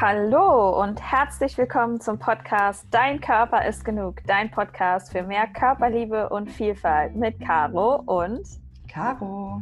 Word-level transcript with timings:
Hallo 0.00 0.82
und 0.82 0.98
herzlich 0.98 1.58
willkommen 1.58 2.00
zum 2.00 2.18
Podcast 2.18 2.86
Dein 2.90 3.20
Körper 3.20 3.66
ist 3.66 3.84
genug, 3.84 4.22
dein 4.26 4.50
Podcast 4.50 5.12
für 5.12 5.22
mehr 5.22 5.46
Körperliebe 5.46 6.30
und 6.30 6.50
Vielfalt 6.50 7.14
mit 7.16 7.38
Caro 7.38 7.96
und 8.06 8.40
Caro. 8.88 9.60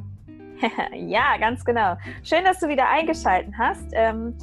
ja, 0.95 1.37
ganz 1.39 1.65
genau. 1.65 1.97
Schön, 2.23 2.45
dass 2.45 2.61
du 2.61 2.69
wieder 2.69 2.89
eingeschaltet 2.89 3.53
hast. 3.59 3.87
Ähm, 3.91 4.39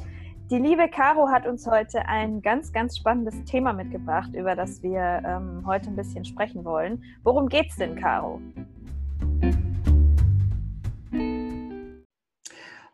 die 0.50 0.58
liebe 0.58 0.86
Caro 0.90 1.30
hat 1.30 1.46
uns 1.46 1.66
heute 1.66 2.06
ein 2.06 2.42
ganz, 2.42 2.74
ganz 2.74 2.98
spannendes 2.98 3.42
Thema 3.44 3.72
mitgebracht, 3.72 4.34
über 4.34 4.54
das 4.54 4.82
wir 4.82 5.22
ähm, 5.24 5.62
heute 5.64 5.88
ein 5.88 5.96
bisschen 5.96 6.26
sprechen 6.26 6.62
wollen. 6.66 7.02
Worum 7.22 7.48
geht's 7.48 7.76
denn, 7.76 7.98
Caro? 7.98 8.42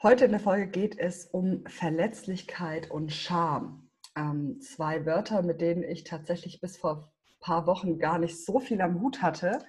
Heute 0.02 0.24
in 0.24 0.32
der 0.32 0.40
Folge 0.40 0.66
geht 0.66 0.98
es 0.98 1.26
um 1.26 1.64
Verletzlichkeit 1.66 2.90
und 2.90 3.12
Scham. 3.12 3.88
Ähm, 4.16 4.60
zwei 4.60 5.06
Wörter, 5.06 5.42
mit 5.42 5.60
denen 5.60 5.84
ich 5.84 6.02
tatsächlich 6.02 6.60
bis 6.60 6.76
vor 6.76 7.12
ein 7.28 7.38
paar 7.38 7.68
Wochen 7.68 8.00
gar 8.00 8.18
nicht 8.18 8.44
so 8.44 8.58
viel 8.58 8.80
am 8.80 9.00
Hut 9.00 9.22
hatte. 9.22 9.60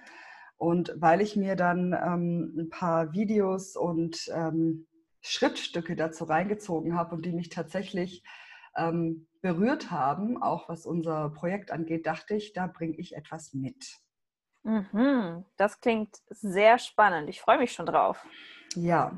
Und 0.56 0.92
weil 0.96 1.20
ich 1.20 1.36
mir 1.36 1.54
dann 1.54 1.92
ähm, 1.92 2.52
ein 2.58 2.68
paar 2.68 3.12
Videos 3.12 3.76
und 3.76 4.28
ähm, 4.34 4.88
Schriftstücke 5.20 5.94
dazu 5.94 6.24
reingezogen 6.24 6.96
habe 6.98 7.14
und 7.14 7.24
die 7.24 7.32
mich 7.32 7.48
tatsächlich 7.48 8.24
ähm, 8.76 9.28
berührt 9.40 9.92
haben, 9.92 10.42
auch 10.42 10.68
was 10.68 10.84
unser 10.84 11.30
Projekt 11.30 11.70
angeht, 11.70 12.06
dachte 12.06 12.34
ich, 12.34 12.52
da 12.52 12.66
bringe 12.66 12.96
ich 12.96 13.14
etwas 13.14 13.54
mit. 13.54 14.00
Mhm, 14.64 15.44
das 15.56 15.80
klingt 15.80 16.16
sehr 16.28 16.80
spannend. 16.80 17.28
Ich 17.28 17.40
freue 17.40 17.58
mich 17.58 17.70
schon 17.70 17.86
drauf. 17.86 18.26
Ja, 18.74 19.16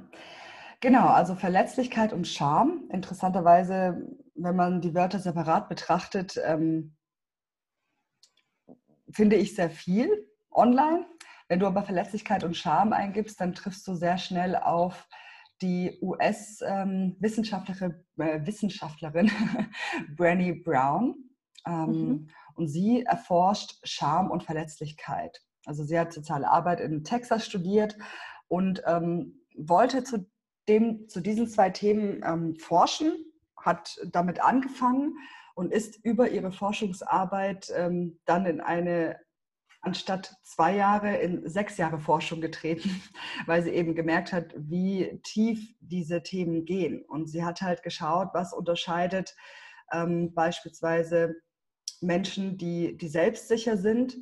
Genau, 0.80 1.06
also 1.06 1.34
Verletzlichkeit 1.34 2.12
und 2.12 2.28
Scham. 2.28 2.84
Interessanterweise, 2.90 4.06
wenn 4.34 4.56
man 4.56 4.80
die 4.80 4.94
Wörter 4.94 5.18
separat 5.18 5.68
betrachtet, 5.68 6.40
ähm, 6.44 6.96
finde 9.10 9.36
ich 9.36 9.54
sehr 9.54 9.70
viel 9.70 10.28
online. 10.50 11.06
Wenn 11.48 11.60
du 11.60 11.66
aber 11.66 11.82
Verletzlichkeit 11.82 12.44
und 12.44 12.56
Scham 12.56 12.92
eingibst, 12.92 13.40
dann 13.40 13.54
triffst 13.54 13.86
du 13.86 13.94
sehr 13.94 14.18
schnell 14.18 14.56
auf 14.56 15.08
die 15.62 15.98
US-Wissenschaftlerin 16.02 18.04
ähm, 18.18 18.26
äh, 18.26 18.46
Wissenschaftlerin 18.46 19.30
Brené 20.16 20.62
Brown. 20.62 21.14
Ähm, 21.66 21.90
mhm. 21.90 22.28
Und 22.54 22.68
sie 22.68 23.04
erforscht 23.04 23.78
Scham 23.84 24.30
und 24.30 24.42
Verletzlichkeit. 24.42 25.42
Also 25.64 25.84
sie 25.84 25.98
hat 25.98 26.12
soziale 26.12 26.50
Arbeit 26.50 26.80
in 26.80 27.04
Texas 27.04 27.46
studiert 27.46 27.96
und 28.48 28.82
ähm, 28.86 29.40
wollte 29.56 30.04
zu 30.04 30.28
dem, 30.68 31.08
zu 31.08 31.20
diesen 31.20 31.48
zwei 31.48 31.70
Themen 31.70 32.22
ähm, 32.24 32.56
forschen, 32.56 33.14
hat 33.56 33.98
damit 34.10 34.40
angefangen 34.42 35.16
und 35.54 35.72
ist 35.72 36.04
über 36.04 36.30
ihre 36.30 36.52
Forschungsarbeit 36.52 37.72
ähm, 37.74 38.20
dann 38.24 38.46
in 38.46 38.60
eine 38.60 39.18
anstatt 39.86 40.34
zwei 40.42 40.74
Jahre 40.74 41.16
in 41.16 41.48
sechs 41.48 41.76
Jahre 41.76 42.00
Forschung 42.00 42.40
getreten, 42.40 43.02
weil 43.46 43.62
sie 43.62 43.70
eben 43.70 43.94
gemerkt 43.94 44.32
hat, 44.32 44.52
wie 44.56 45.20
tief 45.22 45.74
diese 45.80 46.22
Themen 46.22 46.64
gehen. 46.64 47.04
Und 47.04 47.28
sie 47.28 47.44
hat 47.44 47.62
halt 47.62 47.82
geschaut, 47.82 48.30
was 48.32 48.52
unterscheidet 48.52 49.36
ähm, 49.92 50.34
beispielsweise 50.34 51.36
Menschen, 52.00 52.58
die, 52.58 52.96
die 52.96 53.08
selbstsicher 53.08 53.76
sind, 53.76 54.16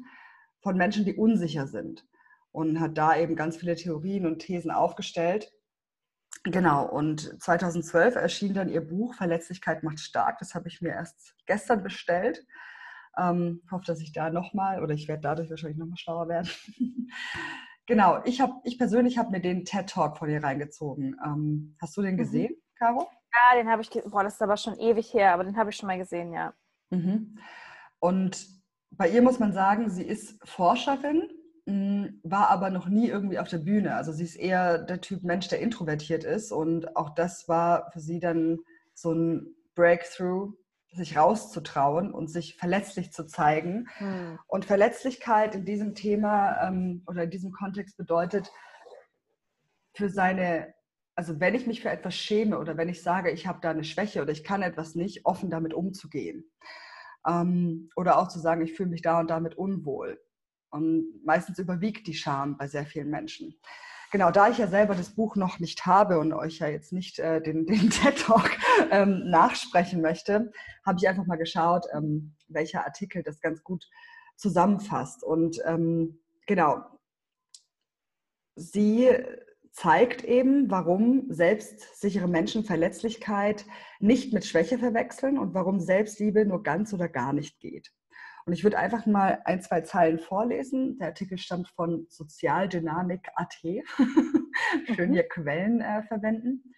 von 0.61 0.77
Menschen, 0.77 1.05
die 1.05 1.15
unsicher 1.15 1.67
sind. 1.67 2.07
Und 2.53 2.79
hat 2.79 2.97
da 2.97 3.17
eben 3.17 3.35
ganz 3.35 3.57
viele 3.57 3.75
Theorien 3.75 4.27
und 4.27 4.39
Thesen 4.39 4.71
aufgestellt. 4.71 5.51
Genau, 6.43 6.87
und 6.87 7.43
2012 7.43 8.17
erschien 8.17 8.55
dann 8.55 8.69
ihr 8.69 8.87
Buch 8.87 9.15
Verletzlichkeit 9.15 9.83
macht 9.83 10.01
stark. 10.01 10.39
Das 10.39 10.55
habe 10.55 10.69
ich 10.69 10.81
mir 10.81 10.91
erst 10.91 11.35
gestern 11.47 11.83
bestellt. 11.83 12.45
Ähm, 13.17 13.63
hoffe, 13.71 13.85
dass 13.87 14.01
ich 14.01 14.13
da 14.13 14.31
nochmal, 14.31 14.83
oder 14.83 14.93
ich 14.93 15.09
werde 15.09 15.23
dadurch 15.23 15.49
wahrscheinlich 15.49 15.79
nochmal 15.79 15.97
schlauer 15.97 16.29
werden. 16.29 16.49
genau, 17.87 18.21
ich, 18.25 18.41
hab, 18.41 18.61
ich 18.65 18.77
persönlich 18.77 19.19
habe 19.19 19.31
mir 19.31 19.41
den 19.41 19.65
TED 19.65 19.89
Talk 19.89 20.19
von 20.19 20.29
ihr 20.29 20.43
reingezogen. 20.43 21.17
Ähm, 21.25 21.77
hast 21.81 21.97
du 21.97 22.03
den 22.03 22.15
mhm. 22.15 22.19
gesehen, 22.19 22.53
mhm. 22.53 22.75
Caro? 22.79 23.09
Ja, 23.33 23.57
den 23.57 23.71
habe 23.71 23.83
ich, 23.83 23.91
boah, 23.91 24.25
das 24.25 24.35
ist 24.35 24.43
aber 24.43 24.57
schon 24.57 24.79
ewig 24.79 25.13
her, 25.15 25.33
aber 25.33 25.45
den 25.45 25.57
habe 25.57 25.71
ich 25.71 25.77
schon 25.77 25.87
mal 25.87 25.99
gesehen, 25.99 26.33
ja. 26.33 26.53
Mhm. 26.91 27.39
Und 28.01 28.47
bei 28.91 29.09
ihr 29.09 29.23
muss 29.23 29.39
man 29.39 29.53
sagen, 29.53 29.91
sie 29.91 30.05
ist 30.05 30.39
Forscherin 30.47 31.29
war 31.67 32.49
aber 32.51 32.71
noch 32.71 32.89
nie 32.89 33.09
irgendwie 33.09 33.39
auf 33.39 33.49
der 33.49 33.59
Bühne. 33.59 33.95
Also 33.95 34.13
sie 34.13 34.25
ist 34.25 34.37
eher 34.37 34.79
der 34.79 35.01
Typ 35.01 35.23
Mensch, 35.23 35.49
der 35.49 35.61
introvertiert 35.61 36.25
ist. 36.25 36.53
Und 36.53 36.97
auch 36.97 37.15
das 37.15 37.49
war 37.49 37.91
für 37.93 38.01
sie 38.01 38.21
dann 38.21 38.59
so 38.93 39.13
ein 39.13 39.55
Breakthrough, 39.75 40.53
sich 40.93 41.17
rauszutrauen 41.17 42.13
und 42.13 42.29
sich 42.29 42.57
verletzlich 42.57 43.13
zu 43.13 43.27
zeigen. 43.27 43.89
Hm. 43.97 44.39
Und 44.47 44.65
Verletzlichkeit 44.65 45.55
in 45.55 45.65
diesem 45.65 45.95
Thema 45.95 46.69
ähm, 46.69 47.03
oder 47.07 47.25
in 47.25 47.31
diesem 47.31 47.51
Kontext 47.51 47.97
bedeutet, 47.97 48.53
für 49.95 50.11
seine, 50.11 50.75
also 51.15 51.41
wenn 51.41 51.55
ich 51.55 51.67
mich 51.67 51.81
für 51.81 51.91
etwas 51.91 52.15
schäme 52.15 52.59
oder 52.59 52.77
wenn 52.77 52.89
ich 52.89 53.03
sage, 53.03 53.31
ich 53.31 53.47
habe 53.47 53.61
da 53.63 53.71
eine 53.71 53.85
Schwäche 53.85 54.21
oder 54.23 54.33
ich 54.33 54.45
kann 54.45 54.63
etwas 54.63 54.95
nicht, 54.95 55.25
offen 55.25 55.51
damit 55.51 55.73
umzugehen. 55.73 56.45
Ähm, 57.27 57.89
oder 57.97 58.19
auch 58.19 58.29
zu 58.29 58.39
sagen, 58.39 58.63
ich 58.63 58.75
fühle 58.75 58.91
mich 58.91 59.03
da 59.03 59.19
und 59.19 59.31
damit 59.31 59.57
unwohl. 59.57 60.21
Und 60.75 61.25
meistens 61.25 61.61
überwiegt 61.61 62.09
die 62.09 62.15
Scham 62.15 62.57
bei 62.57 62.67
sehr 62.67 62.85
vielen 62.85 63.09
Menschen. 63.09 63.55
Genau, 64.11 64.33
da 64.33 64.49
ich 64.49 64.59
ja 64.59 64.67
selber 64.67 64.97
das 64.97 65.15
Buch 65.15 65.37
noch 65.37 65.61
nicht 65.61 65.87
habe 65.87 66.19
und 66.19 66.33
euch 66.33 66.59
ja 66.59 66.67
jetzt 66.67 66.93
nicht 66.93 67.21
äh, 67.21 67.41
den, 67.41 67.65
den 67.67 67.91
TED 67.91 68.19
Talk 68.19 68.51
ähm, 68.91 69.31
nachsprechen 69.31 70.03
möchte, 70.03 70.51
habe 70.85 70.99
ich 70.99 71.09
einfach 71.09 71.27
mal 71.27 71.37
geschaut, 71.37 71.87
ähm, 71.95 72.35
welcher 72.49 72.85
Artikel 72.85 73.23
das 73.23 73.41
ganz 73.41 73.63
gut 73.63 73.89
zusammenfasst. 74.37 75.23
Und 75.23 75.63
ähm, 75.65 76.21
genau, 76.49 76.85
sie 78.57 79.11
zeigt 79.71 80.25
eben, 80.25 80.73
warum 80.73 81.27
selbstsichere 81.29 82.27
Menschen 82.27 82.65
Verletzlichkeit 82.65 83.65
nicht 84.01 84.33
mit 84.33 84.45
Schwäche 84.45 84.79
verwechseln 84.79 85.39
und 85.39 85.55
warum 85.55 85.79
Selbstliebe 85.79 86.45
nur 86.45 86.65
ganz 86.65 86.93
oder 86.93 87.09
gar 87.09 87.33
nicht 87.33 87.61
geht. 87.61 87.93
Und 88.47 88.53
ich 88.53 88.63
würde 88.63 88.79
einfach 88.79 89.07
mal 89.07 89.41
ein, 89.45 89.63
zwei 89.63 89.81
Zeilen 89.81 90.19
vorlesen. 90.19 90.99
Der 90.99 91.09
Artikel 91.09 91.39
stammt 91.39 91.69
von 91.69 92.07
Sozialdynamik.at. 92.11 93.55
Schön 94.95 95.13
hier 95.13 95.25
mhm. 95.25 95.29
Quellen 95.31 95.81
äh, 95.81 96.03
verwenden. 96.03 96.75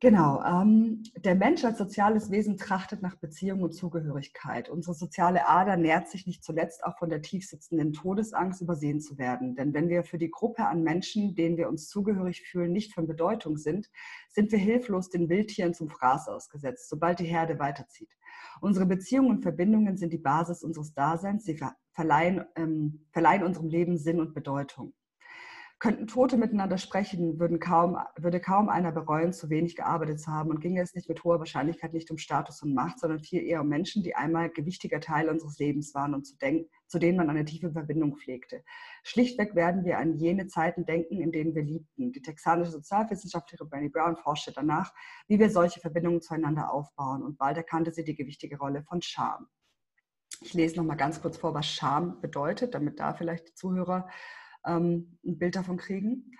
Genau. 0.00 0.40
Ähm, 0.44 1.02
der 1.16 1.34
Mensch 1.34 1.64
als 1.64 1.76
soziales 1.76 2.30
Wesen 2.30 2.56
trachtet 2.56 3.02
nach 3.02 3.16
Beziehung 3.16 3.62
und 3.62 3.72
Zugehörigkeit. 3.72 4.68
Unsere 4.68 4.94
soziale 4.94 5.48
Ader 5.48 5.76
nährt 5.76 6.08
sich 6.08 6.24
nicht 6.24 6.44
zuletzt 6.44 6.84
auch 6.84 6.96
von 6.98 7.08
der 7.10 7.20
tiefsitzenden 7.20 7.92
Todesangst, 7.92 8.60
übersehen 8.60 9.00
zu 9.00 9.18
werden. 9.18 9.56
Denn 9.56 9.74
wenn 9.74 9.88
wir 9.88 10.04
für 10.04 10.18
die 10.18 10.30
Gruppe 10.30 10.66
an 10.66 10.84
Menschen, 10.84 11.34
denen 11.34 11.56
wir 11.56 11.68
uns 11.68 11.88
zugehörig 11.88 12.42
fühlen, 12.42 12.72
nicht 12.72 12.94
von 12.94 13.08
Bedeutung 13.08 13.56
sind, 13.56 13.90
sind 14.28 14.52
wir 14.52 14.58
hilflos 14.60 15.10
den 15.10 15.28
Wildtieren 15.28 15.74
zum 15.74 15.88
Fraß 15.88 16.28
ausgesetzt, 16.28 16.88
sobald 16.88 17.18
die 17.18 17.24
Herde 17.24 17.58
weiterzieht. 17.58 18.16
Unsere 18.60 18.86
Beziehungen 18.86 19.30
und 19.30 19.42
Verbindungen 19.42 19.96
sind 19.96 20.12
die 20.12 20.18
Basis 20.18 20.62
unseres 20.62 20.94
Daseins. 20.94 21.44
Sie 21.44 21.58
verleihen, 21.92 22.44
ähm, 22.54 23.04
verleihen 23.10 23.42
unserem 23.42 23.68
Leben 23.68 23.98
Sinn 23.98 24.20
und 24.20 24.32
Bedeutung. 24.32 24.94
Könnten 25.80 26.08
Tote 26.08 26.36
miteinander 26.36 26.76
sprechen, 26.76 27.38
würden 27.38 27.60
kaum, 27.60 27.98
würde 28.16 28.40
kaum 28.40 28.68
einer 28.68 28.90
bereuen, 28.90 29.32
zu 29.32 29.48
wenig 29.48 29.76
gearbeitet 29.76 30.18
zu 30.18 30.32
haben 30.32 30.50
und 30.50 30.60
ginge 30.60 30.82
es 30.82 30.92
nicht 30.96 31.08
mit 31.08 31.22
hoher 31.22 31.38
Wahrscheinlichkeit 31.38 31.92
nicht 31.92 32.10
um 32.10 32.18
Status 32.18 32.62
und 32.62 32.74
Macht, 32.74 32.98
sondern 32.98 33.20
viel 33.20 33.44
eher 33.44 33.60
um 33.60 33.68
Menschen, 33.68 34.02
die 34.02 34.16
einmal 34.16 34.50
gewichtiger 34.50 34.98
Teil 34.98 35.28
unseres 35.28 35.56
Lebens 35.60 35.94
waren 35.94 36.14
und 36.14 36.26
zu, 36.26 36.36
denken, 36.36 36.68
zu 36.88 36.98
denen 36.98 37.16
man 37.16 37.30
eine 37.30 37.44
tiefe 37.44 37.70
Verbindung 37.70 38.16
pflegte. 38.16 38.64
Schlichtweg 39.04 39.54
werden 39.54 39.84
wir 39.84 39.98
an 39.98 40.16
jene 40.16 40.48
Zeiten 40.48 40.84
denken, 40.84 41.20
in 41.20 41.30
denen 41.30 41.54
wir 41.54 41.62
liebten. 41.62 42.10
Die 42.10 42.22
texanische 42.22 42.72
Sozialwissenschaftlerin 42.72 43.68
Brandy 43.68 43.88
Brown 43.88 44.16
forschte 44.16 44.50
danach, 44.52 44.92
wie 45.28 45.38
wir 45.38 45.48
solche 45.48 45.78
Verbindungen 45.78 46.20
zueinander 46.20 46.72
aufbauen 46.72 47.22
und 47.22 47.38
bald 47.38 47.56
erkannte 47.56 47.92
sie 47.92 48.02
die 48.02 48.16
gewichtige 48.16 48.58
Rolle 48.58 48.82
von 48.82 49.00
Scham. 49.00 49.46
Ich 50.40 50.54
lese 50.54 50.76
noch 50.76 50.84
mal 50.84 50.96
ganz 50.96 51.22
kurz 51.22 51.36
vor, 51.36 51.54
was 51.54 51.66
Scham 51.66 52.20
bedeutet, 52.20 52.74
damit 52.74 52.98
da 52.98 53.14
vielleicht 53.14 53.48
die 53.48 53.54
Zuhörer 53.54 54.08
ähm, 54.66 55.18
ein 55.24 55.38
Bild 55.38 55.56
davon 55.56 55.76
kriegen. 55.76 56.32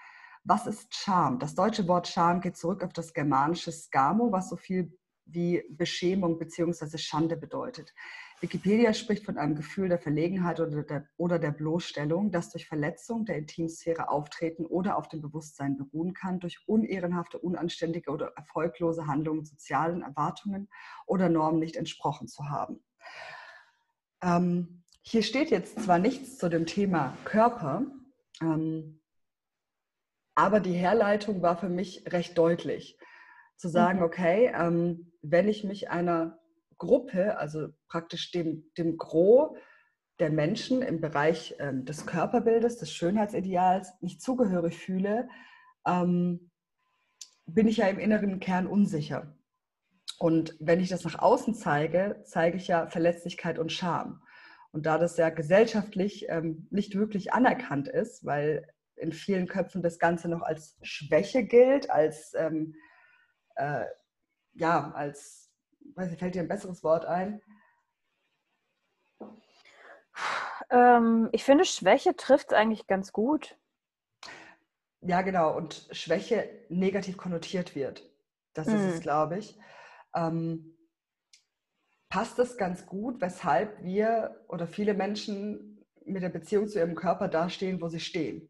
Was 0.45 0.67
ist 0.67 0.95
Scham? 0.95 1.39
Das 1.39 1.55
deutsche 1.55 1.87
Wort 1.89 2.09
Scham 2.09 2.41
geht 2.41 2.57
zurück 2.57 2.83
auf 2.83 2.93
das 2.93 3.13
germanische 3.13 3.73
Skamo, 3.73 4.33
was 4.33 4.49
so 4.49 4.57
viel 4.57 4.97
wie 5.27 5.63
Beschämung 5.71 6.39
bzw. 6.39 6.97
Schande 6.97 7.37
bedeutet. 7.37 7.93
Wikipedia 8.41 8.95
spricht 8.95 9.25
von 9.25 9.37
einem 9.37 9.57
Gefühl 9.57 9.89
der 9.89 9.99
Verlegenheit 9.99 10.61
oder 10.61 10.85
der, 10.85 11.09
oder 11.17 11.39
der 11.39 11.51
Bloßstellung, 11.51 12.31
das 12.31 12.51
durch 12.51 12.69
Verletzung 12.69 13.25
der 13.25 13.37
Intimsphäre 13.37 14.09
auftreten 14.09 14.65
oder 14.65 14.97
auf 14.97 15.09
dem 15.09 15.21
Bewusstsein 15.21 15.77
beruhen 15.77 16.15
kann, 16.15 16.39
durch 16.39 16.61
unehrenhafte, 16.67 17.39
unanständige 17.39 18.11
oder 18.11 18.33
erfolglose 18.37 19.07
Handlungen 19.07 19.45
sozialen 19.45 20.03
Erwartungen 20.03 20.69
oder 21.07 21.29
Normen 21.29 21.59
nicht 21.59 21.77
entsprochen 21.77 22.29
zu 22.29 22.49
haben. 22.49 22.81
Ähm, 24.23 24.85
hier 25.03 25.23
steht 25.23 25.51
jetzt 25.51 25.83
zwar 25.83 25.99
nichts 25.99 26.39
zu 26.39 26.49
dem 26.49 26.65
Thema 26.65 27.17
Körper, 27.25 27.83
ähm, 28.43 29.01
aber 30.35 30.61
die 30.61 30.73
Herleitung 30.73 31.43
war 31.43 31.57
für 31.57 31.69
mich 31.69 32.05
recht 32.07 32.39
deutlich. 32.39 32.99
Zu 33.57 33.69
sagen, 33.69 33.99
mhm. 33.99 34.05
okay, 34.05 34.53
ähm, 34.55 35.13
wenn 35.21 35.49
ich 35.49 35.65
mich 35.65 35.91
einer 35.91 36.39
Gruppe, 36.77 37.39
also 37.39 37.69
praktisch 37.89 38.31
dem, 38.31 38.71
dem 38.79 38.97
Gros 38.99 39.57
der 40.21 40.31
Menschen 40.31 40.83
im 40.83 41.01
Bereich 41.01 41.57
ähm, 41.59 41.85
des 41.85 42.07
Körperbildes, 42.07 42.79
des 42.79 42.93
Schönheitsideals 42.93 44.01
nicht 44.01 44.23
zugehörig 44.23 44.77
fühle, 44.77 45.29
ähm, 45.87 46.51
bin 47.47 47.67
ich 47.67 47.79
ja 47.79 47.89
im 47.89 47.99
inneren 47.99 48.41
Kern 48.41 48.67
unsicher. 48.67 49.37
Und 50.19 50.57
wenn 50.61 50.81
ich 50.81 50.89
das 50.89 51.05
nach 51.05 51.19
außen 51.19 51.55
zeige, 51.55 52.23
zeige 52.25 52.57
ich 52.57 52.69
ja 52.69 52.89
Verletzlichkeit 52.89 53.59
und 53.59 53.73
Scham. 53.73 54.23
Und 54.73 54.87
da 54.87 54.99
das 54.99 55.17
ja 55.17 55.31
gesellschaftlich 55.31 56.27
ähm, 56.29 56.67
nicht 56.71 56.95
wirklich 56.95 57.33
anerkannt 57.33 57.89
ist, 57.89 58.25
weil 58.25 58.67
in 58.97 59.13
vielen 59.13 59.47
Köpfen 59.47 59.83
das 59.83 59.99
Ganze 59.99 60.29
noch 60.29 60.43
als 60.43 60.77
Schwäche 60.83 61.45
gilt, 61.45 61.91
als, 61.91 62.35
ähm, 62.35 62.75
äh, 63.57 63.85
ja, 64.55 64.91
als, 64.93 65.51
weiß 65.95 66.13
ich, 66.13 66.19
fällt 66.19 66.35
dir 66.35 66.43
ein 66.43 66.49
besseres 66.49 66.83
Wort 66.83 67.07
ein? 67.07 67.41
Ähm, 70.71 71.29
ich 71.33 71.45
finde, 71.45 71.65
Schwäche 71.65 72.17
trifft 72.17 72.53
es 72.53 72.59
eigentlich 72.59 72.87
ganz 72.87 73.13
gut. 73.13 73.57
Ja, 75.01 75.23
genau. 75.23 75.57
Und 75.57 75.89
Schwäche 75.93 76.67
negativ 76.69 77.17
konnotiert 77.17 77.75
wird. 77.75 78.11
Das 78.55 78.67
mhm. 78.67 78.75
ist 78.75 78.83
es, 78.83 78.97
mhm. 78.97 79.03
glaube 79.03 79.39
ich. 79.39 79.59
Ähm, 80.15 80.78
passt 82.09 82.39
es 82.39 82.57
ganz 82.57 82.87
gut, 82.87 83.21
weshalb 83.21 83.83
wir 83.83 84.45
oder 84.49 84.67
viele 84.67 84.95
Menschen 84.95 85.85
mit 86.05 86.23
der 86.23 86.31
Beziehung 86.31 86.69
zu 86.69 86.79
ihrem 86.79 86.95
Körper 86.95 87.29
dastehen, 87.29 87.81
wo 87.81 87.89
sie 87.89 88.01
stehen. 88.01 88.49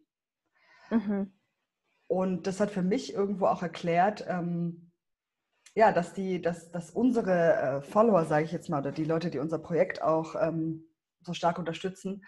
Mhm. 0.91 1.33
Und 2.07 2.47
das 2.47 2.61
hat 2.61 2.71
für 2.71 2.83
mich 2.83 3.13
irgendwo 3.13 3.47
auch 3.47 3.63
erklärt, 3.63 4.25
ähm, 4.29 4.93
ja, 5.75 5.93
dass, 5.93 6.15
die, 6.15 6.41
dass, 6.41 6.71
dass 6.71 6.91
unsere 6.91 7.55
äh, 7.55 7.83
Follower, 7.83 8.25
sage 8.25 8.45
ich 8.45 8.53
jetzt 8.53 8.71
mal, 8.71 8.81
oder 8.81 8.93
die 8.93 9.05
Leute, 9.05 9.31
die 9.31 9.39
unser 9.39 9.59
Projekt 9.59 10.03
auch 10.03 10.35
ähm, 10.41 10.89
so 11.21 11.35
stark 11.35 11.59
unterstützen, 11.59 12.25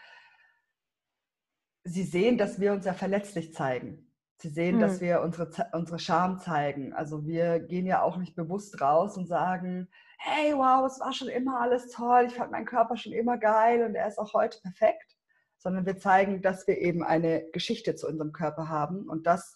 sie 1.84 2.04
sehen, 2.04 2.36
dass 2.36 2.60
wir 2.60 2.72
uns 2.72 2.84
ja 2.84 2.92
verletzlich 2.92 3.54
zeigen. 3.54 4.09
Sie 4.40 4.48
sehen, 4.48 4.76
mhm. 4.76 4.80
dass 4.80 5.00
wir 5.00 5.20
unsere, 5.20 5.50
unsere 5.72 5.98
Scham 5.98 6.38
zeigen. 6.38 6.92
Also 6.92 7.26
wir 7.26 7.60
gehen 7.60 7.86
ja 7.86 8.02
auch 8.02 8.16
nicht 8.16 8.34
bewusst 8.34 8.80
raus 8.80 9.16
und 9.16 9.26
sagen, 9.26 9.88
hey, 10.18 10.54
wow, 10.54 10.86
es 10.86 11.00
war 11.00 11.12
schon 11.12 11.28
immer 11.28 11.60
alles 11.60 11.90
toll, 11.90 12.26
ich 12.26 12.34
fand 12.34 12.50
meinen 12.50 12.66
Körper 12.66 12.96
schon 12.96 13.12
immer 13.12 13.38
geil 13.38 13.84
und 13.84 13.94
er 13.94 14.06
ist 14.06 14.18
auch 14.18 14.34
heute 14.34 14.60
perfekt, 14.60 15.16
sondern 15.58 15.86
wir 15.86 15.98
zeigen, 15.98 16.42
dass 16.42 16.66
wir 16.66 16.78
eben 16.78 17.02
eine 17.02 17.48
Geschichte 17.52 17.94
zu 17.94 18.06
unserem 18.06 18.32
Körper 18.32 18.68
haben 18.68 19.08
und 19.08 19.26
das 19.26 19.54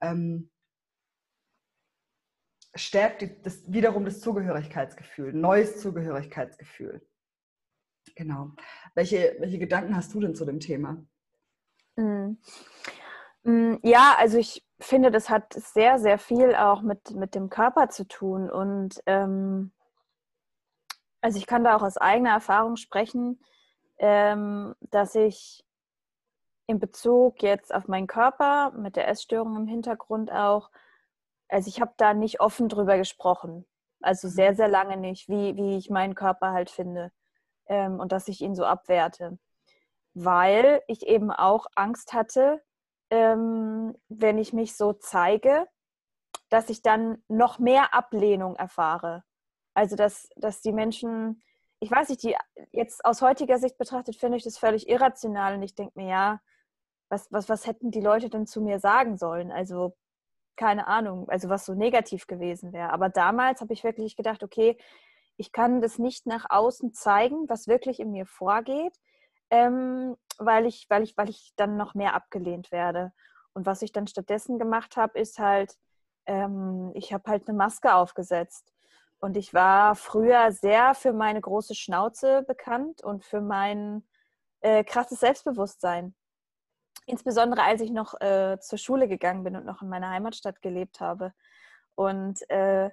ähm, 0.00 0.50
stärkt 2.74 3.22
die, 3.22 3.42
das, 3.42 3.70
wiederum 3.72 4.04
das 4.04 4.20
Zugehörigkeitsgefühl, 4.20 5.32
neues 5.32 5.80
Zugehörigkeitsgefühl. 5.80 7.00
Genau. 8.14 8.52
Welche, 8.94 9.36
welche 9.38 9.58
Gedanken 9.58 9.96
hast 9.96 10.14
du 10.14 10.20
denn 10.20 10.34
zu 10.34 10.44
dem 10.44 10.60
Thema? 10.60 11.04
Mhm. 11.96 12.38
Ja, 13.82 14.16
also 14.18 14.38
ich 14.38 14.64
finde, 14.80 15.12
das 15.12 15.30
hat 15.30 15.52
sehr, 15.52 16.00
sehr 16.00 16.18
viel 16.18 16.56
auch 16.56 16.82
mit, 16.82 17.12
mit 17.12 17.36
dem 17.36 17.48
Körper 17.48 17.88
zu 17.88 18.06
tun. 18.08 18.50
Und 18.50 19.00
ähm, 19.06 19.72
also 21.20 21.38
ich 21.38 21.46
kann 21.46 21.62
da 21.62 21.76
auch 21.76 21.82
aus 21.82 21.96
eigener 21.96 22.30
Erfahrung 22.30 22.76
sprechen, 22.76 23.40
ähm, 23.98 24.74
dass 24.80 25.14
ich 25.14 25.64
in 26.66 26.80
Bezug 26.80 27.42
jetzt 27.42 27.72
auf 27.72 27.86
meinen 27.86 28.08
Körper 28.08 28.72
mit 28.72 28.96
der 28.96 29.06
Essstörung 29.08 29.54
im 29.56 29.68
Hintergrund 29.68 30.32
auch, 30.32 30.70
also 31.48 31.68
ich 31.68 31.80
habe 31.80 31.94
da 31.98 32.14
nicht 32.14 32.40
offen 32.40 32.68
drüber 32.68 32.98
gesprochen. 32.98 33.64
Also 34.00 34.28
sehr, 34.28 34.56
sehr 34.56 34.68
lange 34.68 34.96
nicht, 34.96 35.28
wie, 35.28 35.56
wie 35.56 35.76
ich 35.76 35.88
meinen 35.88 36.16
Körper 36.16 36.50
halt 36.50 36.70
finde 36.70 37.12
ähm, 37.66 38.00
und 38.00 38.10
dass 38.10 38.26
ich 38.26 38.40
ihn 38.40 38.56
so 38.56 38.64
abwerte. 38.64 39.38
Weil 40.14 40.82
ich 40.88 41.06
eben 41.06 41.30
auch 41.30 41.66
Angst 41.76 42.12
hatte, 42.12 42.62
ähm, 43.10 43.96
wenn 44.08 44.38
ich 44.38 44.52
mich 44.52 44.76
so 44.76 44.92
zeige, 44.92 45.66
dass 46.48 46.70
ich 46.70 46.82
dann 46.82 47.22
noch 47.28 47.58
mehr 47.58 47.94
Ablehnung 47.94 48.56
erfahre. 48.56 49.24
Also 49.74 49.96
dass, 49.96 50.28
dass 50.36 50.60
die 50.60 50.72
Menschen, 50.72 51.42
ich 51.80 51.90
weiß 51.90 52.08
nicht, 52.08 52.22
die 52.22 52.36
jetzt 52.72 53.04
aus 53.04 53.22
heutiger 53.22 53.58
Sicht 53.58 53.78
betrachtet, 53.78 54.16
finde 54.16 54.38
ich 54.38 54.44
das 54.44 54.58
völlig 54.58 54.88
irrational 54.88 55.54
und 55.54 55.62
ich 55.62 55.74
denke 55.74 55.98
mir, 55.98 56.08
ja, 56.08 56.40
was, 57.08 57.30
was, 57.30 57.48
was 57.48 57.66
hätten 57.66 57.90
die 57.90 58.00
Leute 58.00 58.30
denn 58.30 58.46
zu 58.46 58.60
mir 58.60 58.80
sagen 58.80 59.16
sollen? 59.16 59.52
Also 59.52 59.96
keine 60.56 60.86
Ahnung, 60.86 61.28
also 61.28 61.48
was 61.48 61.66
so 61.66 61.74
negativ 61.74 62.26
gewesen 62.26 62.72
wäre. 62.72 62.92
Aber 62.92 63.08
damals 63.08 63.60
habe 63.60 63.74
ich 63.74 63.84
wirklich 63.84 64.16
gedacht, 64.16 64.42
okay, 64.42 64.76
ich 65.36 65.52
kann 65.52 65.82
das 65.82 65.98
nicht 65.98 66.26
nach 66.26 66.46
außen 66.48 66.94
zeigen, 66.94 67.48
was 67.48 67.68
wirklich 67.68 68.00
in 68.00 68.10
mir 68.10 68.26
vorgeht 68.26 68.96
ähm, 69.50 70.16
weil, 70.38 70.66
ich, 70.66 70.86
weil, 70.88 71.02
ich, 71.02 71.16
weil 71.16 71.30
ich 71.30 71.52
dann 71.56 71.76
noch 71.76 71.94
mehr 71.94 72.14
abgelehnt 72.14 72.72
werde. 72.72 73.12
Und 73.52 73.66
was 73.66 73.82
ich 73.82 73.92
dann 73.92 74.06
stattdessen 74.06 74.58
gemacht 74.58 74.96
habe, 74.96 75.18
ist 75.18 75.38
halt, 75.38 75.76
ähm, 76.26 76.90
ich 76.94 77.12
habe 77.12 77.30
halt 77.30 77.48
eine 77.48 77.56
Maske 77.56 77.94
aufgesetzt. 77.94 78.72
Und 79.18 79.36
ich 79.36 79.54
war 79.54 79.94
früher 79.94 80.52
sehr 80.52 80.94
für 80.94 81.12
meine 81.12 81.40
große 81.40 81.74
Schnauze 81.74 82.42
bekannt 82.42 83.02
und 83.02 83.24
für 83.24 83.40
mein 83.40 84.06
äh, 84.60 84.84
krasses 84.84 85.20
Selbstbewusstsein. 85.20 86.14
Insbesondere 87.06 87.62
als 87.62 87.80
ich 87.80 87.90
noch 87.90 88.20
äh, 88.20 88.58
zur 88.60 88.78
Schule 88.78 89.08
gegangen 89.08 89.44
bin 89.44 89.56
und 89.56 89.64
noch 89.64 89.80
in 89.80 89.88
meiner 89.88 90.10
Heimatstadt 90.10 90.60
gelebt 90.60 91.00
habe. 91.00 91.32
Und 91.94 92.48
äh, 92.50 92.90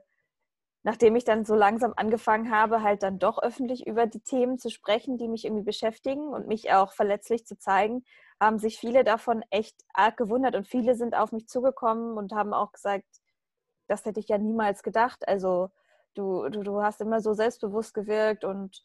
nachdem 0.83 1.15
ich 1.15 1.23
dann 1.23 1.45
so 1.45 1.55
langsam 1.55 1.93
angefangen 1.95 2.51
habe, 2.51 2.83
halt 2.83 3.03
dann 3.03 3.19
doch 3.19 3.41
öffentlich 3.41 3.87
über 3.87 4.05
die 4.05 4.19
Themen 4.19 4.59
zu 4.59 4.69
sprechen, 4.69 5.17
die 5.17 5.29
mich 5.29 5.45
irgendwie 5.45 5.63
beschäftigen 5.63 6.27
und 6.27 6.47
mich 6.47 6.73
auch 6.73 6.93
verletzlich 6.93 7.45
zu 7.45 7.57
zeigen, 7.57 8.03
haben 8.39 8.59
sich 8.59 8.77
viele 8.77 9.03
davon 9.05 9.43
echt 9.49 9.75
arg 9.93 10.17
gewundert 10.17 10.55
und 10.55 10.67
viele 10.67 10.95
sind 10.95 11.15
auf 11.15 11.31
mich 11.31 11.47
zugekommen 11.47 12.17
und 12.17 12.33
haben 12.33 12.53
auch 12.53 12.73
gesagt, 12.73 13.05
das 13.87 14.05
hätte 14.05 14.19
ich 14.19 14.27
ja 14.27 14.37
niemals 14.37 14.83
gedacht. 14.83 15.27
Also 15.27 15.69
du, 16.15 16.49
du, 16.49 16.63
du 16.63 16.81
hast 16.81 17.01
immer 17.01 17.21
so 17.21 17.33
selbstbewusst 17.33 17.93
gewirkt 17.93 18.43
und 18.43 18.83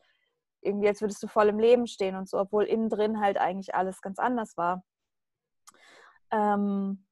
irgendwie 0.60 0.88
als 0.88 1.00
würdest 1.00 1.22
du 1.22 1.28
voll 1.28 1.48
im 1.48 1.58
Leben 1.58 1.86
stehen 1.86 2.16
und 2.16 2.28
so, 2.28 2.38
obwohl 2.38 2.64
innen 2.64 2.88
drin 2.88 3.20
halt 3.20 3.38
eigentlich 3.38 3.74
alles 3.74 4.00
ganz 4.02 4.18
anders 4.18 4.56
war. 4.56 4.84
Ähm, 6.30 7.04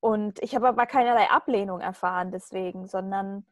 und 0.00 0.42
ich 0.42 0.54
habe 0.54 0.68
aber 0.68 0.86
keinerlei 0.86 1.30
Ablehnung 1.30 1.80
erfahren 1.80 2.30
deswegen, 2.30 2.86
sondern 2.86 3.44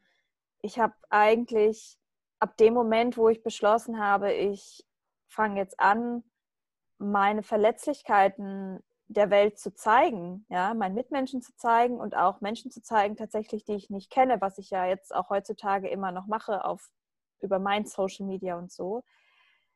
ich 0.62 0.78
habe 0.78 0.94
eigentlich 1.10 1.98
ab 2.38 2.56
dem 2.56 2.74
Moment, 2.74 3.16
wo 3.16 3.28
ich 3.28 3.42
beschlossen 3.42 3.98
habe, 3.98 4.32
ich 4.32 4.84
fange 5.28 5.60
jetzt 5.60 5.80
an, 5.80 6.22
meine 6.98 7.42
Verletzlichkeiten 7.42 8.82
der 9.08 9.30
Welt 9.30 9.58
zu 9.58 9.72
zeigen, 9.74 10.46
ja, 10.48 10.74
meinen 10.74 10.94
Mitmenschen 10.94 11.40
zu 11.42 11.54
zeigen 11.56 12.00
und 12.00 12.16
auch 12.16 12.40
Menschen 12.40 12.70
zu 12.70 12.82
zeigen, 12.82 13.16
tatsächlich, 13.16 13.64
die 13.64 13.74
ich 13.74 13.90
nicht 13.90 14.10
kenne, 14.10 14.40
was 14.40 14.58
ich 14.58 14.70
ja 14.70 14.86
jetzt 14.86 15.14
auch 15.14 15.30
heutzutage 15.30 15.88
immer 15.88 16.10
noch 16.10 16.26
mache 16.26 16.64
auf 16.64 16.90
über 17.40 17.58
mein 17.58 17.84
Social 17.84 18.26
Media 18.26 18.56
und 18.56 18.72
so, 18.72 19.04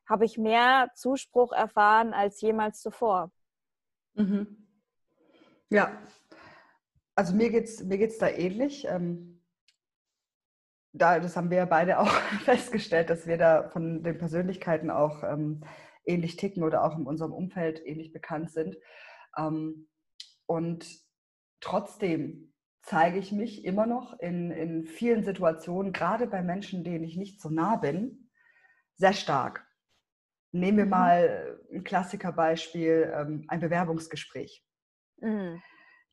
habe 0.05 0.25
ich 0.25 0.37
mehr 0.37 0.89
Zuspruch 0.95 1.53
erfahren 1.53 2.13
als 2.13 2.41
jemals 2.41 2.81
zuvor. 2.81 3.31
Mhm. 4.15 4.67
Ja, 5.69 6.01
also 7.15 7.35
mir 7.35 7.49
geht 7.49 7.65
es 7.65 7.83
mir 7.83 7.97
geht's 7.97 8.17
da 8.17 8.29
ähnlich. 8.29 8.85
Ähm, 8.87 9.41
da, 10.93 11.19
das 11.19 11.37
haben 11.37 11.49
wir 11.49 11.57
ja 11.57 11.65
beide 11.65 11.99
auch 11.99 12.11
festgestellt, 12.45 13.09
dass 13.09 13.27
wir 13.27 13.37
da 13.37 13.69
von 13.69 14.03
den 14.03 14.17
Persönlichkeiten 14.17 14.89
auch 14.89 15.23
ähm, 15.23 15.63
ähnlich 16.05 16.35
ticken 16.35 16.63
oder 16.63 16.83
auch 16.83 16.97
in 16.97 17.05
unserem 17.05 17.31
Umfeld 17.31 17.81
ähnlich 17.85 18.11
bekannt 18.11 18.51
sind. 18.51 18.77
Ähm, 19.37 19.87
und 20.45 20.85
trotzdem 21.61 22.53
zeige 22.81 23.19
ich 23.19 23.31
mich 23.31 23.63
immer 23.63 23.85
noch 23.85 24.19
in, 24.19 24.51
in 24.51 24.85
vielen 24.85 25.23
Situationen, 25.23 25.93
gerade 25.93 26.27
bei 26.27 26.41
Menschen, 26.41 26.83
denen 26.83 27.03
ich 27.03 27.15
nicht 27.15 27.39
so 27.39 27.49
nah 27.49 27.75
bin, 27.75 28.29
sehr 28.97 29.13
stark. 29.13 29.65
Nehmen 30.51 30.79
wir 30.79 30.85
mhm. 30.85 30.91
mal 30.91 31.59
ein 31.71 31.83
Klassikerbeispiel, 31.83 33.13
ähm, 33.15 33.45
ein 33.47 33.61
Bewerbungsgespräch. 33.61 34.65
Mhm 35.17 35.61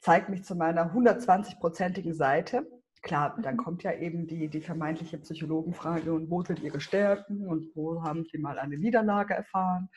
zeigt 0.00 0.28
mich 0.28 0.44
zu 0.44 0.54
meiner 0.54 0.92
120-prozentigen 0.94 2.14
Seite. 2.14 2.66
Klar, 3.02 3.36
dann 3.42 3.54
mhm. 3.54 3.58
kommt 3.58 3.82
ja 3.82 3.92
eben 3.92 4.26
die, 4.26 4.48
die 4.48 4.60
vermeintliche 4.60 5.18
Psychologenfrage 5.18 6.12
und 6.12 6.30
wo 6.30 6.42
sind 6.42 6.60
ihre 6.60 6.80
Stärken 6.80 7.46
und 7.46 7.74
wo 7.74 8.02
haben 8.02 8.24
sie 8.24 8.38
mal 8.38 8.58
eine 8.58 8.78
Niederlage 8.78 9.34
erfahren. 9.34 9.88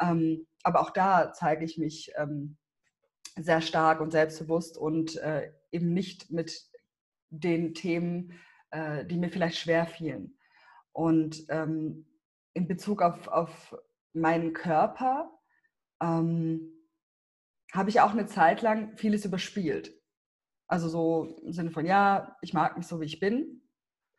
Ähm, 0.00 0.46
aber 0.62 0.80
auch 0.80 0.90
da 0.90 1.32
zeige 1.32 1.64
ich 1.64 1.78
mich 1.78 2.12
ähm, 2.16 2.56
sehr 3.36 3.60
stark 3.60 4.00
und 4.00 4.12
selbstbewusst 4.12 4.76
und 4.78 5.16
äh, 5.16 5.52
eben 5.72 5.92
nicht 5.92 6.30
mit 6.30 6.70
den 7.30 7.74
Themen, 7.74 8.32
äh, 8.70 9.04
die 9.04 9.18
mir 9.18 9.30
vielleicht 9.30 9.58
schwer 9.58 9.86
fielen. 9.86 10.38
Und 10.92 11.44
ähm, 11.48 12.06
in 12.52 12.68
Bezug 12.68 13.02
auf, 13.02 13.26
auf 13.28 13.76
meinen 14.12 14.52
Körper, 14.52 15.30
ähm, 16.00 16.72
habe 17.74 17.90
ich 17.90 18.00
auch 18.00 18.12
eine 18.12 18.26
Zeit 18.26 18.62
lang 18.62 18.96
vieles 18.96 19.24
überspielt. 19.24 19.92
Also 20.66 20.88
so 20.88 21.36
im 21.42 21.52
Sinne 21.52 21.70
von, 21.70 21.84
ja, 21.84 22.36
ich 22.40 22.54
mag 22.54 22.76
mich 22.76 22.86
so, 22.86 23.00
wie 23.00 23.06
ich 23.06 23.20
bin. 23.20 23.62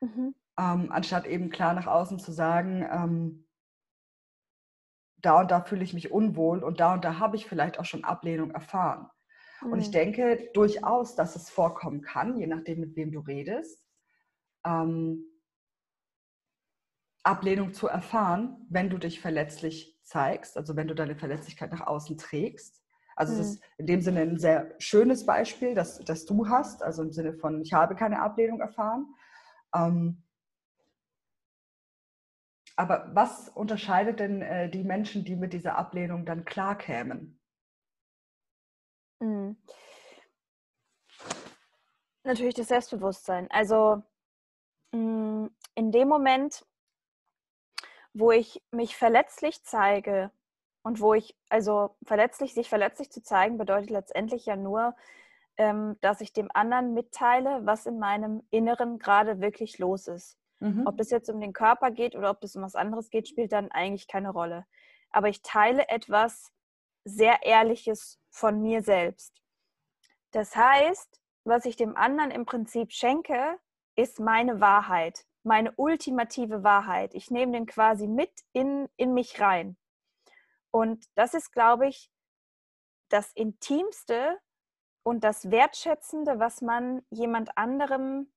Mhm. 0.02 0.36
Ähm, 0.58 0.92
anstatt 0.92 1.26
eben 1.26 1.50
klar 1.50 1.74
nach 1.74 1.88
außen 1.88 2.20
zu 2.20 2.32
sagen, 2.32 2.86
ähm, 2.90 3.48
da 5.18 5.40
und 5.42 5.52
da 5.52 5.64
fühle 5.64 5.84
ich 5.84 5.94
mich 5.94 6.12
unwohl 6.12 6.64
und 6.64 6.80
da 6.80 6.94
und 6.94 7.04
da 7.04 7.20
habe 7.20 7.36
ich 7.36 7.48
vielleicht 7.48 7.80
auch 7.80 7.86
schon 7.86 8.04
Ablehnung 8.04 8.52
erfahren. 8.52 9.10
Mhm. 9.62 9.72
Und 9.72 9.80
ich 9.80 9.88
mhm. 9.88 9.94
denke 9.94 10.50
durchaus, 10.54 11.16
dass 11.16 11.36
es 11.36 11.50
vorkommen 11.50 12.02
kann, 12.02 12.38
je 12.38 12.48
nachdem, 12.48 12.82
mit 12.82 12.96
wem 12.96 13.12
du 13.12 13.20
redest, 13.22 13.84
ähm, 14.66 15.26
Ablehnung 17.24 17.74
zu 17.74 17.88
erfahren, 17.88 18.68
wenn 18.70 18.90
du 18.90 18.98
dich 18.98 19.20
verletzlich 19.20 20.00
zeigst, 20.04 20.58
also 20.58 20.76
wenn 20.76 20.88
du 20.88 20.94
deine 20.94 21.16
Verletzlichkeit 21.16 21.72
nach 21.72 21.88
außen 21.88 22.18
trägst. 22.18 22.85
Also 23.16 23.34
es 23.34 23.40
mhm. 23.40 23.44
ist 23.44 23.64
in 23.78 23.86
dem 23.88 24.02
Sinne 24.02 24.22
ein 24.22 24.38
sehr 24.38 24.76
schönes 24.78 25.26
Beispiel, 25.26 25.74
das, 25.74 26.00
das 26.00 26.26
du 26.26 26.48
hast, 26.50 26.84
also 26.84 27.02
im 27.02 27.12
Sinne 27.12 27.34
von, 27.34 27.62
ich 27.62 27.74
habe 27.74 27.96
keine 27.96 28.22
Ablehnung 28.22 28.60
erfahren. 28.60 29.08
Ähm, 29.74 30.22
aber 32.76 33.10
was 33.14 33.48
unterscheidet 33.50 34.20
denn 34.20 34.42
äh, 34.42 34.70
die 34.70 34.84
Menschen, 34.84 35.24
die 35.24 35.38
mit 35.38 35.54
dieser 35.54 35.78
Ablehnung 35.78 36.26
dann 36.26 36.44
klarkämen? 36.44 37.40
Mhm. 39.22 39.56
Natürlich 42.24 42.56
das 42.56 42.68
Selbstbewusstsein. 42.68 43.50
Also 43.50 44.04
mh, 44.92 45.00
mm, 45.00 45.50
in 45.76 45.92
dem 45.92 46.08
Moment, 46.10 46.66
wo 48.14 48.32
ich 48.32 48.62
mich 48.72 48.98
verletzlich 48.98 49.64
zeige 49.64 50.32
und 50.86 51.02
wo 51.02 51.16
ich, 51.16 51.36
also 51.50 51.96
verletzlich, 52.04 52.54
sich 52.54 52.70
verletzlich 52.70 53.10
zu 53.12 53.24
zeigen, 53.24 53.58
bedeutet 53.58 53.90
letztendlich 53.90 54.46
ja 54.46 54.56
nur, 54.56 54.96
ähm, 55.58 55.98
dass 56.02 56.22
ich 56.22 56.32
dem 56.32 56.48
anderen 56.54 56.94
mitteile, 56.94 57.66
was 57.66 57.88
in 57.88 57.98
meinem 57.98 58.44
Inneren 58.52 59.00
gerade 59.00 59.42
wirklich 59.42 59.80
los 59.80 60.08
ist. 60.08 60.38
Mhm. 60.60 60.86
Ob 60.86 61.00
es 61.00 61.10
jetzt 61.10 61.28
um 61.28 61.42
den 61.42 61.54
Körper 61.54 61.90
geht 61.90 62.16
oder 62.16 62.30
ob 62.30 62.44
es 62.44 62.56
um 62.56 62.62
was 62.62 62.76
anderes 62.76 63.10
geht, 63.10 63.28
spielt 63.28 63.52
dann 63.52 63.72
eigentlich 63.72 64.08
keine 64.08 64.30
Rolle. 64.30 64.68
Aber 65.10 65.28
ich 65.28 65.42
teile 65.42 65.90
etwas 65.90 66.52
sehr 67.04 67.42
Ehrliches 67.42 68.20
von 68.30 68.62
mir 68.62 68.84
selbst. 68.84 69.42
Das 70.34 70.56
heißt, 70.56 71.20
was 71.46 71.66
ich 71.66 71.78
dem 71.78 71.98
anderen 71.98 72.30
im 72.30 72.46
Prinzip 72.46 72.92
schenke, 72.92 73.58
ist 73.96 74.20
meine 74.20 74.62
Wahrheit, 74.62 75.26
meine 75.42 75.72
ultimative 75.78 76.64
Wahrheit. 76.64 77.16
Ich 77.16 77.32
nehme 77.32 77.54
den 77.54 77.66
quasi 77.66 78.06
mit 78.06 78.30
in, 78.54 78.88
in 78.98 79.16
mich 79.16 79.42
rein. 79.42 79.78
Und 80.76 81.06
das 81.16 81.34
ist, 81.34 81.54
glaube 81.54 81.88
ich, 81.88 82.12
das 83.08 83.32
Intimste 83.32 84.38
und 85.04 85.24
das 85.24 85.50
Wertschätzende, 85.50 86.38
was 86.38 86.62
man 86.62 87.02
jemand 87.10 87.58
anderem 87.58 88.30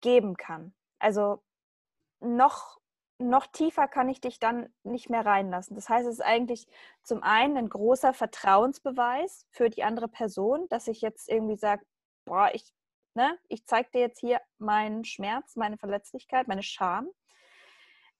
geben 0.00 0.36
kann. 0.36 0.76
Also 1.00 1.42
noch, 2.20 2.78
noch 3.18 3.48
tiefer 3.48 3.88
kann 3.88 4.08
ich 4.08 4.20
dich 4.20 4.38
dann 4.38 4.72
nicht 4.84 5.10
mehr 5.10 5.26
reinlassen. 5.26 5.74
Das 5.74 5.88
heißt, 5.88 6.06
es 6.06 6.14
ist 6.14 6.24
eigentlich 6.24 6.68
zum 7.02 7.24
einen 7.24 7.56
ein 7.56 7.68
großer 7.68 8.14
Vertrauensbeweis 8.14 9.48
für 9.50 9.68
die 9.68 9.82
andere 9.82 10.06
Person, 10.06 10.68
dass 10.68 10.86
ich 10.86 11.00
jetzt 11.00 11.28
irgendwie 11.28 11.56
sage, 11.56 11.84
boah, 12.26 12.48
ich, 12.54 12.72
ne, 13.14 13.40
ich 13.48 13.66
zeige 13.66 13.90
dir 13.90 14.02
jetzt 14.02 14.20
hier 14.20 14.40
meinen 14.58 15.04
Schmerz, 15.04 15.56
meine 15.56 15.78
Verletzlichkeit, 15.78 16.46
meine 16.46 16.62
Scham. 16.62 17.10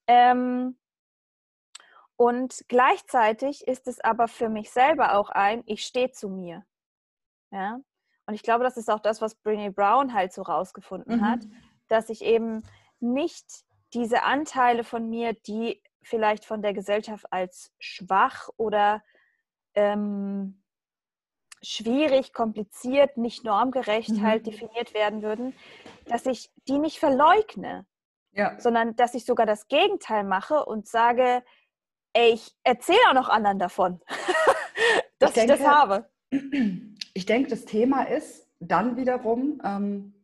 Ähm, 0.08 0.76
und 2.16 2.64
gleichzeitig 2.68 3.66
ist 3.66 3.86
es 3.86 4.00
aber 4.00 4.28
für 4.28 4.48
mich 4.48 4.70
selber 4.70 5.14
auch 5.14 5.30
ein, 5.30 5.62
ich 5.66 5.84
stehe 5.84 6.10
zu 6.10 6.28
mir. 6.28 6.64
Ja? 7.50 7.80
Und 8.26 8.34
ich 8.34 8.42
glaube, 8.42 8.64
das 8.64 8.76
ist 8.76 8.90
auch 8.90 9.00
das, 9.00 9.20
was 9.20 9.34
Brene 9.34 9.70
Brown 9.70 10.14
halt 10.14 10.32
so 10.32 10.42
rausgefunden 10.42 11.18
mhm. 11.18 11.24
hat, 11.24 11.40
dass 11.88 12.08
ich 12.08 12.22
eben 12.22 12.62
nicht 12.98 13.64
diese 13.94 14.22
Anteile 14.22 14.82
von 14.82 15.08
mir, 15.08 15.34
die 15.34 15.82
vielleicht 16.02 16.44
von 16.44 16.62
der 16.62 16.72
Gesellschaft 16.72 17.26
als 17.30 17.72
schwach 17.78 18.48
oder 18.56 19.02
ähm, 19.74 20.62
schwierig, 21.62 22.32
kompliziert, 22.32 23.16
nicht 23.16 23.44
normgerecht 23.44 24.10
mhm. 24.10 24.22
halt 24.22 24.46
definiert 24.46 24.94
werden 24.94 25.22
würden, 25.22 25.54
dass 26.06 26.26
ich 26.26 26.50
die 26.68 26.78
nicht 26.78 26.98
verleugne, 26.98 27.86
ja. 28.32 28.58
sondern 28.58 28.96
dass 28.96 29.14
ich 29.14 29.24
sogar 29.24 29.46
das 29.46 29.68
Gegenteil 29.68 30.24
mache 30.24 30.64
und 30.64 30.88
sage, 30.88 31.44
ey, 32.16 32.32
ich 32.32 32.56
erzähle 32.64 32.98
auch 33.10 33.14
noch 33.14 33.28
anderen 33.28 33.58
davon, 33.58 34.00
dass 35.18 35.30
ich, 35.30 35.34
denke, 35.34 35.54
ich, 35.54 35.58
das 35.60 35.68
habe. 35.68 36.10
Ich 37.14 37.26
denke, 37.26 37.50
das 37.50 37.64
Thema 37.66 38.04
ist 38.04 38.48
dann 38.58 38.96
wiederum, 38.96 39.60
ähm, 39.64 40.14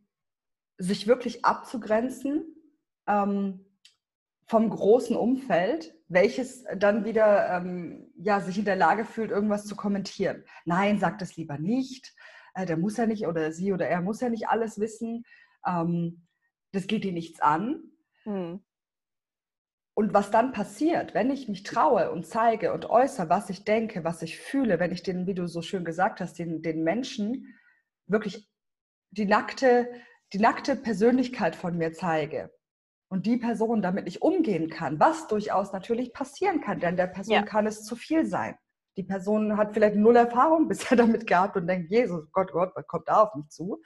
sich 0.78 1.06
wirklich 1.06 1.44
abzugrenzen 1.44 2.56
ähm, 3.06 3.66
vom 4.46 4.70
großen 4.70 5.16
Umfeld, 5.16 5.94
welches 6.08 6.64
dann 6.76 7.04
wieder 7.04 7.56
ähm, 7.56 8.10
ja, 8.16 8.40
sich 8.40 8.58
in 8.58 8.64
der 8.64 8.76
Lage 8.76 9.04
fühlt, 9.04 9.30
irgendwas 9.30 9.66
zu 9.66 9.76
kommentieren. 9.76 10.44
Nein, 10.64 10.98
sagt 10.98 11.22
es 11.22 11.36
lieber 11.36 11.58
nicht. 11.58 12.14
Äh, 12.54 12.66
der 12.66 12.78
muss 12.78 12.96
ja 12.96 13.06
nicht 13.06 13.26
oder 13.26 13.52
sie 13.52 13.72
oder 13.72 13.86
er 13.86 14.00
muss 14.00 14.20
ja 14.20 14.28
nicht 14.28 14.48
alles 14.48 14.80
wissen. 14.80 15.24
Ähm, 15.66 16.26
das 16.72 16.86
geht 16.86 17.04
dir 17.04 17.12
nichts 17.12 17.40
an. 17.40 17.82
Hm. 18.24 18.62
Und 19.94 20.14
was 20.14 20.30
dann 20.30 20.52
passiert, 20.52 21.14
wenn 21.14 21.30
ich 21.30 21.48
mich 21.48 21.64
traue 21.64 22.10
und 22.10 22.26
zeige 22.26 22.72
und 22.72 22.88
äußere, 22.88 23.28
was 23.28 23.50
ich 23.50 23.64
denke, 23.64 24.04
was 24.04 24.22
ich 24.22 24.38
fühle, 24.38 24.80
wenn 24.80 24.92
ich 24.92 25.02
den, 25.02 25.26
wie 25.26 25.34
du 25.34 25.46
so 25.46 25.60
schön 25.60 25.84
gesagt 25.84 26.20
hast, 26.20 26.38
den, 26.38 26.62
den 26.62 26.82
Menschen 26.82 27.54
wirklich 28.06 28.48
die 29.10 29.26
nackte, 29.26 29.90
die 30.32 30.38
nackte 30.38 30.76
Persönlichkeit 30.76 31.54
von 31.54 31.76
mir 31.76 31.92
zeige, 31.92 32.50
und 33.12 33.26
die 33.26 33.36
Person 33.36 33.82
damit 33.82 34.06
nicht 34.06 34.22
umgehen 34.22 34.70
kann, 34.70 34.98
was 34.98 35.28
durchaus 35.28 35.70
natürlich 35.74 36.14
passieren 36.14 36.62
kann, 36.62 36.80
denn 36.80 36.96
der 36.96 37.08
Person 37.08 37.34
ja. 37.34 37.42
kann 37.42 37.66
es 37.66 37.84
zu 37.84 37.94
viel 37.94 38.24
sein. 38.24 38.56
Die 38.96 39.02
Person 39.02 39.58
hat 39.58 39.74
vielleicht 39.74 39.96
null 39.96 40.16
Erfahrung 40.16 40.66
bisher 40.68 40.96
damit 40.96 41.26
gehabt 41.26 41.58
und 41.58 41.66
denkt, 41.66 41.90
Jesus, 41.90 42.24
Gott, 42.32 42.52
Gott, 42.52 42.72
was 42.74 42.86
kommt 42.86 43.06
da 43.08 43.24
auf 43.24 43.34
mich 43.34 43.50
zu? 43.50 43.82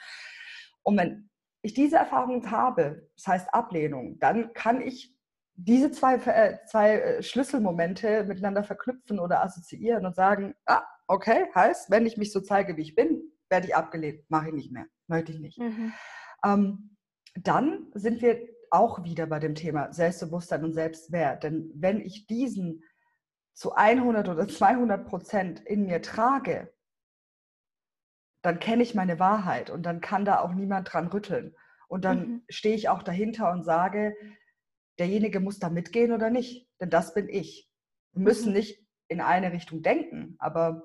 Und 0.85 0.97
wenn 0.97 1.29
ich 1.63 1.75
diese 1.75 1.97
Erfahrung 1.97 2.49
habe, 2.49 3.09
das 3.17 3.27
heißt 3.27 3.53
Ablehnung, 3.53 4.17
dann 4.21 4.53
kann 4.53 4.81
ich 4.81 5.13
diese 5.57 5.91
zwei, 5.91 6.17
äh, 6.17 6.59
zwei 6.67 7.01
äh, 7.01 7.23
Schlüsselmomente 7.23 8.25
miteinander 8.25 8.63
verknüpfen 8.63 9.19
oder 9.19 9.43
assoziieren 9.43 10.05
und 10.07 10.15
sagen, 10.15 10.55
ah, 10.67 10.83
okay, 11.07 11.47
heißt, 11.55 11.91
wenn 11.91 12.07
ich 12.07 12.17
mich 12.17 12.33
so 12.33 12.41
zeige, 12.41 12.77
wie 12.77 12.83
ich 12.83 12.95
bin, 12.95 13.23
werde 13.49 13.67
ich 13.67 13.77
abgelehnt, 13.77 14.29
mache 14.29 14.49
ich 14.49 14.55
nicht 14.55 14.73
mehr, 14.73 14.87
möchte 15.07 15.33
ich 15.33 15.41
nicht. 15.41 15.59
Mhm. 15.59 15.93
Ähm, 16.45 16.97
dann 17.35 17.87
sind 17.95 18.23
wir 18.23 18.39
auch 18.71 19.05
wieder 19.05 19.27
bei 19.27 19.39
dem 19.39 19.55
Thema 19.55 19.93
Selbstbewusstsein 19.93 20.65
und 20.65 20.75
Selbstwert. 20.75 21.45
Denn 21.45 21.71
wenn 21.75 22.01
ich 22.01 22.27
diesen 22.27 22.83
zu 23.55 23.75
100 23.75 24.29
oder 24.29 24.49
200 24.49 25.07
Prozent 25.07 25.61
in 25.61 25.87
mir 25.87 26.03
trage, 26.03 26.73
dann 28.43 28.59
kenne 28.59 28.83
ich 28.83 28.95
meine 28.95 29.19
Wahrheit 29.19 29.71
und 29.71 29.85
dann 29.85 30.01
kann 30.01 30.25
da 30.25 30.41
auch 30.41 30.53
niemand 30.53 30.93
dran 30.93 31.07
rütteln. 31.07 31.55
Und 31.89 32.05
dann 32.05 32.19
mhm. 32.19 32.43
stehe 32.49 32.75
ich 32.75 32.89
auch 32.89 33.03
dahinter 33.03 33.51
und 33.53 33.65
sage, 33.65 34.15
derjenige 34.99 35.41
muss 35.41 35.59
da 35.59 35.69
mitgehen 35.69 36.13
oder 36.13 36.31
nicht, 36.31 36.69
denn 36.81 36.91
das 36.91 37.15
bin 37.15 37.29
ich. 37.29 37.71
Wir 38.13 38.23
müssen 38.23 38.49
mhm. 38.49 38.57
nicht 38.57 38.87
in 39.09 39.21
eine 39.21 39.53
Richtung 39.53 39.83
denken, 39.83 40.37
aber 40.39 40.83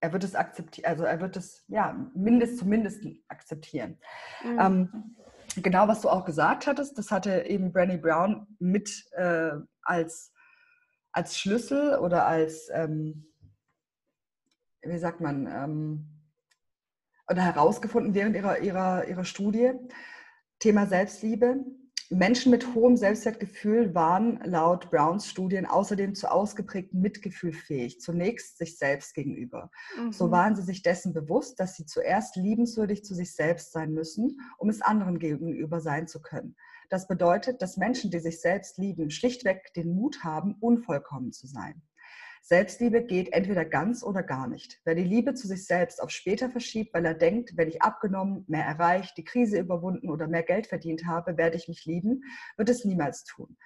er 0.00 0.12
wird 0.12 0.24
es 0.24 0.34
akzeptieren, 0.34 0.86
also 0.86 1.04
er 1.04 1.20
wird 1.20 1.36
es 1.36 1.64
ja 1.68 1.92
mindest 2.14 2.58
zumindest 2.58 3.04
akzeptieren. 3.28 3.98
Mhm. 4.44 4.58
Ähm, 4.58 5.16
genau, 5.62 5.88
was 5.88 6.02
du 6.02 6.08
auch 6.08 6.24
gesagt 6.24 6.66
hattest, 6.66 6.98
das 6.98 7.10
hatte 7.10 7.46
eben 7.46 7.72
Brené 7.72 7.98
Brown 7.98 8.46
mit 8.58 9.06
äh, 9.12 9.52
als, 9.82 10.32
als 11.12 11.38
Schlüssel 11.38 11.98
oder 11.98 12.26
als, 12.26 12.68
ähm, 12.72 13.32
wie 14.82 14.98
sagt 14.98 15.20
man, 15.20 15.46
ähm, 15.46 16.16
oder 17.28 17.42
herausgefunden 17.42 18.14
während 18.14 18.36
ihrer, 18.36 18.60
ihrer, 18.60 19.08
ihrer 19.08 19.24
Studie. 19.24 19.72
Thema 20.58 20.86
Selbstliebe. 20.86 21.64
Menschen 22.10 22.50
mit 22.50 22.74
hohem 22.74 22.96
Selbstwertgefühl 22.96 23.94
waren 23.94 24.40
laut 24.44 24.90
Browns 24.90 25.28
Studien 25.28 25.66
außerdem 25.66 26.14
zu 26.14 26.30
ausgeprägtem 26.30 27.00
Mitgefühl 27.00 27.52
fähig, 27.52 28.00
zunächst 28.00 28.58
sich 28.58 28.78
selbst 28.78 29.14
gegenüber. 29.14 29.70
Mhm. 29.98 30.12
So 30.12 30.30
waren 30.30 30.54
sie 30.54 30.62
sich 30.62 30.82
dessen 30.82 31.12
bewusst, 31.12 31.58
dass 31.58 31.74
sie 31.74 31.86
zuerst 31.86 32.36
liebenswürdig 32.36 33.04
zu 33.04 33.14
sich 33.14 33.34
selbst 33.34 33.72
sein 33.72 33.92
müssen, 33.92 34.40
um 34.58 34.68
es 34.68 34.82
anderen 34.82 35.18
gegenüber 35.18 35.80
sein 35.80 36.06
zu 36.06 36.22
können. 36.22 36.56
Das 36.88 37.08
bedeutet, 37.08 37.62
dass 37.62 37.76
Menschen, 37.76 38.10
die 38.10 38.20
sich 38.20 38.40
selbst 38.40 38.78
lieben, 38.78 39.10
schlichtweg 39.10 39.72
den 39.74 39.94
Mut 39.94 40.22
haben, 40.22 40.54
unvollkommen 40.60 41.32
zu 41.32 41.46
sein. 41.46 41.82
Selbstliebe 42.48 43.02
geht 43.02 43.32
entweder 43.32 43.64
ganz 43.64 44.04
oder 44.04 44.22
gar 44.22 44.46
nicht. 44.46 44.80
Wer 44.84 44.94
die 44.94 45.02
Liebe 45.02 45.34
zu 45.34 45.48
sich 45.48 45.66
selbst 45.66 46.00
auf 46.00 46.10
später 46.10 46.48
verschiebt, 46.48 46.94
weil 46.94 47.04
er 47.04 47.14
denkt, 47.14 47.56
wenn 47.56 47.68
ich 47.68 47.82
abgenommen, 47.82 48.44
mehr 48.46 48.64
erreicht, 48.64 49.16
die 49.16 49.24
Krise 49.24 49.58
überwunden 49.58 50.08
oder 50.08 50.28
mehr 50.28 50.44
Geld 50.44 50.68
verdient 50.68 51.06
habe, 51.06 51.36
werde 51.36 51.56
ich 51.56 51.66
mich 51.66 51.86
lieben, 51.86 52.22
wird 52.56 52.68
es 52.68 52.84
niemals 52.84 53.24
tun. 53.24 53.56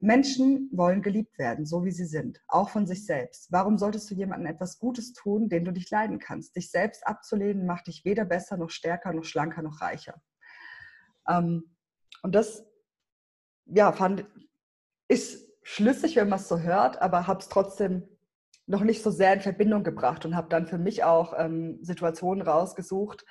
Menschen 0.00 0.70
wollen 0.72 1.02
geliebt 1.02 1.38
werden, 1.38 1.66
so 1.66 1.84
wie 1.84 1.90
sie 1.90 2.06
sind, 2.06 2.40
auch 2.48 2.70
von 2.70 2.86
sich 2.86 3.04
selbst. 3.04 3.52
Warum 3.52 3.76
solltest 3.76 4.10
du 4.10 4.14
jemandem 4.14 4.46
etwas 4.46 4.78
Gutes 4.78 5.12
tun, 5.12 5.50
den 5.50 5.66
du 5.66 5.70
nicht 5.70 5.90
leiden 5.90 6.18
kannst? 6.18 6.56
Dich 6.56 6.70
selbst 6.70 7.06
abzulehnen 7.06 7.66
macht 7.66 7.86
dich 7.86 8.06
weder 8.06 8.24
besser 8.24 8.56
noch 8.56 8.70
stärker 8.70 9.12
noch 9.12 9.24
schlanker 9.24 9.60
noch 9.60 9.82
reicher. 9.82 10.22
Ähm, 11.28 11.76
und 12.22 12.34
das, 12.34 12.64
ja, 13.66 13.92
fand, 13.92 14.24
ist 15.06 15.46
schlüssig, 15.62 16.16
wenn 16.16 16.30
man 16.30 16.38
es 16.38 16.48
so 16.48 16.60
hört, 16.60 17.02
aber 17.02 17.26
habe 17.26 17.40
es 17.40 17.50
trotzdem 17.50 18.08
noch 18.72 18.82
nicht 18.82 19.02
so 19.02 19.10
sehr 19.10 19.34
in 19.34 19.40
Verbindung 19.40 19.84
gebracht 19.84 20.24
und 20.24 20.34
habe 20.34 20.48
dann 20.48 20.66
für 20.66 20.78
mich 20.78 21.04
auch 21.04 21.34
ähm, 21.36 21.78
Situationen 21.82 22.42
rausgesucht 22.42 23.26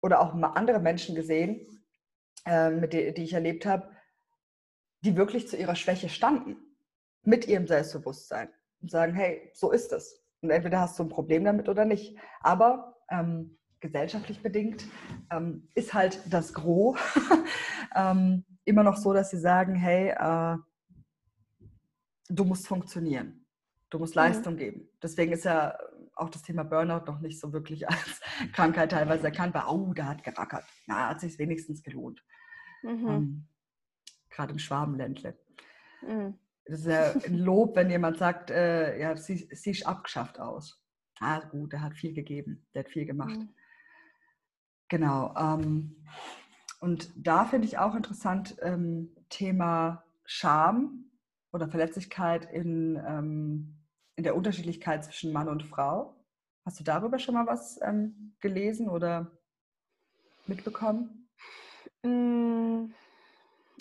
oder 0.00 0.20
auch 0.20 0.32
mal 0.32 0.52
andere 0.52 0.78
Menschen 0.78 1.16
gesehen, 1.16 1.66
äh, 2.46 2.70
mit 2.70 2.92
die, 2.92 3.12
die 3.12 3.24
ich 3.24 3.32
erlebt 3.32 3.66
habe, 3.66 3.90
die 5.00 5.16
wirklich 5.16 5.48
zu 5.48 5.56
ihrer 5.56 5.74
Schwäche 5.74 6.08
standen, 6.08 6.56
mit 7.22 7.48
ihrem 7.48 7.66
Selbstbewusstsein 7.66 8.48
und 8.80 8.92
sagen, 8.92 9.12
hey, 9.12 9.50
so 9.54 9.72
ist 9.72 9.92
es. 9.92 10.22
Und 10.40 10.50
entweder 10.50 10.80
hast 10.80 10.96
du 11.00 11.02
ein 11.02 11.08
Problem 11.08 11.44
damit 11.44 11.68
oder 11.68 11.84
nicht. 11.84 12.16
Aber 12.40 12.96
ähm, 13.10 13.58
gesellschaftlich 13.80 14.40
bedingt 14.40 14.84
ähm, 15.32 15.68
ist 15.74 15.94
halt 15.94 16.20
das 16.30 16.54
Gros 16.54 16.96
ähm, 17.96 18.44
immer 18.64 18.84
noch 18.84 18.98
so, 18.98 19.12
dass 19.12 19.30
sie 19.30 19.40
sagen, 19.40 19.74
hey, 19.74 20.10
äh, 20.10 20.58
du 22.28 22.44
musst 22.44 22.68
funktionieren. 22.68 23.47
Du 23.90 23.98
musst. 23.98 24.14
Leistung 24.14 24.54
mhm. 24.54 24.58
geben. 24.58 24.88
Deswegen 25.02 25.32
ist 25.32 25.44
ja 25.44 25.78
auch 26.14 26.30
das 26.30 26.42
Thema 26.42 26.64
Burnout 26.64 27.06
noch 27.06 27.20
nicht 27.20 27.40
so 27.40 27.52
wirklich 27.52 27.88
als 27.88 28.20
Krankheit 28.52 28.90
teilweise 28.90 29.24
erkannt, 29.24 29.54
weil, 29.54 29.66
oh, 29.66 29.92
der 29.94 30.08
hat 30.08 30.24
gerackert. 30.24 30.64
Na, 30.86 31.08
hat 31.08 31.20
sich 31.20 31.38
wenigstens 31.38 31.82
gelohnt. 31.82 32.22
Mhm. 32.82 33.08
Ähm, 33.08 33.46
gerade 34.30 34.52
im 34.52 34.58
Schwabenländle. 34.58 35.38
Mhm. 36.02 36.38
Das 36.64 36.80
ist 36.80 36.86
ja 36.86 37.14
ein 37.26 37.38
Lob, 37.38 37.76
wenn 37.76 37.88
jemand 37.88 38.18
sagt, 38.18 38.50
äh, 38.50 39.00
ja, 39.00 39.16
sie, 39.16 39.48
sie 39.52 39.70
ist 39.70 39.86
abgeschafft 39.86 40.38
aus. 40.38 40.84
Ah, 41.18 41.40
gut, 41.40 41.72
der 41.72 41.82
hat 41.82 41.94
viel 41.94 42.12
gegeben, 42.12 42.66
der 42.74 42.84
hat 42.84 42.90
viel 42.90 43.06
gemacht. 43.06 43.38
Mhm. 43.38 43.48
Genau. 44.88 45.34
Ähm, 45.36 46.04
und 46.80 47.10
da 47.16 47.44
finde 47.44 47.66
ich 47.66 47.78
auch 47.78 47.94
interessant 47.94 48.56
ähm, 48.62 49.16
Thema 49.28 50.04
Scham 50.24 51.10
oder 51.52 51.68
Verletzlichkeit 51.68 52.50
in, 52.52 52.96
ähm, 52.96 53.77
in 54.18 54.24
der 54.24 54.34
Unterschiedlichkeit 54.34 55.04
zwischen 55.04 55.32
Mann 55.32 55.48
und 55.48 55.62
Frau. 55.62 56.12
Hast 56.66 56.80
du 56.80 56.84
darüber 56.84 57.20
schon 57.20 57.34
mal 57.34 57.46
was 57.46 57.80
ähm, 57.82 58.34
gelesen 58.40 58.88
oder 58.88 59.30
mitbekommen? 60.48 61.30
Mm. 62.02 62.92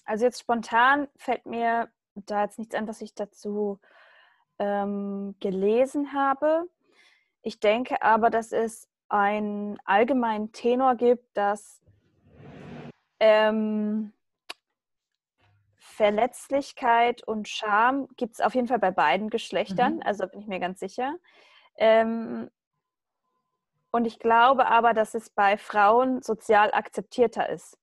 Also 0.06 0.26
jetzt 0.26 0.40
spontan 0.40 1.08
fällt 1.18 1.48
mir 1.48 1.90
da 2.14 2.44
jetzt 2.44 2.60
nichts 2.60 2.76
an, 2.76 2.88
was 2.88 3.02
ich 3.02 3.16
dazu 3.16 3.80
ähm, 4.60 5.36
gelesen 5.40 6.14
habe. 6.14 6.70
Ich 7.42 7.60
denke 7.60 8.04
aber, 8.04 8.30
dass 8.30 8.52
es 8.52 8.88
einen 9.10 9.80
allgemeinen 9.86 10.52
Tenor 10.52 10.96
gibt, 10.96 11.36
dass 11.36 11.82
ähm, 13.20 14.14
Verletzlichkeit 15.98 17.24
und 17.24 17.48
Scham 17.48 18.08
gibt 18.18 18.36
es 18.36 18.42
auf 18.42 18.54
jeden 18.54 18.68
Fall 18.68 18.78
bei 18.78 18.92
beiden 18.92 19.32
Geschlechtern, 19.32 19.96
mhm. 19.96 20.04
also 20.04 20.28
bin 20.28 20.42
ich 20.42 20.48
mir 20.48 20.60
ganz 20.60 20.80
sicher. 20.80 21.16
Ähm, 21.76 22.52
und 23.90 24.06
ich 24.06 24.20
glaube 24.20 24.68
aber, 24.68 24.94
dass 24.94 25.16
es 25.16 25.32
bei 25.32 25.58
Frauen 25.58 26.22
sozial 26.22 26.72
akzeptierter 26.72 27.50
ist 27.50 27.80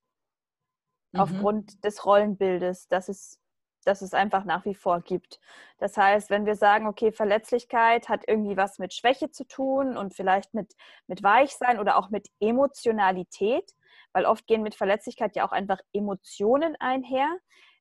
mhm. 1.10 1.20
aufgrund 1.20 1.84
des 1.84 2.06
Rollenbildes, 2.06 2.86
das 2.86 3.08
es, 3.08 3.40
das 3.84 4.00
es 4.00 4.14
einfach 4.14 4.44
nach 4.44 4.64
wie 4.64 4.76
vor 4.76 5.00
gibt. 5.00 5.40
Das 5.78 5.96
heißt, 5.96 6.30
wenn 6.30 6.46
wir 6.46 6.54
sagen, 6.54 6.86
okay, 6.86 7.10
Verletzlichkeit 7.10 8.08
hat 8.08 8.22
irgendwie 8.28 8.56
was 8.56 8.78
mit 8.78 8.94
Schwäche 8.94 9.32
zu 9.32 9.44
tun 9.44 9.96
und 9.96 10.14
vielleicht 10.14 10.54
mit, 10.54 10.74
mit 11.08 11.24
Weichsein 11.24 11.80
oder 11.80 11.96
auch 11.96 12.10
mit 12.10 12.28
Emotionalität, 12.38 13.74
weil 14.12 14.24
oft 14.24 14.46
gehen 14.46 14.62
mit 14.62 14.76
Verletzlichkeit 14.76 15.34
ja 15.34 15.44
auch 15.44 15.52
einfach 15.52 15.80
Emotionen 15.92 16.76
einher. 16.78 17.28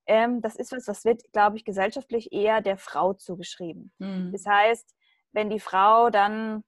Ähm, 0.05 0.41
das 0.41 0.55
ist 0.55 0.71
was, 0.71 0.85
das 0.85 1.05
wird, 1.05 1.23
glaube 1.31 1.57
ich, 1.57 1.65
gesellschaftlich 1.65 2.31
eher 2.31 2.61
der 2.61 2.77
Frau 2.77 3.13
zugeschrieben. 3.13 3.91
Mhm. 3.99 4.31
Das 4.31 4.45
heißt, 4.45 4.95
wenn 5.31 5.49
die 5.49 5.59
Frau 5.59 6.09
dann 6.09 6.63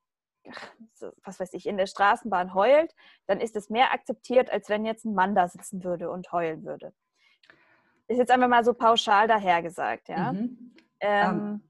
was 1.24 1.40
weiß 1.40 1.54
ich, 1.54 1.66
in 1.66 1.78
der 1.78 1.88
Straßenbahn 1.88 2.54
heult, 2.54 2.94
dann 3.28 3.40
ist 3.40 3.56
es 3.56 3.70
mehr 3.70 3.92
akzeptiert, 3.92 4.50
als 4.52 4.70
wenn 4.70 4.86
jetzt 4.86 5.06
ein 5.06 5.14
Mann 5.14 5.36
da 5.36 5.48
sitzen 5.48 5.84
würde 5.84 6.10
und 6.10 6.32
heulen 6.32 6.64
würde. 6.64 6.94
Ist 8.08 8.18
jetzt 8.18 8.32
einfach 8.32 8.48
mal 8.48 8.64
so 8.64 8.74
pauschal 8.74 9.28
dahergesagt, 9.28 10.10
ja. 10.10 10.34
Mhm. 10.34 10.76
Ähm, 11.00 11.40
ähm, 11.40 11.62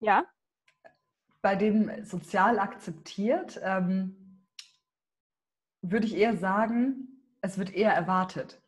ja. 0.00 0.24
Bei 1.40 1.56
dem 1.56 2.04
sozial 2.04 2.58
akzeptiert 2.58 3.60
ähm, 3.62 4.44
würde 5.82 6.06
ich 6.06 6.16
eher 6.16 6.36
sagen, 6.36 7.22
es 7.40 7.58
wird 7.58 7.72
eher 7.72 7.92
erwartet. 7.92 8.60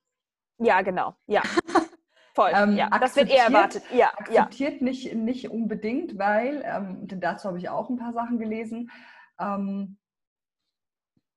Ja, 0.59 0.83
genau. 0.83 1.14
Ja. 1.27 1.42
Voll. 2.40 2.53
Ähm, 2.55 2.74
ja, 2.74 2.88
das 2.98 3.16
wird 3.16 3.29
eher 3.29 3.44
erwartet. 3.44 3.83
Ja, 3.92 4.12
akzeptiert 4.16 4.81
ja. 4.81 4.85
Nicht, 4.85 5.14
nicht 5.14 5.50
unbedingt, 5.50 6.16
weil, 6.16 6.62
ähm, 6.64 7.07
denn 7.07 7.20
dazu 7.20 7.48
habe 7.48 7.59
ich 7.59 7.68
auch 7.68 7.90
ein 7.90 7.98
paar 7.98 8.14
Sachen 8.14 8.38
gelesen, 8.38 8.90
ähm, 9.38 9.98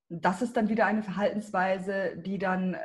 das 0.07 0.41
ist 0.41 0.55
dann 0.55 0.69
wieder 0.69 0.85
eine 0.85 1.03
Verhaltensweise, 1.03 2.15
die 2.17 2.37
dann 2.37 2.77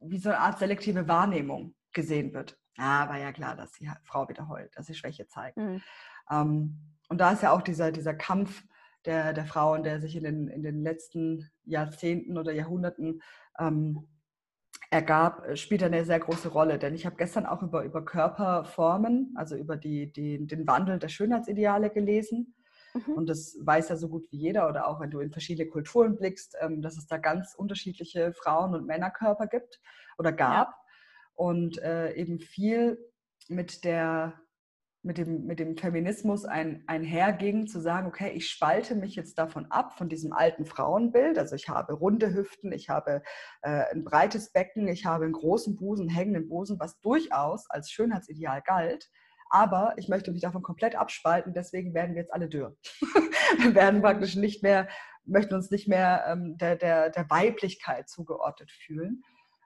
wie 0.00 0.18
so 0.18 0.30
eine 0.30 0.38
Art 0.38 0.58
selektive 0.58 1.06
Wahrnehmung 1.06 1.74
gesehen 1.92 2.32
wird. 2.32 2.58
Ja, 2.78 3.08
war 3.10 3.18
ja 3.18 3.32
klar, 3.32 3.56
dass 3.56 3.72
die 3.72 3.90
Frau 4.04 4.26
wiederholt, 4.28 4.70
dass 4.76 4.86
sie 4.86 4.94
Schwäche 4.94 5.26
zeigt. 5.26 5.58
Mhm. 5.58 5.82
Ähm, 6.30 6.96
und 7.10 7.20
da 7.20 7.32
ist 7.32 7.42
ja 7.42 7.52
auch 7.52 7.62
dieser, 7.62 7.92
dieser 7.92 8.14
Kampf 8.14 8.64
der, 9.04 9.34
der 9.34 9.44
Frauen, 9.44 9.82
der 9.82 10.00
sich 10.00 10.16
in 10.16 10.24
den, 10.24 10.48
in 10.48 10.62
den 10.62 10.82
letzten 10.82 11.50
Jahrzehnten 11.64 12.38
oder 12.38 12.52
Jahrhunderten 12.52 13.20
ähm, 13.58 14.08
ergab, 14.90 15.56
spielt 15.56 15.82
eine 15.82 16.04
sehr 16.04 16.18
große 16.18 16.48
Rolle. 16.48 16.78
Denn 16.78 16.94
ich 16.94 17.06
habe 17.06 17.16
gestern 17.16 17.46
auch 17.46 17.62
über, 17.62 17.84
über 17.84 18.04
Körperformen, 18.04 19.34
also 19.36 19.56
über 19.56 19.76
die, 19.76 20.12
die, 20.12 20.46
den 20.46 20.66
Wandel 20.66 20.98
der 20.98 21.08
Schönheitsideale 21.08 21.90
gelesen. 21.90 22.54
Mhm. 22.94 23.14
Und 23.14 23.28
das 23.28 23.56
weiß 23.60 23.88
ja 23.90 23.96
so 23.96 24.08
gut 24.08 24.26
wie 24.30 24.38
jeder 24.38 24.68
oder 24.68 24.88
auch 24.88 25.00
wenn 25.00 25.10
du 25.10 25.20
in 25.20 25.30
verschiedene 25.30 25.68
Kulturen 25.68 26.16
blickst, 26.16 26.56
ähm, 26.60 26.82
dass 26.82 26.96
es 26.96 27.06
da 27.06 27.18
ganz 27.18 27.54
unterschiedliche 27.54 28.32
Frauen- 28.32 28.74
und 28.74 28.86
Männerkörper 28.86 29.46
gibt 29.46 29.80
oder 30.18 30.32
gab. 30.32 30.68
Ja. 30.68 30.74
Und 31.34 31.78
äh, 31.78 32.12
eben 32.14 32.40
viel 32.40 32.98
mit 33.48 33.84
der 33.84 34.34
mit 35.02 35.16
dem, 35.16 35.46
mit 35.46 35.58
dem 35.58 35.76
Feminismus 35.78 36.44
ein, 36.44 36.84
einherging, 36.86 37.66
zu 37.66 37.80
sagen, 37.80 38.06
okay, 38.06 38.32
ich 38.34 38.50
spalte 38.50 38.94
mich 38.94 39.14
jetzt 39.14 39.38
davon 39.38 39.66
ab, 39.66 39.96
von 39.96 40.10
diesem 40.10 40.32
alten 40.32 40.66
Frauenbild. 40.66 41.38
Also 41.38 41.56
ich 41.56 41.68
habe 41.68 41.94
runde 41.94 42.34
Hüften, 42.34 42.70
ich 42.72 42.90
habe 42.90 43.22
äh, 43.62 43.84
ein 43.92 44.04
breites 44.04 44.52
Becken, 44.52 44.88
ich 44.88 45.06
habe 45.06 45.24
einen 45.24 45.32
großen 45.32 45.76
Busen, 45.76 46.08
hängenden 46.08 46.48
Busen, 46.48 46.78
was 46.78 47.00
durchaus 47.00 47.68
als 47.70 47.90
Schönheitsideal 47.90 48.60
galt. 48.62 49.10
Aber 49.48 49.94
ich 49.96 50.08
möchte 50.08 50.30
mich 50.32 50.42
davon 50.42 50.62
komplett 50.62 50.94
abspalten, 50.94 51.54
deswegen 51.54 51.94
werden 51.94 52.14
wir 52.14 52.22
jetzt 52.22 52.32
alle 52.32 52.48
dürr. 52.48 52.76
wir 53.58 53.74
werden 53.74 54.02
praktisch 54.02 54.36
nicht 54.36 54.62
mehr, 54.62 54.86
möchten 55.24 55.54
uns 55.54 55.70
nicht 55.70 55.88
mehr 55.88 56.24
ähm, 56.28 56.58
der, 56.58 56.76
der, 56.76 57.10
der 57.10 57.28
Weiblichkeit 57.30 58.08
zugeordnet 58.08 58.70
fühlen. 58.70 59.22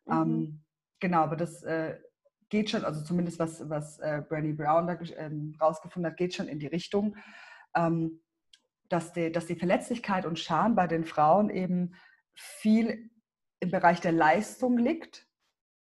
Mhm. 0.07 0.13
Ähm, 0.13 0.65
genau, 1.01 1.23
aber 1.23 1.37
das 1.37 1.63
äh, 1.65 1.99
geht 2.49 2.71
schon, 2.71 2.85
also 2.85 3.03
zumindest 3.03 3.39
was, 3.39 3.69
was 3.69 3.99
äh, 3.99 4.23
Bernie 4.29 4.53
Brown 4.53 4.87
da 4.87 4.99
ähm, 5.17 5.57
rausgefunden 5.61 6.11
hat, 6.11 6.17
geht 6.17 6.35
schon 6.35 6.49
in 6.49 6.59
die 6.59 6.67
Richtung, 6.67 7.17
ähm, 7.75 8.21
dass, 8.89 9.13
die, 9.13 9.33
dass 9.33 9.47
die 9.47 9.57
Verletzlichkeit 9.57 10.27
und 10.27 10.39
Scham 10.39 10.75
bei 10.75 10.87
den 10.87 11.05
Frauen 11.05 11.51
eben 11.51 11.95
viel 12.35 13.11
im 13.61 13.71
Bereich 13.71 14.01
der 14.01 14.13
Leistung 14.13 14.79
liegt, 14.79 15.27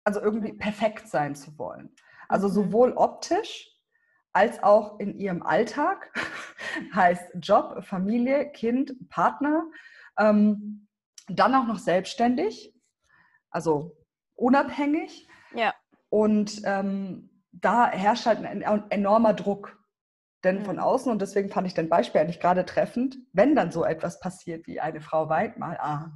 also 0.03 0.21
irgendwie 0.21 0.53
perfekt 0.53 1.07
sein 1.07 1.35
zu 1.35 1.57
wollen. 1.57 1.95
Also 2.27 2.47
mhm. 2.47 2.53
sowohl 2.53 2.93
optisch 2.93 3.69
als 4.33 4.61
auch 4.63 4.99
in 4.99 5.17
ihrem 5.19 5.43
Alltag, 5.43 6.11
heißt 6.95 7.35
Job, 7.35 7.85
Familie, 7.85 8.51
Kind, 8.51 9.09
Partner, 9.09 9.65
ähm, 10.17 10.87
dann 11.27 11.55
auch 11.55 11.67
noch 11.67 11.79
selbstständig, 11.79 12.73
also 13.49 13.95
unabhängig. 14.35 15.27
Ja. 15.53 15.73
Und 16.13 16.61
ähm, 16.65 17.27
da 17.51 17.89
herrscht 17.89 18.27
halt 18.27 18.45
ein 18.45 18.61
enormer 18.91 19.33
Druck. 19.33 19.83
Denn 20.43 20.59
mhm. 20.59 20.65
von 20.65 20.77
außen, 20.77 21.11
und 21.11 21.23
deswegen 21.23 21.49
fand 21.49 21.65
ich 21.65 21.73
dein 21.73 21.89
Beispiel 21.89 22.21
eigentlich 22.21 22.39
gerade 22.39 22.65
treffend, 22.65 23.17
wenn 23.31 23.55
dann 23.55 23.71
so 23.71 23.83
etwas 23.83 24.19
passiert 24.19 24.67
wie 24.67 24.79
eine 24.79 25.01
Frau 25.01 25.27
weint 25.27 25.57
mal, 25.57 25.75
ah, 25.79 26.11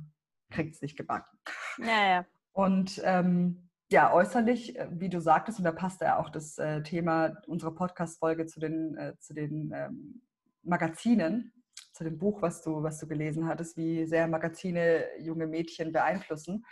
kriegt 0.52 0.76
es 0.76 0.84
nicht 0.84 0.98
gebacken. 0.98 1.40
Ja, 1.80 2.08
ja. 2.08 2.26
Und 2.52 3.02
ähm, 3.06 3.72
ja, 3.90 4.14
äußerlich, 4.14 4.78
äh, 4.78 4.88
wie 4.92 5.10
du 5.10 5.20
sagtest, 5.20 5.58
und 5.58 5.66
da 5.66 5.72
passt 5.72 6.02
ja 6.02 6.20
auch 6.20 6.30
das 6.30 6.60
äh, 6.60 6.84
Thema 6.84 7.42
unserer 7.48 7.74
Podcast-Folge 7.74 8.46
zu 8.46 8.60
den, 8.60 8.96
äh, 8.98 9.18
zu 9.18 9.34
den 9.34 9.72
ähm, 9.74 10.22
Magazinen, 10.62 11.54
zu 11.94 12.04
dem 12.04 12.20
Buch, 12.20 12.44
was 12.44 12.62
du, 12.62 12.84
was 12.84 13.00
du 13.00 13.08
gelesen 13.08 13.48
hattest, 13.48 13.76
wie 13.78 14.06
sehr 14.06 14.28
Magazine 14.28 15.06
junge 15.18 15.48
Mädchen 15.48 15.92
beeinflussen. 15.92 16.68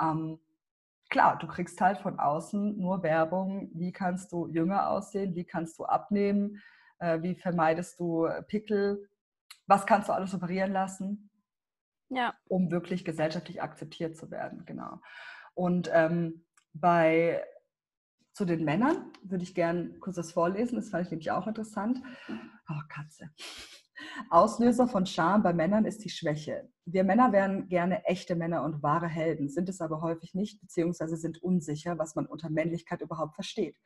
Ähm, 0.00 0.38
klar, 1.10 1.38
du 1.38 1.46
kriegst 1.46 1.80
halt 1.80 1.98
von 1.98 2.18
außen 2.18 2.78
nur 2.78 3.02
Werbung, 3.02 3.70
wie 3.74 3.92
kannst 3.92 4.32
du 4.32 4.46
jünger 4.48 4.88
aussehen, 4.88 5.34
wie 5.34 5.44
kannst 5.44 5.78
du 5.78 5.84
abnehmen, 5.84 6.62
äh, 6.98 7.20
wie 7.22 7.34
vermeidest 7.34 7.98
du 8.00 8.28
Pickel, 8.46 9.08
was 9.66 9.86
kannst 9.86 10.08
du 10.08 10.12
alles 10.12 10.34
operieren 10.34 10.72
lassen, 10.72 11.30
ja. 12.08 12.34
um 12.48 12.70
wirklich 12.70 13.04
gesellschaftlich 13.04 13.62
akzeptiert 13.62 14.16
zu 14.16 14.30
werden, 14.30 14.64
genau. 14.64 15.00
Und 15.54 15.90
ähm, 15.92 16.44
bei 16.72 17.44
zu 18.32 18.44
den 18.44 18.64
Männern 18.64 19.12
würde 19.22 19.42
ich 19.42 19.54
gerne 19.54 19.98
kurz 19.98 20.16
das 20.16 20.32
vorlesen, 20.32 20.76
das 20.76 20.90
fand 20.90 21.04
ich 21.04 21.10
nämlich 21.10 21.30
auch 21.30 21.46
interessant. 21.46 21.98
Oh, 22.68 22.80
Katze. 22.88 23.30
Auslöser 24.28 24.86
von 24.86 25.06
Scham 25.06 25.42
bei 25.42 25.52
Männern 25.52 25.84
ist 25.84 26.04
die 26.04 26.10
Schwäche. 26.10 26.68
Wir 26.92 27.04
Männer 27.04 27.32
wären 27.32 27.68
gerne 27.68 28.04
echte 28.04 28.34
Männer 28.34 28.64
und 28.64 28.82
wahre 28.82 29.06
Helden, 29.06 29.48
sind 29.48 29.68
es 29.68 29.80
aber 29.80 30.02
häufig 30.02 30.34
nicht, 30.34 30.60
beziehungsweise 30.60 31.16
sind 31.16 31.42
unsicher, 31.42 31.98
was 31.98 32.16
man 32.16 32.26
unter 32.26 32.50
Männlichkeit 32.50 33.00
überhaupt 33.00 33.34
versteht. 33.34 33.76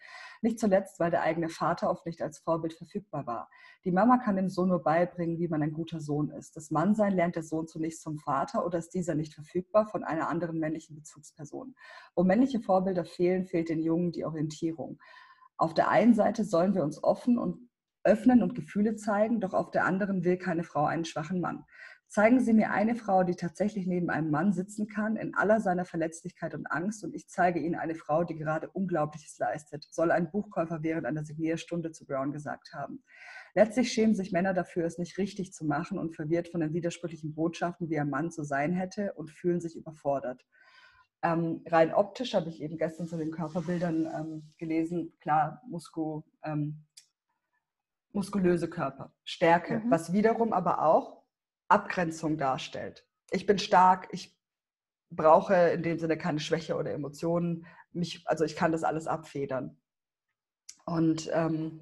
Nicht 0.41 0.59
zuletzt, 0.59 1.01
weil 1.01 1.11
der 1.11 1.23
eigene 1.23 1.49
Vater 1.49 1.91
oft 1.91 2.07
nicht 2.07 2.23
als 2.23 2.39
Vorbild 2.39 2.73
verfügbar 2.73 3.27
war. 3.27 3.51
Die 3.85 3.93
Mama 3.93 4.19
kann 4.19 4.37
dem 4.37 4.49
Sohn 4.49 4.69
nur 4.69 4.83
beibringen, 4.83 5.39
wie 5.39 5.49
man 5.49 5.63
ein 5.63 5.73
guter 5.73 6.01
Sohn 6.01 6.31
ist. 6.31 6.57
Das 6.57 6.71
Mannsein 6.71 7.13
lernt 7.13 7.37
der 7.37 7.43
Sohn 7.43 7.67
zunächst 7.67 8.03
vom 8.03 8.17
Vater 8.19 8.65
oder 8.65 8.79
ist 8.79 8.95
dieser 8.95 9.15
nicht 9.15 9.35
verfügbar 9.35 9.87
von 9.87 10.05
einer 10.05 10.29
anderen 10.29 10.59
männlichen 10.59 10.97
Bezugsperson. 10.97 11.75
Wo 12.15 12.25
männliche 12.25 12.61
Vorbilder 12.61 13.05
fehlen, 13.05 13.45
fehlt 13.47 13.69
den 13.69 13.83
Jungen 13.83 14.13
die 14.13 14.25
Orientierung. 14.25 14.99
Auf 15.57 15.75
der 15.75 15.89
einen 15.89 16.15
Seite 16.15 16.45
sollen 16.45 16.75
wir 16.75 16.83
uns 16.83 17.03
offen 17.03 17.39
und 17.39 17.69
öffnen 18.05 18.43
und 18.43 18.55
Gefühle 18.55 18.97
zeigen, 18.97 19.41
doch 19.41 19.55
auf 19.55 19.71
der 19.71 19.85
anderen 19.85 20.25
will 20.25 20.37
keine 20.37 20.63
Frau 20.63 20.85
einen 20.85 21.05
schwachen 21.05 21.41
Mann. 21.41 21.65
Zeigen 22.07 22.39
Sie 22.39 22.53
mir 22.53 22.71
eine 22.71 22.95
Frau, 22.95 23.25
die 23.25 23.35
tatsächlich 23.35 23.89
neben 23.89 24.09
einem 24.09 24.31
Mann 24.31 24.53
sitzen 24.53 24.87
kann, 24.87 25.17
in 25.17 25.35
aller 25.35 25.59
seiner 25.61 25.85
Verletzlichkeit 25.85 26.55
und 26.55 26.71
Angst, 26.71 27.03
und 27.03 27.13
ich 27.13 27.29
zeige 27.29 27.59
Ihnen 27.59 27.75
eine 27.75 27.97
Frau, 27.97 28.23
die 28.23 28.37
gerade 28.37 28.71
Unglaubliches 28.71 29.37
leistet, 29.39 29.89
soll 29.91 30.13
ein 30.13 30.31
Buchkäufer 30.31 30.83
während 30.83 31.07
einer 31.07 31.25
Signierstunde 31.25 31.91
zu 31.91 32.07
Brown 32.07 32.31
gesagt 32.31 32.73
haben. 32.73 33.03
Letztlich 33.55 33.91
schämen 33.93 34.15
sich 34.15 34.31
Männer 34.31 34.55
dafür, 34.55 34.85
es 34.85 34.99
nicht 34.99 35.19
richtig 35.19 35.53
zu 35.53 35.65
machen 35.65 35.99
und 35.99 36.15
verwirrt 36.15 36.49
von 36.49 36.61
den 36.61 36.73
widersprüchlichen 36.73 37.35
Botschaften, 37.35 37.89
wie 37.89 37.99
ein 37.99 38.11
Mann 38.11 38.31
zu 38.31 38.45
sein 38.45 38.73
hätte, 38.73 39.15
und 39.15 39.31
fühlen 39.31 39.61
sich 39.61 39.75
überfordert. 39.75 40.45
Ähm, 41.23 41.63
rein 41.67 41.95
optisch 41.95 42.35
habe 42.35 42.49
ich 42.49 42.63
eben 42.63 42.77
gestern 42.77 43.09
zu 43.09 43.17
den 43.17 43.31
Körperbildern 43.31 44.07
ähm, 44.07 44.53
gelesen, 44.59 45.15
klar, 45.21 45.63
Musku, 45.69 46.23
ähm, 46.45 46.85
muskulöse 48.15 48.71
Körper, 48.71 49.13
Stärke, 49.25 49.81
mhm. 49.81 49.91
was 49.91 50.13
wiederum 50.13 50.53
aber 50.53 50.83
auch 50.83 51.25
Abgrenzung 51.69 52.39
darstellt. 52.39 53.07
Ich 53.31 53.47
bin 53.47 53.59
stark, 53.59 54.09
ich 54.13 54.39
brauche 55.11 55.55
in 55.55 55.83
dem 55.83 55.99
Sinne 55.99 56.17
keine 56.17 56.41
Schwäche 56.41 56.77
oder 56.77 56.93
Emotionen. 56.93 57.67
Mich, 57.93 58.27
also 58.27 58.45
ich 58.45 58.57
kann 58.57 58.73
das 58.73 58.85
alles 58.85 59.07
abfedern. 59.07 59.81
Und 60.85 61.31
ähm, 61.33 61.81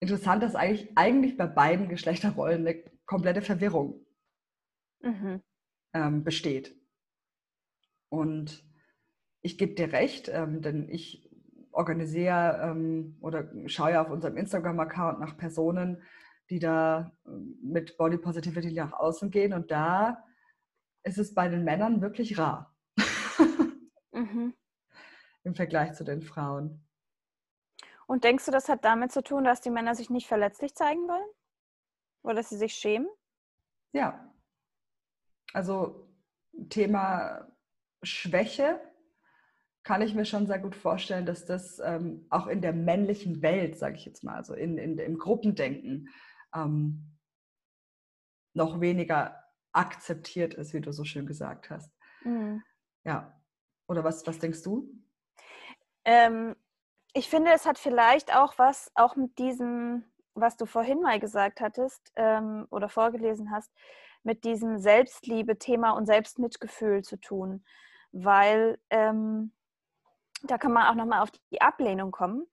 interessant, 0.00 0.42
dass 0.42 0.54
eigentlich, 0.54 0.96
eigentlich 0.96 1.36
bei 1.36 1.46
beiden 1.46 1.88
Geschlechterrollen 1.88 2.66
eine 2.66 2.82
komplette 3.06 3.42
Verwirrung 3.42 4.06
mhm. 5.00 5.42
ähm, 5.94 6.22
besteht. 6.22 6.76
Und 8.08 8.64
ich 9.42 9.58
gebe 9.58 9.74
dir 9.74 9.92
recht, 9.92 10.28
ähm, 10.28 10.60
denn 10.60 10.88
ich 10.88 11.29
organisiere 11.72 12.60
ähm, 12.62 13.16
oder 13.20 13.50
schaue 13.66 14.00
auf 14.00 14.10
unserem 14.10 14.36
Instagram-Account 14.36 15.20
nach 15.20 15.36
Personen, 15.36 16.02
die 16.48 16.58
da 16.58 17.12
ähm, 17.26 17.58
mit 17.62 17.96
Body 17.96 18.18
Positivity 18.18 18.72
nach 18.72 18.92
außen 18.92 19.30
gehen. 19.30 19.52
Und 19.52 19.70
da 19.70 20.24
ist 21.02 21.18
es 21.18 21.34
bei 21.34 21.48
den 21.48 21.64
Männern 21.64 22.00
wirklich 22.00 22.38
rar. 22.38 22.74
mhm. 24.12 24.54
Im 25.42 25.54
Vergleich 25.54 25.94
zu 25.94 26.04
den 26.04 26.22
Frauen. 26.22 26.86
Und 28.06 28.24
denkst 28.24 28.44
du, 28.44 28.50
das 28.50 28.68
hat 28.68 28.84
damit 28.84 29.12
zu 29.12 29.22
tun, 29.22 29.44
dass 29.44 29.60
die 29.60 29.70
Männer 29.70 29.94
sich 29.94 30.10
nicht 30.10 30.26
verletzlich 30.26 30.74
zeigen 30.74 31.06
wollen? 31.08 31.30
Oder 32.22 32.34
dass 32.34 32.50
sie 32.50 32.58
sich 32.58 32.74
schämen? 32.74 33.08
Ja. 33.92 34.32
Also 35.52 36.08
Thema 36.68 37.48
Schwäche 38.02 38.80
kann 39.82 40.02
ich 40.02 40.14
mir 40.14 40.24
schon 40.24 40.46
sehr 40.46 40.58
gut 40.58 40.76
vorstellen, 40.76 41.26
dass 41.26 41.46
das 41.46 41.80
ähm, 41.82 42.26
auch 42.30 42.46
in 42.46 42.60
der 42.60 42.72
männlichen 42.72 43.42
Welt, 43.42 43.78
sage 43.78 43.96
ich 43.96 44.04
jetzt 44.04 44.22
mal, 44.22 44.36
also 44.36 44.54
in, 44.54 44.78
in, 44.78 44.98
im 44.98 45.18
Gruppendenken, 45.18 46.08
ähm, 46.54 47.16
noch 48.54 48.80
weniger 48.80 49.42
akzeptiert 49.72 50.54
ist, 50.54 50.74
wie 50.74 50.80
du 50.80 50.92
so 50.92 51.04
schön 51.04 51.26
gesagt 51.26 51.70
hast. 51.70 51.92
Mhm. 52.22 52.62
Ja. 53.04 53.40
Oder 53.88 54.04
was, 54.04 54.26
was 54.26 54.38
denkst 54.38 54.62
du? 54.62 54.88
Ähm, 56.04 56.56
ich 57.12 57.28
finde, 57.28 57.52
es 57.52 57.66
hat 57.66 57.78
vielleicht 57.78 58.34
auch 58.34 58.58
was, 58.58 58.90
auch 58.94 59.16
mit 59.16 59.38
diesem, 59.38 60.04
was 60.34 60.56
du 60.56 60.66
vorhin 60.66 61.00
mal 61.00 61.18
gesagt 61.18 61.60
hattest 61.60 62.12
ähm, 62.16 62.66
oder 62.70 62.88
vorgelesen 62.88 63.50
hast, 63.50 63.72
mit 64.22 64.44
diesem 64.44 64.78
Selbstliebe-Thema 64.78 65.92
und 65.92 66.06
Selbstmitgefühl 66.06 67.02
zu 67.02 67.16
tun. 67.16 67.64
Weil 68.12 68.78
ähm, 68.90 69.52
da 70.42 70.58
kann 70.58 70.72
man 70.72 70.86
auch 70.86 70.94
nochmal 70.94 71.22
auf 71.22 71.30
die 71.52 71.60
Ablehnung 71.60 72.10
kommen. 72.10 72.46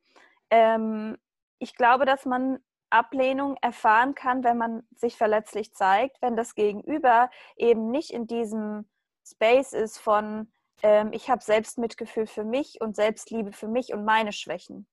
Ähm, 0.50 1.18
ich 1.60 1.76
glaube, 1.76 2.06
dass 2.06 2.26
man 2.26 2.60
Ablehnung 2.90 3.58
erfahren 3.62 4.16
kann, 4.16 4.44
wenn 4.44 4.58
man 4.58 4.88
sich 4.96 5.18
verletzlich 5.18 5.74
zeigt, 5.74 6.22
wenn 6.22 6.38
das 6.38 6.56
Gegenüber 6.56 7.30
eben 7.56 7.92
nicht 7.92 8.12
in 8.12 8.28
diesem 8.28 8.88
Space 9.26 9.74
ist 9.74 9.98
von 9.98 10.52
ähm, 10.84 11.12
ich 11.12 11.30
habe 11.30 11.44
Selbstmitgefühl 11.44 12.28
für 12.28 12.44
mich 12.44 12.80
und 12.82 12.96
Selbstliebe 12.96 13.52
für 13.52 13.68
mich 13.68 13.94
und 13.94 14.06
meine 14.06 14.32
Schwächen. 14.32 14.88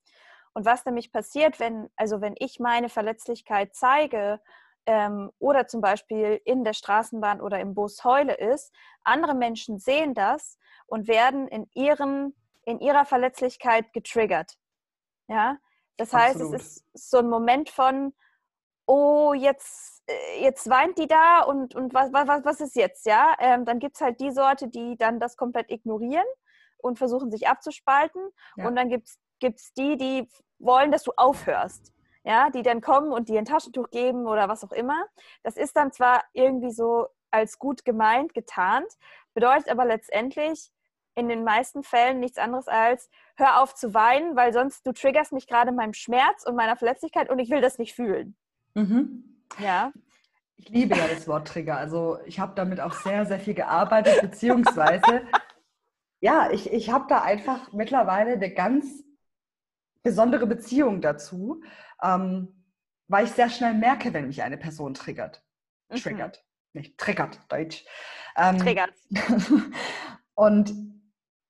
Und 0.55 0.65
was 0.65 0.85
nämlich 0.85 1.13
passiert, 1.13 1.61
wenn, 1.61 1.91
also 1.97 2.21
wenn 2.21 2.35
ich 2.39 2.61
meine 2.61 2.89
Verletzlichkeit 2.89 3.75
zeige 3.75 4.41
ähm, 4.87 5.31
oder 5.39 5.67
zum 5.67 5.81
Beispiel 5.81 6.41
in 6.45 6.65
der 6.65 6.75
Straßenbahn 6.75 7.41
oder 7.41 7.61
im 7.61 7.75
Bus 7.75 8.05
heule 8.05 8.35
ist, 8.35 8.73
andere 9.03 9.35
Menschen 9.35 9.79
sehen 9.79 10.15
das 10.15 10.59
und 10.87 11.09
werden 11.09 11.49
in 11.49 11.69
ihrem 11.75 12.35
in 12.67 12.81
ihrer 12.81 13.05
Verletzlichkeit 13.05 13.93
getriggert. 13.93 14.57
Ja, 15.29 15.59
das 15.97 16.13
heißt, 16.13 16.37
Absolut. 16.37 16.55
es 16.61 16.85
ist 16.93 17.11
so 17.11 17.19
ein 17.19 17.29
Moment 17.29 17.71
von, 17.71 18.15
oh, 18.87 19.33
jetzt, 19.35 20.03
äh, 20.07 20.43
jetzt 20.43 20.69
weint 20.69 20.99
die 20.99 21.07
da 21.07 21.43
und, 21.43 21.75
und 21.75 21.95
was, 21.95 22.13
was, 22.13 22.45
was 22.45 22.61
ist 22.61 22.77
jetzt, 22.77 23.07
ja? 23.07 23.35
Ähm, 23.39 23.65
dann 23.65 23.79
gibt 23.79 23.97
es 23.97 24.01
halt 24.01 24.21
die 24.21 24.31
Sorte, 24.31 24.69
die 24.69 24.97
dann 24.97 25.21
das 25.21 25.37
komplett 25.37 25.71
ignorieren 25.71 26.27
und 26.79 26.99
versuchen 26.99 27.31
sich 27.31 27.49
abzuspalten. 27.49 28.23
Ja. 28.57 28.67
Und 28.67 28.77
dann 28.77 28.89
gibt 28.89 29.09
es 29.41 29.73
die, 29.75 29.97
die 29.97 30.29
wollen, 30.59 30.93
dass 30.93 31.05
du 31.05 31.13
aufhörst. 31.17 31.93
Ja, 32.27 32.49
die 32.49 32.63
dann 32.63 32.81
kommen 32.81 33.13
und 33.13 33.29
dir 33.29 33.39
ein 33.39 33.45
Taschentuch 33.45 33.91
geben 33.91 34.27
oder 34.27 34.49
was 34.49 34.65
auch 34.65 34.73
immer. 34.73 35.05
Das 35.43 35.59
ist 35.59 35.77
dann 35.77 35.93
zwar 35.93 36.25
irgendwie 36.33 36.71
so 36.71 37.09
als 37.31 37.59
gut 37.59 37.85
gemeint, 37.85 38.33
getarnt, 38.33 38.91
bedeutet 39.35 39.69
aber 39.69 39.85
letztendlich, 39.85 40.71
in 41.15 41.29
den 41.29 41.45
meisten 41.45 41.83
Fällen 41.83 42.21
nichts 42.21 42.39
anderes 42.39 42.69
als, 42.69 43.09
hör 43.37 43.63
auf 43.63 43.75
zu 43.75 43.95
weinen, 43.95 44.37
weil 44.37 44.53
sonst 44.53 44.87
du 44.87 44.93
triggerst 44.93 45.33
mich 45.33 45.47
gerade 45.47 45.71
in 45.71 45.77
meinem 45.77 45.95
Schmerz 45.95 46.45
und 46.45 46.57
meiner 46.57 46.77
Verletzlichkeit 46.77 47.31
und 47.31 47.39
ich 47.39 47.51
will 47.51 47.61
das 47.61 47.79
nicht 47.79 47.95
fühlen. 47.95 48.37
Mhm. 48.75 49.43
Ja. 49.59 49.93
Ich 50.57 50.69
liebe 50.69 50.97
ja 50.97 51.07
das 51.09 51.27
Wort 51.29 51.49
Trigger. 51.49 51.77
Also 51.77 52.19
ich 52.27 52.41
habe 52.41 52.55
damit 52.55 52.81
auch 52.81 52.93
sehr, 52.93 53.27
sehr 53.27 53.39
viel 53.39 53.55
gearbeitet, 53.55 54.21
beziehungsweise 54.21 55.23
ja, 56.21 56.51
ich, 56.51 56.73
ich 56.73 56.91
habe 56.91 57.07
da 57.09 57.23
einfach 57.23 57.73
mittlerweile 57.73 58.33
eine 58.33 58.53
ganz 58.53 59.05
besondere 60.03 60.47
Beziehung 60.47 61.01
dazu, 61.01 61.63
ähm, 62.03 62.65
weil 63.09 63.25
ich 63.25 63.33
sehr 63.33 63.51
schnell 63.51 63.75
merke, 63.75 64.13
wenn 64.13 64.27
mich 64.27 64.43
eine 64.43 64.57
Person 64.57 64.95
triggert. 64.95 65.45
Mhm. 65.91 65.97
Triggert. 65.97 66.45
Mhm. 66.73 66.81
Nicht 66.81 66.99
triggert, 66.99 67.41
Deutsch. 67.49 67.85
Ähm, 68.37 68.59
triggert. 68.59 68.93
und 70.35 70.94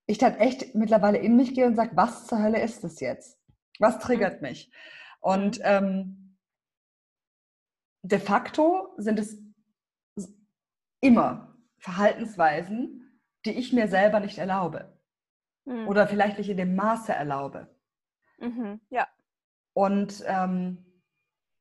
ich 0.07 0.19
dann 0.19 0.35
echt 0.35 0.75
mittlerweile 0.75 1.19
in 1.19 1.37
mich 1.37 1.55
gehe 1.55 1.67
und 1.67 1.77
sage, 1.77 1.97
was 1.97 2.27
zur 2.27 2.43
Hölle 2.43 2.63
ist 2.63 2.85
das 2.85 3.01
jetzt? 3.01 3.39
Was 3.79 3.99
triggert 3.99 4.43
mich? 4.43 4.73
Und 5.21 5.61
ähm, 5.63 6.39
de 8.03 8.19
facto 8.19 8.95
sind 8.99 9.19
es 9.19 9.39
immer 11.01 11.57
Verhaltensweisen, 11.79 13.21
die 13.45 13.53
ich 13.53 13.73
mir 13.73 13.89
selber 13.89 14.21
nicht 14.21 14.39
erlaube. 14.39 14.99
Mhm. 15.65 15.89
Oder 15.89 16.07
vielleicht 16.07 16.39
nicht 16.39 16.51
in 16.51 16.57
dem 16.57 16.77
Maße 16.77 17.13
erlaube. 17.13 17.75
Mhm. 18.39 18.81
Ja. 18.91 19.09
Und 19.75 20.23
ähm, 20.27 20.85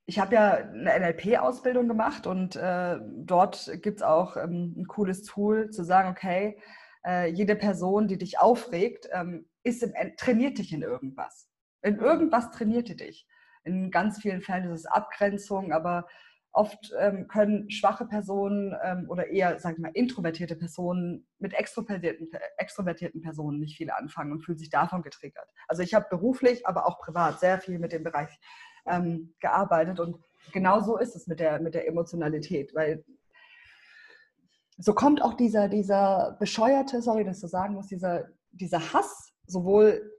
ich 0.05 0.19
habe 0.19 0.35
ja 0.35 0.51
eine 0.55 0.99
NLP-Ausbildung 0.99 1.87
gemacht 1.87 2.27
und 2.27 2.55
äh, 2.55 2.99
dort 3.01 3.71
gibt 3.81 3.97
es 3.97 4.03
auch 4.03 4.35
ähm, 4.35 4.73
ein 4.77 4.87
cooles 4.87 5.23
Tool 5.23 5.69
zu 5.69 5.83
sagen, 5.83 6.09
okay, 6.09 6.59
äh, 7.05 7.29
jede 7.29 7.55
Person, 7.55 8.07
die 8.07 8.17
dich 8.17 8.39
aufregt, 8.39 9.09
ähm, 9.11 9.47
ist 9.63 9.83
im, 9.83 9.93
trainiert 10.17 10.57
dich 10.57 10.73
in 10.73 10.81
irgendwas. 10.81 11.49
In 11.81 11.97
irgendwas 11.97 12.51
trainiert 12.51 12.89
die 12.89 12.95
dich. 12.95 13.27
In 13.63 13.91
ganz 13.91 14.21
vielen 14.21 14.41
Fällen 14.41 14.71
ist 14.71 14.81
es 14.81 14.85
Abgrenzung, 14.85 15.71
aber 15.71 16.05
Oft 16.55 16.93
ähm, 16.99 17.27
können 17.27 17.71
schwache 17.71 18.05
Personen 18.05 18.75
ähm, 18.83 19.09
oder 19.09 19.27
eher, 19.27 19.59
sagen 19.59 19.77
wir 19.77 19.89
mal, 19.89 19.91
introvertierte 19.95 20.55
Personen 20.55 21.25
mit 21.39 21.55
extrovertierten, 21.55 22.29
extrovertierten 22.57 23.21
Personen 23.21 23.59
nicht 23.59 23.75
viel 23.75 23.89
anfangen 23.89 24.31
und 24.31 24.41
fühlen 24.41 24.59
sich 24.59 24.69
davon 24.69 25.01
getriggert. 25.01 25.49
Also 25.67 25.81
ich 25.81 25.95
habe 25.95 26.05
beruflich, 26.11 26.67
aber 26.67 26.85
auch 26.85 26.99
privat 26.99 27.39
sehr 27.39 27.59
viel 27.59 27.79
mit 27.79 27.91
dem 27.91 28.03
Bereich 28.03 28.29
ähm, 28.85 29.33
gearbeitet 29.39 29.99
und 29.99 30.23
genau 30.51 30.79
so 30.79 30.97
ist 30.99 31.15
es 31.15 31.25
mit 31.25 31.39
der, 31.39 31.59
mit 31.59 31.73
der 31.73 31.87
Emotionalität, 31.87 32.75
weil 32.75 33.03
so 34.83 34.93
kommt 34.93 35.21
auch 35.21 35.33
dieser, 35.35 35.69
dieser 35.69 36.35
bescheuerte, 36.39 37.01
sorry, 37.01 37.23
dass 37.23 37.39
so 37.39 37.47
sagen 37.47 37.75
muss, 37.75 37.87
dieser, 37.87 38.29
dieser 38.51 38.93
Hass 38.93 39.33
sowohl 39.45 40.11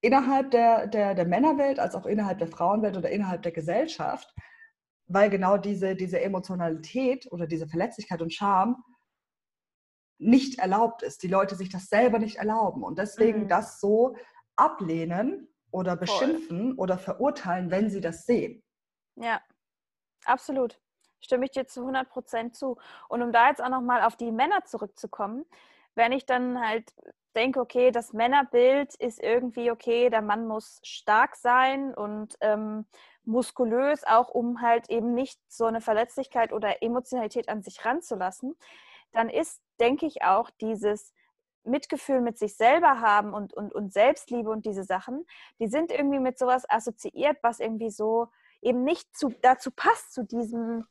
innerhalb 0.00 0.50
der, 0.50 0.86
der, 0.86 1.14
der 1.14 1.26
Männerwelt 1.26 1.78
als 1.78 1.94
auch 1.94 2.06
innerhalb 2.06 2.38
der 2.38 2.48
Frauenwelt 2.48 2.96
oder 2.96 3.10
innerhalb 3.10 3.42
der 3.42 3.52
Gesellschaft 3.52 4.32
weil 5.12 5.30
genau 5.30 5.56
diese, 5.56 5.94
diese 5.94 6.20
Emotionalität 6.20 7.30
oder 7.30 7.46
diese 7.46 7.68
Verletzlichkeit 7.68 8.22
und 8.22 8.32
Scham 8.32 8.82
nicht 10.18 10.58
erlaubt 10.58 11.02
ist. 11.02 11.22
Die 11.22 11.28
Leute 11.28 11.56
sich 11.56 11.68
das 11.68 11.86
selber 11.86 12.18
nicht 12.18 12.36
erlauben 12.36 12.82
und 12.82 12.98
deswegen 12.98 13.44
mhm. 13.44 13.48
das 13.48 13.80
so 13.80 14.16
ablehnen 14.56 15.48
oder 15.70 15.96
beschimpfen 15.96 16.74
Voll. 16.74 16.78
oder 16.78 16.98
verurteilen, 16.98 17.70
wenn 17.70 17.90
sie 17.90 18.00
das 18.00 18.24
sehen. 18.24 18.62
Ja, 19.16 19.40
absolut. 20.24 20.80
Stimme 21.22 21.46
ich 21.46 21.52
dir 21.52 21.66
zu 21.66 21.80
100 21.80 22.08
Prozent 22.10 22.54
zu. 22.56 22.76
Und 23.08 23.22
um 23.22 23.32
da 23.32 23.48
jetzt 23.48 23.62
auch 23.62 23.70
nochmal 23.70 24.02
auf 24.02 24.16
die 24.16 24.32
Männer 24.32 24.64
zurückzukommen, 24.64 25.46
wenn 25.94 26.12
ich 26.12 26.26
dann 26.26 26.60
halt 26.60 26.92
denke, 27.34 27.60
okay, 27.60 27.90
das 27.90 28.12
Männerbild 28.12 28.94
ist 28.96 29.22
irgendwie 29.22 29.70
okay, 29.70 30.10
der 30.10 30.22
Mann 30.22 30.46
muss 30.46 30.80
stark 30.82 31.36
sein 31.36 31.94
und 31.94 32.36
ähm, 32.40 32.84
muskulös, 33.24 34.04
auch 34.04 34.28
um 34.28 34.60
halt 34.60 34.90
eben 34.90 35.14
nicht 35.14 35.40
so 35.48 35.64
eine 35.64 35.80
Verletzlichkeit 35.80 36.52
oder 36.52 36.82
Emotionalität 36.82 37.48
an 37.48 37.62
sich 37.62 37.84
ranzulassen, 37.84 38.56
dann 39.12 39.28
ist, 39.28 39.62
denke 39.80 40.06
ich, 40.06 40.22
auch 40.22 40.50
dieses 40.60 41.12
Mitgefühl 41.64 42.20
mit 42.20 42.38
sich 42.38 42.56
selber 42.56 43.00
haben 43.00 43.34
und, 43.34 43.54
und, 43.54 43.72
und 43.72 43.92
Selbstliebe 43.92 44.50
und 44.50 44.66
diese 44.66 44.84
Sachen, 44.84 45.24
die 45.60 45.68
sind 45.68 45.92
irgendwie 45.92 46.18
mit 46.18 46.38
sowas 46.38 46.68
assoziiert, 46.68 47.38
was 47.42 47.60
irgendwie 47.60 47.90
so 47.90 48.28
eben 48.60 48.82
nicht 48.84 49.16
zu, 49.16 49.32
dazu 49.42 49.70
passt, 49.70 50.12
zu 50.12 50.24
diesem, 50.24 50.86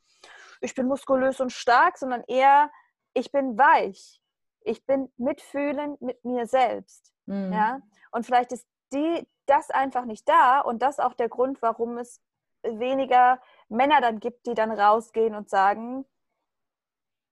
ich 0.61 0.75
bin 0.75 0.87
muskulös 0.87 1.39
und 1.41 1.51
stark, 1.51 1.97
sondern 1.97 2.23
eher, 2.27 2.71
ich 3.13 3.31
bin 3.31 3.57
weich. 3.57 4.21
Ich 4.63 4.85
bin 4.85 5.11
mitfühlend 5.17 6.01
mit 6.01 6.23
mir 6.23 6.45
selbst. 6.45 7.13
Mhm. 7.25 7.51
Ja? 7.51 7.81
Und 8.11 8.25
vielleicht 8.25 8.51
ist 8.51 8.67
die, 8.93 9.27
das 9.47 9.71
einfach 9.71 10.05
nicht 10.05 10.29
da 10.29 10.61
und 10.61 10.81
das 10.81 10.99
auch 10.99 11.13
der 11.13 11.29
Grund, 11.29 11.61
warum 11.61 11.97
es 11.97 12.21
weniger 12.63 13.41
Männer 13.69 14.01
dann 14.01 14.19
gibt, 14.19 14.45
die 14.45 14.53
dann 14.53 14.71
rausgehen 14.71 15.33
und 15.33 15.49
sagen, 15.49 16.05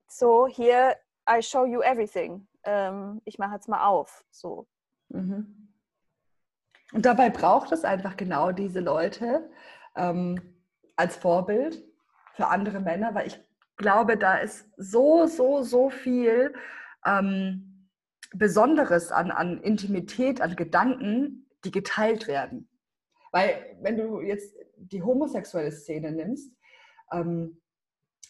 so 0.08 0.48
hier, 0.48 0.96
I 1.30 1.40
show 1.40 1.64
you 1.64 1.80
everything. 1.82 2.48
Ähm, 2.64 3.22
ich 3.24 3.38
mache 3.38 3.54
jetzt 3.54 3.68
mal 3.68 3.86
auf. 3.86 4.24
So. 4.30 4.66
Mhm. 5.08 5.72
Und 6.92 7.06
dabei 7.06 7.30
braucht 7.30 7.70
es 7.70 7.84
einfach 7.84 8.16
genau 8.16 8.50
diese 8.50 8.80
Leute 8.80 9.48
ähm, 9.94 10.60
als 10.96 11.16
Vorbild 11.16 11.89
für 12.40 12.48
andere 12.48 12.80
Männer, 12.80 13.14
weil 13.14 13.26
ich 13.26 13.38
glaube, 13.76 14.16
da 14.16 14.38
ist 14.38 14.66
so, 14.78 15.26
so, 15.26 15.62
so 15.62 15.90
viel 15.90 16.54
ähm, 17.04 17.86
Besonderes 18.32 19.12
an, 19.12 19.30
an 19.30 19.60
Intimität, 19.60 20.40
an 20.40 20.56
Gedanken, 20.56 21.46
die 21.64 21.70
geteilt 21.70 22.28
werden. 22.28 22.70
Weil 23.30 23.76
wenn 23.82 23.98
du 23.98 24.22
jetzt 24.22 24.56
die 24.76 25.02
homosexuelle 25.02 25.70
Szene 25.70 26.12
nimmst, 26.12 26.50
ähm, 27.12 27.60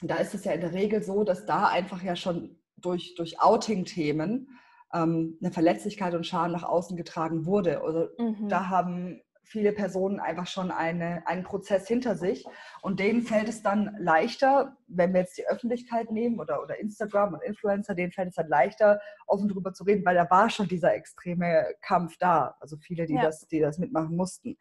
da 0.03 0.16
ist 0.16 0.35
es 0.35 0.44
ja 0.44 0.53
in 0.53 0.61
der 0.61 0.73
Regel 0.73 1.05
so, 1.05 1.23
dass 1.23 1.46
da 1.46 1.68
einfach 1.68 2.03
ja 2.03 2.16
schon 2.16 2.59
durch, 2.77 3.14
durch 3.14 3.40
Outing-Themen 3.40 4.49
ähm, 4.92 5.38
eine 5.40 5.53
Verletzlichkeit 5.53 6.14
und 6.14 6.27
Scham 6.27 6.51
nach 6.51 6.64
außen 6.64 6.96
getragen 6.96 7.46
wurde. 7.46 7.81
Also 7.83 8.09
mhm. 8.18 8.49
da 8.49 8.68
haben 8.70 9.23
viele 9.51 9.73
Personen 9.73 10.21
einfach 10.21 10.47
schon 10.47 10.71
eine, 10.71 11.27
einen 11.27 11.43
Prozess 11.43 11.89
hinter 11.89 12.15
sich 12.15 12.47
und 12.83 13.01
denen 13.01 13.23
fällt 13.23 13.49
es 13.49 13.63
dann 13.63 13.97
leichter, 13.99 14.77
wenn 14.87 15.13
wir 15.13 15.21
jetzt 15.21 15.37
die 15.39 15.47
Öffentlichkeit 15.49 16.13
nehmen 16.13 16.39
oder, 16.39 16.63
oder 16.63 16.79
Instagram 16.79 17.35
und 17.35 17.43
Influencer, 17.43 17.97
denen 17.97 18.13
fällt 18.13 18.29
es 18.29 18.37
dann 18.37 18.49
leichter, 18.49 19.01
offen 19.27 19.49
darüber 19.49 19.73
zu 19.73 19.83
reden, 19.83 20.05
weil 20.05 20.15
da 20.15 20.31
war 20.31 20.51
schon 20.51 20.69
dieser 20.69 20.95
extreme 20.95 21.67
Kampf 21.83 22.17
da. 22.19 22.57
Also 22.61 22.77
viele, 22.77 23.07
die, 23.07 23.15
ja. 23.15 23.23
das, 23.23 23.49
die 23.49 23.59
das 23.59 23.79
mitmachen 23.79 24.17
mussten. 24.17 24.57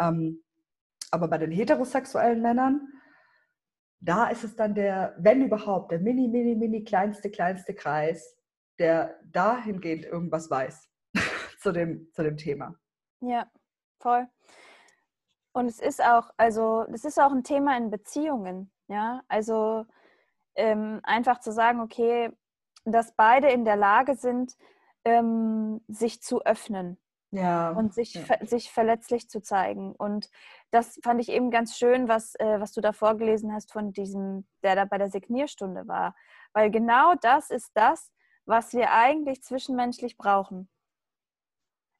Ähm, 0.00 0.42
aber 1.10 1.28
bei 1.28 1.36
den 1.36 1.52
heterosexuellen 1.52 2.40
Männern, 2.40 2.88
da 4.00 4.28
ist 4.28 4.42
es 4.42 4.56
dann 4.56 4.74
der, 4.74 5.14
wenn 5.18 5.44
überhaupt, 5.44 5.92
der 5.92 6.00
mini, 6.00 6.28
mini, 6.28 6.54
mini 6.56 6.82
kleinste, 6.82 7.30
kleinste 7.30 7.74
Kreis, 7.74 8.38
der 8.78 9.20
dahingehend 9.24 10.06
irgendwas 10.06 10.50
weiß 10.50 10.88
zu, 11.60 11.72
dem, 11.72 12.08
zu 12.12 12.22
dem 12.22 12.38
Thema. 12.38 12.74
Ja, 13.20 13.46
voll. 14.04 14.28
Und 15.52 15.66
es 15.66 15.80
ist 15.80 16.04
auch, 16.04 16.30
also 16.36 16.84
es 16.92 17.04
ist 17.04 17.18
auch 17.18 17.32
ein 17.32 17.42
Thema 17.42 17.76
in 17.76 17.90
Beziehungen, 17.90 18.70
ja. 18.88 19.22
Also 19.28 19.86
ähm, 20.56 21.00
einfach 21.04 21.40
zu 21.40 21.52
sagen, 21.52 21.80
okay, 21.80 22.30
dass 22.84 23.14
beide 23.16 23.48
in 23.48 23.64
der 23.64 23.76
Lage 23.76 24.14
sind, 24.14 24.56
ähm, 25.04 25.80
sich 25.88 26.22
zu 26.22 26.42
öffnen 26.44 26.98
ja. 27.30 27.70
und 27.70 27.94
sich, 27.94 28.14
ja. 28.14 28.46
sich 28.46 28.70
verletzlich 28.70 29.28
zu 29.28 29.40
zeigen. 29.40 29.94
Und 29.94 30.28
das 30.70 30.98
fand 31.02 31.20
ich 31.20 31.30
eben 31.30 31.50
ganz 31.50 31.76
schön, 31.78 32.08
was, 32.08 32.34
äh, 32.36 32.60
was 32.60 32.72
du 32.72 32.80
da 32.80 32.92
vorgelesen 32.92 33.52
hast 33.52 33.72
von 33.72 33.92
diesem, 33.92 34.46
der 34.62 34.76
da 34.76 34.84
bei 34.84 34.98
der 34.98 35.10
Signierstunde 35.10 35.88
war. 35.88 36.14
Weil 36.52 36.70
genau 36.70 37.14
das 37.20 37.50
ist 37.50 37.70
das, 37.74 38.12
was 38.44 38.72
wir 38.74 38.92
eigentlich 38.92 39.42
zwischenmenschlich 39.42 40.16
brauchen. 40.16 40.68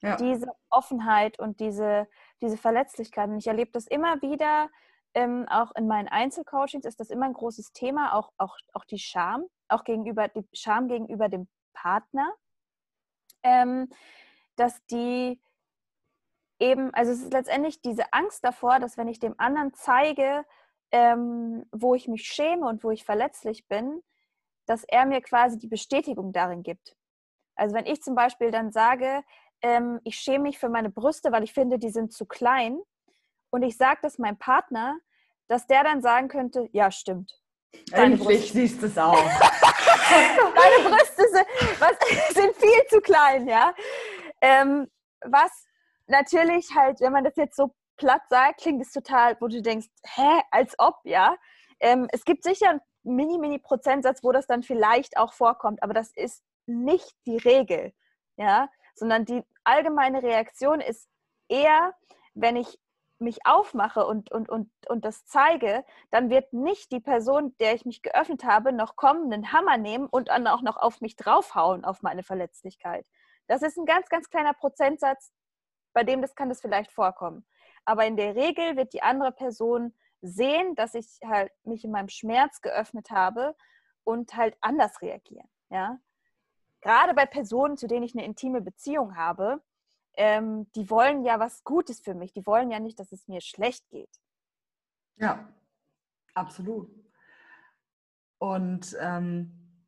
Ja. 0.04 0.16
Diese 0.16 0.46
Offenheit 0.70 1.38
und 1.38 1.60
diese, 1.60 2.06
diese 2.42 2.56
Verletzlichkeit. 2.56 3.28
Und 3.28 3.38
ich 3.38 3.46
erlebe 3.46 3.70
das 3.72 3.86
immer 3.86 4.20
wieder, 4.22 4.68
ähm, 5.14 5.46
auch 5.48 5.72
in 5.76 5.86
meinen 5.86 6.08
Einzelcoachings 6.08 6.84
ist 6.84 7.00
das 7.00 7.10
immer 7.10 7.26
ein 7.26 7.32
großes 7.32 7.72
Thema, 7.72 8.14
auch, 8.14 8.32
auch, 8.36 8.56
auch 8.72 8.84
die 8.84 8.98
Scham, 8.98 9.46
auch 9.68 9.84
gegenüber, 9.84 10.28
die 10.28 10.46
Scham 10.52 10.88
gegenüber 10.88 11.28
dem 11.28 11.48
Partner. 11.72 12.32
Ähm, 13.42 13.88
dass 14.56 14.84
die 14.86 15.40
eben, 16.58 16.92
also 16.94 17.12
es 17.12 17.22
ist 17.22 17.32
letztendlich 17.32 17.80
diese 17.82 18.12
Angst 18.12 18.44
davor, 18.44 18.78
dass 18.78 18.96
wenn 18.96 19.08
ich 19.08 19.18
dem 19.18 19.34
anderen 19.38 19.74
zeige, 19.74 20.44
ähm, 20.90 21.66
wo 21.72 21.94
ich 21.94 22.08
mich 22.08 22.24
schäme 22.24 22.66
und 22.66 22.84
wo 22.84 22.90
ich 22.90 23.04
verletzlich 23.04 23.66
bin, 23.66 24.02
dass 24.66 24.84
er 24.84 25.06
mir 25.06 25.20
quasi 25.20 25.58
die 25.58 25.68
Bestätigung 25.68 26.32
darin 26.32 26.62
gibt. 26.62 26.96
Also 27.56 27.74
wenn 27.74 27.86
ich 27.86 28.02
zum 28.02 28.14
Beispiel 28.14 28.50
dann 28.50 28.72
sage, 28.72 29.22
ähm, 29.64 29.98
ich 30.04 30.16
schäme 30.16 30.44
mich 30.44 30.58
für 30.58 30.68
meine 30.68 30.90
Brüste, 30.90 31.32
weil 31.32 31.42
ich 31.42 31.54
finde, 31.54 31.78
die 31.78 31.88
sind 31.88 32.12
zu 32.12 32.26
klein, 32.26 32.78
und 33.54 33.62
ich 33.62 33.76
sage 33.76 34.00
das 34.02 34.18
meinem 34.18 34.36
Partner, 34.36 34.98
dass 35.46 35.68
der 35.68 35.84
dann 35.84 36.02
sagen 36.02 36.26
könnte, 36.26 36.68
ja, 36.72 36.90
stimmt. 36.90 37.40
Deine 37.92 38.14
Endlich 38.14 38.40
Brüste. 38.40 38.52
siehst 38.52 38.82
du 38.82 38.86
es 38.86 38.98
auch. 38.98 39.14
Deine 39.14 40.88
Brüste 40.88 41.22
sind, 41.30 41.46
was, 41.78 42.34
sind 42.34 42.56
viel 42.56 42.86
zu 42.88 43.00
klein, 43.00 43.46
ja. 43.46 43.72
Ähm, 44.40 44.90
was 45.24 45.52
natürlich 46.08 46.74
halt, 46.74 47.00
wenn 47.00 47.12
man 47.12 47.22
das 47.22 47.36
jetzt 47.36 47.54
so 47.56 47.72
platt 47.96 48.22
sagt, 48.28 48.60
klingt 48.60 48.82
es 48.82 48.90
total, 48.90 49.36
wo 49.40 49.46
du 49.46 49.62
denkst, 49.62 49.86
hä, 50.04 50.40
als 50.50 50.74
ob, 50.78 50.96
ja. 51.04 51.36
Ähm, 51.78 52.08
es 52.10 52.24
gibt 52.24 52.42
sicher 52.42 52.70
einen 52.70 52.80
mini, 53.04 53.38
mini 53.38 53.60
Prozentsatz, 53.60 54.24
wo 54.24 54.32
das 54.32 54.48
dann 54.48 54.64
vielleicht 54.64 55.16
auch 55.16 55.32
vorkommt, 55.32 55.80
aber 55.80 55.94
das 55.94 56.10
ist 56.16 56.42
nicht 56.66 57.14
die 57.24 57.36
Regel, 57.36 57.92
ja, 58.36 58.68
sondern 58.96 59.24
die 59.26 59.44
allgemeine 59.64 60.22
Reaktion 60.22 60.80
ist 60.80 61.08
eher, 61.48 61.94
wenn 62.34 62.56
ich 62.56 62.78
mich 63.18 63.46
aufmache 63.46 64.06
und, 64.06 64.30
und, 64.30 64.48
und, 64.48 64.70
und 64.88 65.04
das 65.04 65.24
zeige, 65.24 65.84
dann 66.10 66.30
wird 66.30 66.52
nicht 66.52 66.92
die 66.92 67.00
Person, 67.00 67.56
der 67.58 67.74
ich 67.74 67.84
mich 67.84 68.02
geöffnet 68.02 68.44
habe, 68.44 68.72
noch 68.72 68.96
kommen, 68.96 69.32
einen 69.32 69.52
Hammer 69.52 69.78
nehmen 69.78 70.06
und 70.06 70.28
dann 70.28 70.46
auch 70.46 70.62
noch 70.62 70.76
auf 70.76 71.00
mich 71.00 71.16
draufhauen, 71.16 71.84
auf 71.84 72.02
meine 72.02 72.22
Verletzlichkeit. 72.22 73.06
Das 73.46 73.62
ist 73.62 73.76
ein 73.76 73.86
ganz, 73.86 74.08
ganz 74.08 74.30
kleiner 74.30 74.52
Prozentsatz, 74.52 75.32
bei 75.92 76.02
dem 76.02 76.22
das 76.22 76.34
kann 76.34 76.48
das 76.48 76.60
vielleicht 76.60 76.92
vorkommen. 76.92 77.46
Aber 77.84 78.06
in 78.06 78.16
der 78.16 78.34
Regel 78.34 78.76
wird 78.76 78.92
die 78.92 79.02
andere 79.02 79.32
Person 79.32 79.94
sehen, 80.22 80.74
dass 80.74 80.94
ich 80.94 81.20
halt 81.24 81.52
mich 81.64 81.84
in 81.84 81.90
meinem 81.90 82.08
Schmerz 82.08 82.60
geöffnet 82.62 83.10
habe 83.10 83.54
und 84.04 84.34
halt 84.34 84.56
anders 84.60 85.02
reagieren. 85.02 85.48
Ja? 85.70 85.98
Gerade 86.84 87.14
bei 87.14 87.24
Personen, 87.24 87.78
zu 87.78 87.86
denen 87.86 88.02
ich 88.02 88.14
eine 88.14 88.26
intime 88.26 88.60
Beziehung 88.60 89.16
habe, 89.16 89.62
ähm, 90.18 90.70
die 90.72 90.90
wollen 90.90 91.24
ja 91.24 91.40
was 91.40 91.64
Gutes 91.64 91.98
für 91.98 92.12
mich. 92.12 92.34
Die 92.34 92.44
wollen 92.44 92.70
ja 92.70 92.78
nicht, 92.78 92.98
dass 92.98 93.10
es 93.10 93.26
mir 93.26 93.40
schlecht 93.40 93.88
geht. 93.88 94.10
Ja, 95.16 95.48
absolut. 96.34 96.90
Und 98.36 98.94
ähm, 99.00 99.86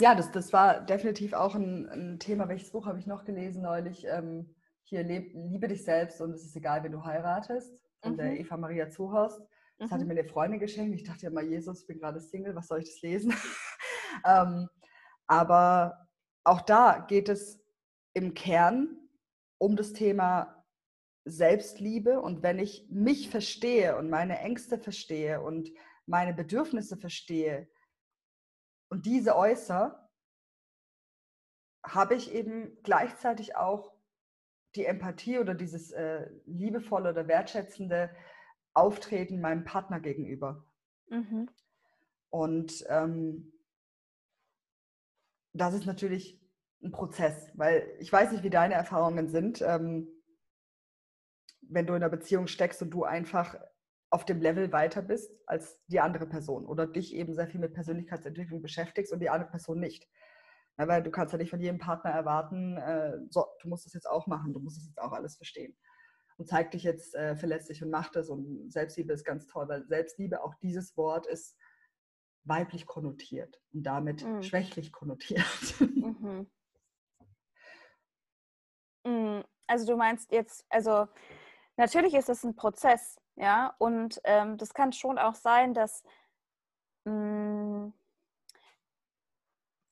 ja, 0.00 0.14
das, 0.14 0.32
das 0.32 0.54
war 0.54 0.80
definitiv 0.80 1.34
auch 1.34 1.54
ein, 1.54 1.86
ein 1.90 2.18
Thema. 2.20 2.48
Welches 2.48 2.72
Buch 2.72 2.86
habe 2.86 2.98
ich 2.98 3.06
noch 3.06 3.24
gelesen 3.24 3.60
neulich? 3.60 4.06
Ähm, 4.06 4.54
hier, 4.84 5.04
leb, 5.04 5.32
liebe 5.34 5.68
dich 5.68 5.84
selbst 5.84 6.22
und 6.22 6.30
es 6.30 6.42
ist 6.42 6.56
egal, 6.56 6.84
wen 6.84 6.92
du 6.92 7.04
heiratest, 7.04 7.78
von 8.00 8.12
mhm. 8.12 8.16
der 8.16 8.40
Eva 8.40 8.56
Maria 8.56 8.88
Zuhorst. 8.88 9.42
Das 9.76 9.90
mhm. 9.90 9.94
hatte 9.94 10.04
mir 10.06 10.12
eine 10.12 10.24
Freundin 10.24 10.58
geschenkt. 10.58 10.94
Ich 10.94 11.04
dachte 11.04 11.24
ja 11.24 11.30
mal, 11.30 11.44
Jesus, 11.44 11.82
ich 11.82 11.86
bin 11.86 11.98
gerade 11.98 12.18
Single, 12.18 12.54
was 12.54 12.68
soll 12.68 12.78
ich 12.78 12.88
das 12.88 13.02
lesen? 13.02 13.34
ähm, 14.24 14.70
aber 15.26 16.08
auch 16.44 16.60
da 16.60 17.04
geht 17.08 17.28
es 17.28 17.60
im 18.14 18.34
Kern 18.34 19.08
um 19.58 19.76
das 19.76 19.92
Thema 19.92 20.64
Selbstliebe. 21.24 22.20
Und 22.20 22.42
wenn 22.42 22.58
ich 22.58 22.86
mich 22.88 23.30
verstehe 23.30 23.96
und 23.96 24.10
meine 24.10 24.38
Ängste 24.38 24.78
verstehe 24.78 25.42
und 25.42 25.70
meine 26.06 26.34
Bedürfnisse 26.34 26.96
verstehe 26.96 27.68
und 28.88 29.06
diese 29.06 29.36
äußere, 29.36 30.08
habe 31.84 32.14
ich 32.14 32.32
eben 32.32 32.80
gleichzeitig 32.82 33.56
auch 33.56 33.92
die 34.74 34.84
Empathie 34.84 35.38
oder 35.38 35.54
dieses 35.54 35.90
äh, 35.92 36.30
liebevolle 36.44 37.10
oder 37.10 37.28
wertschätzende 37.28 38.14
Auftreten 38.74 39.40
meinem 39.40 39.64
Partner 39.64 40.00
gegenüber. 40.00 40.64
Mhm. 41.08 41.48
Und 42.30 42.84
ähm, 42.88 43.52
das 45.60 45.74
ist 45.74 45.86
natürlich 45.86 46.40
ein 46.82 46.92
Prozess, 46.92 47.50
weil 47.54 47.86
ich 47.98 48.12
weiß 48.12 48.32
nicht, 48.32 48.44
wie 48.44 48.50
deine 48.50 48.74
Erfahrungen 48.74 49.28
sind, 49.28 49.62
ähm, 49.62 50.08
wenn 51.62 51.86
du 51.86 51.94
in 51.94 52.02
einer 52.02 52.10
Beziehung 52.10 52.46
steckst 52.46 52.82
und 52.82 52.90
du 52.90 53.04
einfach 53.04 53.56
auf 54.10 54.24
dem 54.24 54.40
Level 54.40 54.72
weiter 54.72 55.02
bist 55.02 55.32
als 55.46 55.84
die 55.86 56.00
andere 56.00 56.26
Person 56.26 56.64
oder 56.66 56.86
dich 56.86 57.14
eben 57.14 57.34
sehr 57.34 57.48
viel 57.48 57.60
mit 57.60 57.74
Persönlichkeitsentwicklung 57.74 58.62
beschäftigst 58.62 59.12
und 59.12 59.20
die 59.20 59.30
andere 59.30 59.50
Person 59.50 59.80
nicht. 59.80 60.08
Ja, 60.78 60.86
weil 60.86 61.02
du 61.02 61.10
kannst 61.10 61.32
ja 61.32 61.38
nicht 61.38 61.50
von 61.50 61.60
jedem 61.60 61.78
Partner 61.78 62.10
erwarten, 62.10 62.76
äh, 62.76 63.18
so, 63.30 63.46
du 63.62 63.68
musst 63.68 63.86
das 63.86 63.94
jetzt 63.94 64.08
auch 64.08 64.26
machen, 64.26 64.52
du 64.52 64.60
musst 64.60 64.76
das 64.76 64.86
jetzt 64.86 65.00
auch 65.00 65.12
alles 65.12 65.36
verstehen. 65.36 65.76
Und 66.36 66.48
zeig 66.48 66.70
dich 66.70 66.82
jetzt 66.82 67.14
äh, 67.14 67.34
verlässlich 67.34 67.82
und 67.82 67.90
mach 67.90 68.10
das. 68.10 68.28
Und 68.28 68.70
Selbstliebe 68.70 69.12
ist 69.14 69.24
ganz 69.24 69.46
toll, 69.46 69.68
weil 69.68 69.86
Selbstliebe, 69.86 70.42
auch 70.42 70.54
dieses 70.56 70.94
Wort 70.98 71.26
ist 71.26 71.56
weiblich 72.48 72.86
konnotiert 72.86 73.60
und 73.72 73.82
damit 73.82 74.24
mhm. 74.24 74.42
schwächlich 74.42 74.92
konnotiert. 74.92 75.44
Mhm. 75.80 76.50
mhm. 79.04 79.44
Also 79.68 79.86
du 79.86 79.96
meinst 79.96 80.30
jetzt, 80.30 80.64
also 80.68 81.08
natürlich 81.76 82.14
ist 82.14 82.28
es 82.28 82.44
ein 82.44 82.54
Prozess, 82.54 83.16
ja, 83.34 83.74
und 83.78 84.20
ähm, 84.24 84.56
das 84.58 84.74
kann 84.74 84.92
schon 84.92 85.18
auch 85.18 85.34
sein, 85.34 85.74
dass 85.74 86.04
mh, 87.04 87.12
mm, 87.12 87.92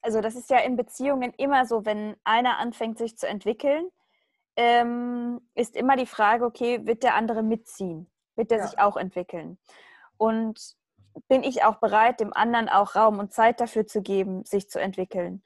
also 0.05 0.21
das 0.21 0.37
ist 0.37 0.51
ja 0.51 0.59
in 0.59 0.77
Beziehungen 0.77 1.33
immer 1.39 1.65
so, 1.65 1.87
wenn 1.87 2.15
einer 2.25 2.59
anfängt 2.59 2.99
sich 2.99 3.17
zu 3.17 3.27
entwickeln, 3.27 3.91
ähm, 4.57 5.41
ist 5.55 5.77
immer 5.77 5.97
die 5.97 6.07
Frage, 6.07 6.45
okay, 6.45 6.87
wird 6.87 7.03
der 7.03 7.15
andere 7.15 7.43
mitziehen? 7.43 8.11
Wird 8.37 8.51
der 8.51 8.59
ja. 8.59 8.67
sich 8.67 8.79
auch 8.79 8.97
entwickeln? 8.97 9.59
Und 10.19 10.77
bin 11.29 11.43
ich 11.43 11.65
auch 11.65 11.77
bereit, 11.77 12.21
dem 12.21 12.33
anderen 12.33 12.69
auch 12.69 12.97
Raum 12.97 13.19
und 13.19 13.33
Zeit 13.33 13.61
dafür 13.61 13.87
zu 13.87 14.03
geben, 14.03 14.45
sich 14.45 14.69
zu 14.69 14.81
entwickeln? 14.81 15.43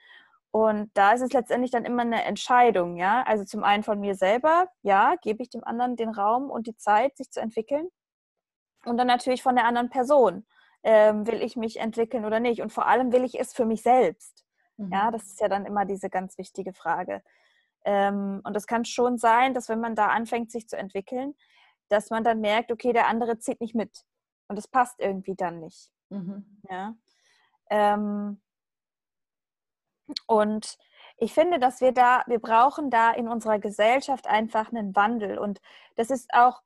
Und 0.51 0.91
da 0.95 1.13
ist 1.13 1.21
es 1.21 1.33
letztendlich 1.33 1.71
dann 1.71 1.85
immer 1.85 2.03
eine 2.03 2.25
Entscheidung, 2.25 2.97
ja. 2.97 3.23
Also 3.23 3.45
zum 3.45 3.65
einen 3.65 3.83
von 3.83 4.01
mir 4.01 4.15
selber, 4.15 4.69
ja, 4.83 5.15
gebe 5.23 5.43
ich 5.43 5.51
dem 5.51 5.63
anderen 5.65 5.97
den 5.97 6.09
Raum 6.09 6.51
und 6.51 6.67
die 6.67 6.77
Zeit, 6.77 7.17
sich 7.17 7.31
zu 7.31 7.41
entwickeln. 7.41 7.89
Und 8.85 8.97
dann 8.97 9.07
natürlich 9.07 9.43
von 9.43 9.57
der 9.57 9.67
anderen 9.67 9.91
Person. 9.91 10.47
Ähm, 10.85 11.27
will 11.27 11.43
ich 11.43 11.57
mich 11.57 11.81
entwickeln 11.81 12.25
oder 12.25 12.41
nicht? 12.41 12.63
Und 12.63 12.73
vor 12.73 12.87
allem 12.87 13.13
will 13.13 13.25
ich 13.25 13.39
es 13.39 13.53
für 13.53 13.67
mich 13.67 13.83
selbst. 13.83 14.45
Mhm. 14.77 14.93
Ja, 14.93 15.11
das 15.11 15.25
ist 15.25 15.41
ja 15.41 15.49
dann 15.49 15.67
immer 15.67 15.85
diese 15.85 16.09
ganz 16.09 16.39
wichtige 16.39 16.73
Frage. 16.73 17.23
Ähm, 17.85 18.41
und 18.45 18.57
es 18.57 18.67
kann 18.67 18.85
schon 18.85 19.19
sein, 19.19 19.55
dass 19.55 19.69
wenn 19.69 19.81
man 19.81 19.97
da 19.97 20.07
anfängt, 20.07 20.51
sich 20.51 20.69
zu 20.69 20.77
entwickeln, 20.77 21.35
dass 21.89 22.11
man 22.11 22.25
dann 22.25 22.41
merkt, 22.41 22.71
okay, 22.71 22.93
der 22.93 23.09
andere 23.09 23.39
zieht 23.39 23.61
nicht 23.61 23.75
mit. 23.75 24.05
Und 24.49 24.59
es 24.59 24.67
passt 24.67 25.01
irgendwie 25.01 25.35
dann 25.35 25.61
nicht. 25.61 25.91
Mhm. 26.11 26.61
Ja. 26.69 26.95
Ähm, 27.71 28.41
und 30.27 30.79
ich 31.19 31.35
finde, 31.35 31.59
dass 31.59 31.81
wir 31.81 31.93
da, 31.93 32.23
wir 32.27 32.39
brauchen 32.39 32.91
da 32.91 33.13
in 33.13 33.29
unserer 33.29 33.59
Gesellschaft 33.59 34.27
einfach 34.27 34.73
einen 34.73 34.97
Wandel. 34.97 35.39
Und 35.39 35.61
das 35.97 36.11
ist 36.11 36.33
auch 36.33 36.63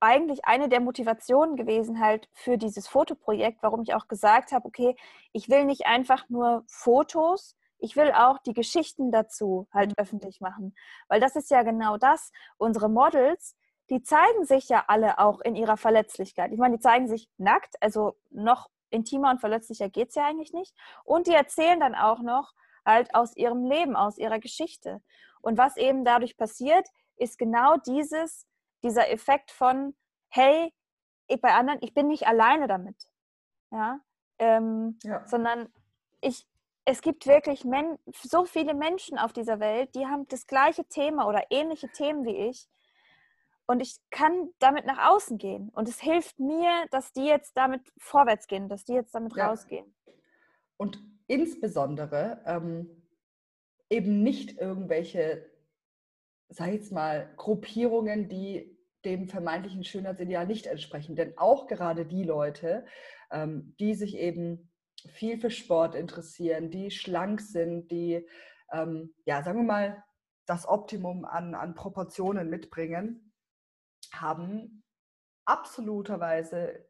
eigentlich 0.00 0.44
eine 0.44 0.68
der 0.68 0.80
Motivationen 0.80 1.56
gewesen 1.56 2.00
halt 2.00 2.28
für 2.32 2.56
dieses 2.56 2.86
Fotoprojekt, 2.88 3.62
warum 3.62 3.82
ich 3.82 3.94
auch 3.94 4.06
gesagt 4.08 4.52
habe, 4.52 4.66
okay, 4.66 4.96
ich 5.32 5.48
will 5.48 5.64
nicht 5.64 5.86
einfach 5.86 6.28
nur 6.28 6.62
Fotos, 6.68 7.56
ich 7.78 7.96
will 7.96 8.12
auch 8.12 8.38
die 8.38 8.54
Geschichten 8.54 9.10
dazu 9.10 9.68
halt 9.72 9.90
mhm. 9.90 9.94
öffentlich 9.98 10.40
machen, 10.40 10.74
weil 11.08 11.20
das 11.20 11.36
ist 11.36 11.50
ja 11.50 11.62
genau 11.62 11.96
das. 11.96 12.30
Unsere 12.56 12.88
Models, 12.88 13.56
die 13.90 14.02
zeigen 14.02 14.44
sich 14.44 14.68
ja 14.68 14.84
alle 14.88 15.18
auch 15.18 15.40
in 15.40 15.56
ihrer 15.56 15.76
Verletzlichkeit. 15.76 16.52
Ich 16.52 16.58
meine, 16.58 16.76
die 16.76 16.82
zeigen 16.82 17.08
sich 17.08 17.28
nackt, 17.38 17.80
also 17.82 18.16
noch 18.30 18.68
intimer 18.90 19.30
und 19.30 19.40
verletzlicher 19.40 19.88
geht 19.88 20.10
es 20.10 20.14
ja 20.14 20.26
eigentlich 20.26 20.52
nicht. 20.52 20.74
Und 21.04 21.26
die 21.26 21.34
erzählen 21.34 21.80
dann 21.80 21.94
auch 21.94 22.20
noch 22.20 22.54
halt 22.84 23.14
aus 23.14 23.36
ihrem 23.36 23.64
Leben, 23.64 23.96
aus 23.96 24.18
ihrer 24.18 24.38
Geschichte. 24.38 25.02
Und 25.40 25.58
was 25.58 25.76
eben 25.76 26.04
dadurch 26.04 26.36
passiert, 26.36 26.88
ist 27.16 27.38
genau 27.38 27.76
dieses, 27.76 28.46
dieser 28.82 29.10
Effekt 29.10 29.50
von, 29.50 29.94
hey, 30.28 30.72
ich, 31.26 31.40
bei 31.40 31.52
anderen, 31.52 31.78
ich 31.82 31.94
bin 31.94 32.08
nicht 32.08 32.26
alleine 32.26 32.66
damit. 32.66 32.96
Ja, 33.70 34.00
ähm, 34.38 34.98
ja. 35.02 35.26
sondern 35.26 35.68
ich, 36.20 36.46
es 36.84 37.02
gibt 37.02 37.26
wirklich 37.26 37.64
men 37.64 37.98
so 38.12 38.46
viele 38.46 38.72
Menschen 38.72 39.18
auf 39.18 39.32
dieser 39.32 39.60
Welt, 39.60 39.94
die 39.94 40.06
haben 40.06 40.26
das 40.28 40.46
gleiche 40.46 40.86
Thema 40.86 41.28
oder 41.28 41.44
ähnliche 41.50 41.88
Themen 41.90 42.24
wie 42.24 42.36
ich. 42.48 42.66
Und 43.70 43.80
ich 43.80 43.98
kann 44.10 44.48
damit 44.58 44.86
nach 44.86 45.10
außen 45.10 45.36
gehen. 45.36 45.68
Und 45.74 45.88
es 45.88 46.00
hilft 46.00 46.40
mir, 46.40 46.86
dass 46.90 47.12
die 47.12 47.26
jetzt 47.26 47.54
damit 47.54 47.82
vorwärts 47.98 48.46
gehen, 48.46 48.68
dass 48.68 48.84
die 48.84 48.94
jetzt 48.94 49.14
damit 49.14 49.36
ja. 49.36 49.48
rausgehen. 49.48 49.94
Und 50.78 50.98
insbesondere 51.26 52.42
ähm, 52.46 53.04
eben 53.90 54.22
nicht 54.22 54.58
irgendwelche, 54.58 55.44
sag 56.48 56.68
ich 56.68 56.74
jetzt 56.76 56.92
mal, 56.92 57.30
Gruppierungen, 57.36 58.30
die 58.30 58.74
dem 59.04 59.28
vermeintlichen 59.28 59.84
Schönheitsideal 59.84 60.46
nicht 60.46 60.66
entsprechen. 60.66 61.14
Denn 61.14 61.36
auch 61.36 61.66
gerade 61.66 62.06
die 62.06 62.24
Leute, 62.24 62.86
ähm, 63.30 63.74
die 63.78 63.94
sich 63.94 64.16
eben 64.16 64.72
viel 65.12 65.38
für 65.38 65.50
Sport 65.50 65.94
interessieren, 65.94 66.70
die 66.70 66.90
schlank 66.90 67.42
sind, 67.42 67.90
die, 67.90 68.26
ähm, 68.72 69.14
ja, 69.26 69.42
sagen 69.42 69.60
wir 69.60 69.66
mal, 69.66 70.04
das 70.46 70.66
Optimum 70.66 71.26
an, 71.26 71.54
an 71.54 71.74
Proportionen 71.74 72.48
mitbringen, 72.48 73.27
haben 74.20 74.82
absoluterweise 75.44 76.86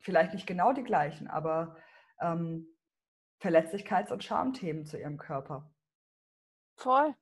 vielleicht 0.00 0.34
nicht 0.34 0.46
genau 0.46 0.72
die 0.72 0.84
gleichen, 0.84 1.28
aber 1.28 1.76
ähm, 2.20 2.66
Verletzlichkeits- 3.40 4.12
und 4.12 4.24
Schamthemen 4.24 4.86
zu 4.86 4.98
ihrem 4.98 5.18
Körper. 5.18 5.70
Voll. 6.76 7.14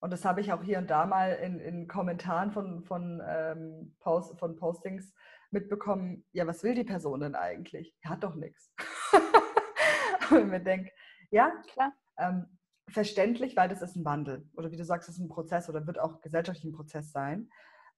Und 0.00 0.10
das 0.10 0.24
habe 0.24 0.40
ich 0.40 0.52
auch 0.52 0.62
hier 0.62 0.78
und 0.78 0.90
da 0.90 1.06
mal 1.06 1.32
in, 1.32 1.58
in 1.58 1.88
Kommentaren 1.88 2.52
von, 2.52 2.84
von, 2.84 3.22
ähm, 3.26 3.96
Post, 4.00 4.38
von 4.38 4.56
Postings 4.56 5.14
mitbekommen. 5.50 6.26
Ja, 6.32 6.46
was 6.46 6.62
will 6.62 6.74
die 6.74 6.84
Person 6.84 7.20
denn 7.20 7.34
eigentlich? 7.34 7.94
Die 8.04 8.08
hat 8.08 8.22
doch 8.22 8.34
nichts. 8.34 8.72
Und 10.30 10.48
mir 10.48 10.60
denke, 10.60 10.90
ja, 11.30 11.50
klar. 11.72 11.92
Ähm, 12.18 12.58
verständlich, 12.88 13.56
weil 13.56 13.68
das 13.68 13.82
ist 13.82 13.96
ein 13.96 14.04
Wandel. 14.04 14.48
Oder 14.56 14.70
wie 14.70 14.76
du 14.76 14.84
sagst, 14.84 15.08
es 15.08 15.16
ist 15.16 15.20
ein 15.22 15.28
Prozess 15.28 15.68
oder 15.68 15.86
wird 15.86 15.98
auch 15.98 16.20
gesellschaftlich 16.20 16.64
ein 16.64 16.76
Prozess 16.76 17.10
sein, 17.10 17.50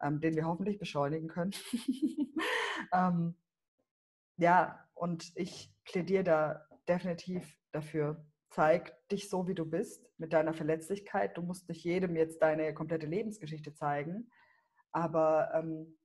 ähm, 0.03 0.21
den 0.21 0.35
wir 0.35 0.47
hoffentlich 0.47 0.79
beschleunigen 0.79 1.29
können. 1.29 1.53
ähm, 2.93 3.37
ja, 4.37 4.87
und 4.95 5.33
ich 5.37 5.73
plädiere 5.85 6.25
da 6.25 6.67
definitiv 6.89 7.57
dafür. 7.73 8.25
Zeig 8.51 8.97
dich 9.09 9.29
so, 9.29 9.49
wie 9.49 9.55
du 9.55 9.67
bist, 9.67 10.09
mit 10.19 10.33
deiner 10.33 10.55
Verletzlichkeit. 10.55 11.37
Du 11.37 11.43
musst 11.43 11.69
nicht 11.69 11.85
jedem 11.85 12.17
jetzt 12.17 12.41
deine 12.43 12.73
komplette 12.75 13.07
Lebensgeschichte 13.07 13.75
zeigen, 13.75 14.31
aber 14.93 15.51
ähm, 15.55 15.99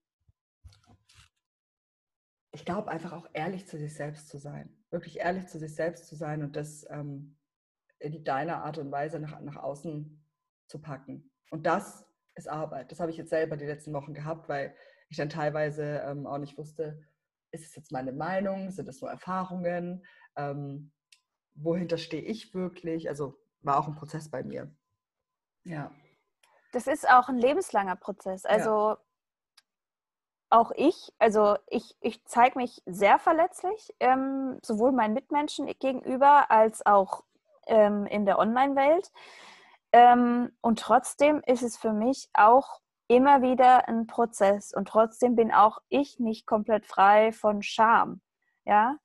ich 2.51 2.65
glaube 2.65 2.91
einfach 2.91 3.13
auch 3.13 3.27
ehrlich 3.34 3.67
zu 3.67 3.77
sich 3.77 3.93
selbst 3.93 4.27
zu 4.27 4.38
sein. 4.38 4.75
Wirklich 4.89 5.19
ehrlich 5.19 5.47
zu 5.47 5.60
sich 5.60 5.73
selbst 5.73 6.08
zu 6.08 6.15
sein 6.15 6.43
und 6.43 6.56
das 6.56 6.86
ähm, 6.89 7.38
in 7.99 8.23
deiner 8.23 8.63
Art 8.63 8.77
und 8.77 8.91
Weise 8.91 9.19
nach, 9.19 9.39
nach 9.39 9.56
außen 9.56 10.21
zu 10.67 10.82
packen. 10.82 11.32
Und 11.49 11.65
das 11.65 12.06
ist 12.36 12.48
Arbeit. 12.48 12.91
Das 12.91 13.00
habe 13.00 13.12
ich 13.12 13.17
jetzt 13.17 13.30
selber 13.30 13.58
die 13.58 13.65
letzten 13.65 13.94
Wochen 13.94 14.13
gehabt, 14.13 14.50
weil 14.50 14.76
ich 15.10 15.18
dann 15.18 15.30
teilweise 15.30 16.01
ähm, 16.05 16.26
auch 16.26 16.38
nicht 16.38 16.58
wusste, 16.58 17.05
ist 17.51 17.66
es 17.66 17.76
jetzt 17.76 17.91
meine 17.91 18.14
Meinung, 18.14 18.72
sind 18.72 18.88
es 18.88 19.01
nur 19.01 19.10
Erfahrungen, 19.10 20.05
ähm, 20.36 20.91
wohinter 21.55 21.97
stehe 21.97 22.24
ich 22.24 22.53
wirklich? 22.53 23.10
Also 23.10 23.38
war 23.62 23.78
auch 23.78 23.88
ein 23.88 23.95
Prozess 23.95 24.30
bei 24.30 24.43
mir. 24.43 24.74
Ja. 25.64 25.91
Das 26.72 26.88
ist 26.88 27.08
auch 27.10 27.28
ein 27.28 27.38
lebenslanger 27.38 27.97
Prozess. 27.97 28.45
Also 28.45 28.70
ja. 28.70 28.97
auch 30.49 30.72
ich, 30.76 31.14
also 31.20 31.58
ich, 31.68 31.95
ich 31.99 32.24
zeige 32.26 32.58
mich 32.58 32.82
sehr 32.86 33.20
verletzlich, 33.20 33.93
ähm, 33.99 34.60
sowohl 34.62 34.93
meinen 34.93 35.14
Mitmenschen 35.14 35.68
gegenüber 35.80 36.49
als 36.49 36.86
auch 36.86 37.26
ähm, 37.68 38.05
in 38.05 38.26
der 38.26 38.39
Online-Welt. 38.39 39.12
Ähm, 39.94 40.52
und 40.62 40.80
trotzdem 40.80 41.42
ist 41.46 41.64
es 41.64 41.78
für 41.78 41.94
mich 41.94 42.30
auch 42.34 42.80
immer 43.08 43.42
wieder 43.42 43.89
ein 43.89 44.08
Prozess 44.08 44.74
und 44.74 44.88
trotzdem 44.88 45.36
bin 45.36 45.52
auch 45.52 45.80
ich 45.89 46.20
nicht 46.20 46.48
komplett 46.48 46.86
frei 46.86 47.34
von 47.34 47.62
Scham. 47.62 48.22
Ja. 48.64 48.98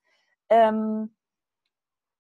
Ähm, 0.49 1.17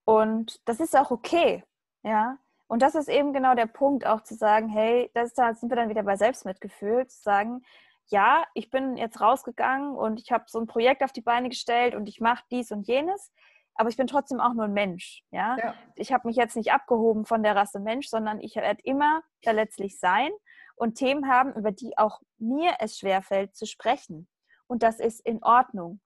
und 0.04 0.60
das 0.68 0.80
ist 0.80 0.96
auch 0.96 1.10
okay. 1.10 1.64
Ja. 2.02 2.38
Und 2.68 2.82
das 2.82 2.96
ist 2.96 3.08
eben 3.08 3.32
genau 3.32 3.54
der 3.54 3.66
Punkt, 3.66 4.04
auch 4.06 4.22
zu 4.22 4.34
sagen, 4.34 4.68
hey, 4.68 5.10
das 5.14 5.34
da 5.34 5.54
sind 5.54 5.70
wir 5.70 5.76
dann 5.76 5.88
wieder 5.88 6.02
bei 6.02 6.16
Selbstmitgefühl, 6.16 7.06
zu 7.06 7.22
sagen, 7.22 7.64
ja, 8.08 8.44
ich 8.54 8.70
bin 8.70 8.96
jetzt 8.96 9.20
rausgegangen 9.20 9.96
und 9.96 10.20
ich 10.20 10.32
habe 10.32 10.44
so 10.48 10.60
ein 10.60 10.66
Projekt 10.66 11.02
auf 11.02 11.12
die 11.12 11.20
Beine 11.20 11.48
gestellt 11.48 11.94
und 11.94 12.08
ich 12.08 12.20
mache 12.20 12.44
dies 12.50 12.70
und 12.72 12.86
jenes, 12.86 13.32
aber 13.76 13.88
ich 13.88 13.96
bin 13.96 14.06
trotzdem 14.06 14.40
auch 14.40 14.54
nur 14.54 14.64
ein 14.64 14.72
Mensch. 14.72 15.22
Ja? 15.30 15.56
ja. 15.58 15.74
Ich 15.94 16.12
habe 16.12 16.26
mich 16.28 16.36
jetzt 16.36 16.56
nicht 16.56 16.72
abgehoben 16.72 17.24
von 17.24 17.42
der 17.42 17.56
Rasse 17.56 17.80
Mensch, 17.80 18.08
sondern 18.08 18.40
ich 18.40 18.56
werde 18.56 18.82
immer 18.82 19.22
verletzlich 19.42 19.98
sein 19.98 20.30
und 20.76 20.94
Themen 20.94 21.28
haben, 21.28 21.54
über 21.54 21.72
die 21.72 21.96
auch 21.98 22.20
mir 22.38 22.76
es 22.80 22.98
schwerfällt 22.98 23.54
zu 23.54 23.66
sprechen. 23.66 24.28
Und 24.66 24.82
das 24.82 25.00
ist 25.00 25.20
in 25.20 25.42
Ordnung. 25.42 26.00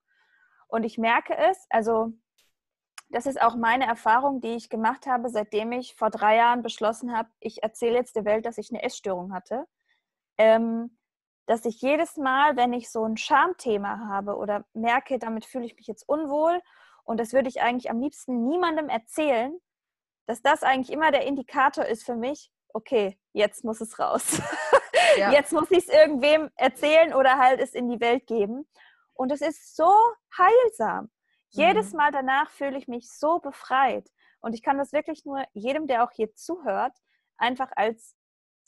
Und 0.69 0.85
ich 0.85 0.99
merke 0.99 1.37
es, 1.37 1.67
also 1.71 2.13
das 3.09 3.27
ist 3.27 3.43
auch 3.43 3.57
meine 3.57 3.87
Erfahrung, 3.87 4.41
die 4.41 4.55
ich 4.55 4.69
gemacht 4.69 5.07
habe, 5.07 5.29
seitdem 5.29 5.73
ich 5.73 5.97
vor 5.97 6.11
drei 6.11 6.37
Jahren 6.37 6.63
beschlossen 6.63 7.17
habe, 7.17 7.29
ich 7.41 7.63
erzähle 7.63 7.97
jetzt 7.97 8.15
der 8.15 8.25
Welt, 8.25 8.47
dass 8.47 8.59
ich 8.59 8.71
eine 8.71 8.83
Essstörung 8.83 9.33
hatte. 9.33 9.67
Ähm, 10.39 10.97
dass 11.47 11.65
ich 11.65 11.81
jedes 11.81 12.17
Mal, 12.17 12.57
wenn 12.57 12.73
ich 12.73 12.93
so 12.93 13.05
ein 13.05 13.17
Schamthema 13.17 14.07
habe 14.09 14.37
oder 14.37 14.65
merke, 14.73 15.19
damit 15.19 15.45
fühle 15.45 15.67
ich 15.67 15.75
mich 15.75 15.89
jetzt 15.89 16.09
unwohl 16.09 16.61
und 17.05 17.19
das 17.19 17.33
würde 17.33 17.49
ich 17.49 17.61
eigentlich 17.61 17.91
am 17.91 18.01
liebsten 18.01 18.45
niemandem 18.47 18.89
erzählen, 18.89 19.59
dass 20.27 20.43
das 20.43 20.63
eigentlich 20.63 20.91
immer 20.91 21.11
der 21.11 21.27
Indikator 21.27 21.85
ist 21.85 22.05
für 22.05 22.17
mich, 22.17 22.53
okay, 22.73 23.19
jetzt 23.33 23.65
muss 23.65 23.81
es 23.81 23.99
raus. 23.99 24.41
Ja. 25.17 25.33
Jetzt 25.33 25.53
muss 25.53 25.69
ich 25.73 25.79
es 25.79 25.89
irgendwem 25.89 26.51
erzählen 26.55 27.13
oder 27.13 27.37
halt 27.37 27.61
es 27.61 27.75
in 27.75 27.89
die 27.89 28.01
Welt 28.01 28.29
geben. 28.29 28.69
Und 29.13 29.33
es 29.33 29.41
ist 29.41 29.75
so 29.75 29.93
heilsam. 30.39 31.05
Mhm. 31.05 31.11
Jedes 31.51 31.93
Mal 31.93 32.13
danach 32.13 32.49
fühle 32.51 32.79
ich 32.79 32.87
mich 32.87 33.11
so 33.11 33.41
befreit. 33.41 34.09
Und 34.41 34.55
ich 34.55 34.63
kann 34.63 34.79
das 34.79 34.93
wirklich 34.93 35.25
nur 35.25 35.45
jedem, 35.53 35.89
der 35.89 36.05
auch 36.05 36.13
hier 36.13 36.33
zuhört, 36.35 36.97
einfach 37.37 37.71
als, 37.75 38.15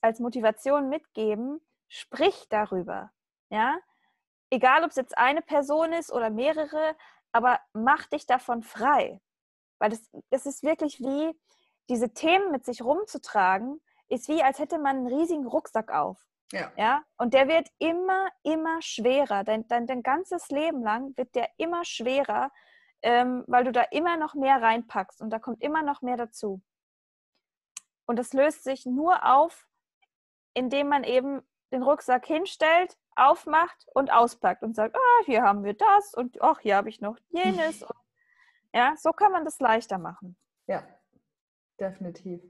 als 0.00 0.18
Motivation 0.18 0.88
mitgeben, 0.88 1.60
sprich 1.88 2.46
darüber. 2.48 3.12
Ja? 3.50 3.78
Egal, 4.52 4.84
ob 4.84 4.90
es 4.90 4.96
jetzt 4.96 5.16
eine 5.16 5.40
Person 5.40 5.94
ist 5.94 6.12
oder 6.12 6.28
mehrere, 6.28 6.94
aber 7.32 7.58
mach 7.72 8.06
dich 8.08 8.26
davon 8.26 8.62
frei. 8.62 9.18
Weil 9.78 9.88
das, 9.88 10.10
das 10.28 10.44
ist 10.44 10.62
wirklich 10.62 11.00
wie, 11.00 11.32
diese 11.88 12.12
Themen 12.12 12.52
mit 12.52 12.66
sich 12.66 12.82
rumzutragen, 12.82 13.80
ist 14.08 14.28
wie, 14.28 14.42
als 14.42 14.58
hätte 14.58 14.78
man 14.78 14.98
einen 14.98 15.06
riesigen 15.06 15.46
Rucksack 15.46 15.90
auf. 15.90 16.22
Ja. 16.52 16.70
ja? 16.76 17.02
Und 17.16 17.32
der 17.32 17.48
wird 17.48 17.68
immer, 17.78 18.28
immer 18.42 18.82
schwerer. 18.82 19.42
Dein, 19.42 19.66
dein, 19.68 19.86
dein 19.86 20.02
ganzes 20.02 20.50
Leben 20.50 20.82
lang 20.82 21.16
wird 21.16 21.34
der 21.34 21.48
immer 21.56 21.86
schwerer, 21.86 22.52
ähm, 23.00 23.44
weil 23.46 23.64
du 23.64 23.72
da 23.72 23.80
immer 23.84 24.18
noch 24.18 24.34
mehr 24.34 24.60
reinpackst 24.60 25.22
und 25.22 25.30
da 25.30 25.38
kommt 25.38 25.62
immer 25.62 25.82
noch 25.82 26.02
mehr 26.02 26.18
dazu. 26.18 26.60
Und 28.04 28.18
das 28.18 28.34
löst 28.34 28.64
sich 28.64 28.84
nur 28.84 29.24
auf, 29.24 29.66
indem 30.52 30.88
man 30.88 31.04
eben 31.04 31.40
den 31.72 31.82
Rucksack 31.82 32.26
hinstellt, 32.26 32.98
aufmacht 33.16 33.86
und 33.94 34.12
auspackt 34.12 34.62
und 34.62 34.74
sagt, 34.74 34.96
ah, 34.96 35.24
hier 35.26 35.42
haben 35.42 35.64
wir 35.64 35.74
das 35.74 36.14
und 36.14 36.40
ach, 36.40 36.60
hier 36.60 36.76
habe 36.76 36.88
ich 36.88 37.00
noch 37.00 37.18
jenes. 37.30 37.82
Und, 37.82 37.96
ja, 38.74 38.94
so 38.96 39.12
kann 39.12 39.32
man 39.32 39.44
das 39.44 39.60
leichter 39.60 39.98
machen. 39.98 40.36
Ja, 40.66 40.82
definitiv. 41.78 42.40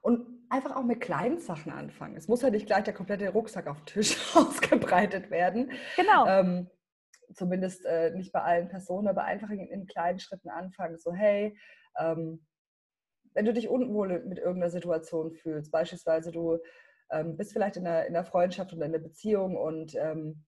Und 0.00 0.46
einfach 0.48 0.76
auch 0.76 0.84
mit 0.84 1.00
kleinen 1.00 1.40
Sachen 1.40 1.72
anfangen. 1.72 2.16
Es 2.16 2.28
muss 2.28 2.42
ja 2.42 2.50
nicht 2.50 2.66
gleich 2.66 2.84
der 2.84 2.94
komplette 2.94 3.28
Rucksack 3.30 3.66
auf 3.66 3.78
dem 3.78 3.86
Tisch 3.86 4.16
ausgebreitet 4.36 5.30
werden. 5.30 5.72
Genau. 5.96 6.26
Ähm, 6.26 6.70
zumindest 7.34 7.84
äh, 7.84 8.10
nicht 8.10 8.32
bei 8.32 8.42
allen 8.42 8.68
Personen, 8.68 9.08
aber 9.08 9.24
einfach 9.24 9.50
in, 9.50 9.60
in 9.60 9.86
kleinen 9.86 10.18
Schritten 10.18 10.48
anfangen. 10.48 10.98
So, 10.98 11.12
hey, 11.12 11.56
ähm, 11.98 12.46
wenn 13.34 13.44
du 13.44 13.52
dich 13.52 13.68
unwohl 13.68 14.20
mit 14.24 14.38
irgendeiner 14.38 14.70
Situation 14.70 15.32
fühlst, 15.32 15.70
beispielsweise 15.70 16.32
du 16.32 16.58
ähm, 17.10 17.36
bist 17.36 17.52
vielleicht 17.52 17.76
in 17.76 17.86
einer, 17.86 18.06
in 18.06 18.16
einer 18.16 18.24
Freundschaft 18.24 18.72
oder 18.72 18.86
in 18.86 18.94
einer 18.94 19.02
Beziehung 19.02 19.56
und 19.56 19.94
ähm, 19.94 20.44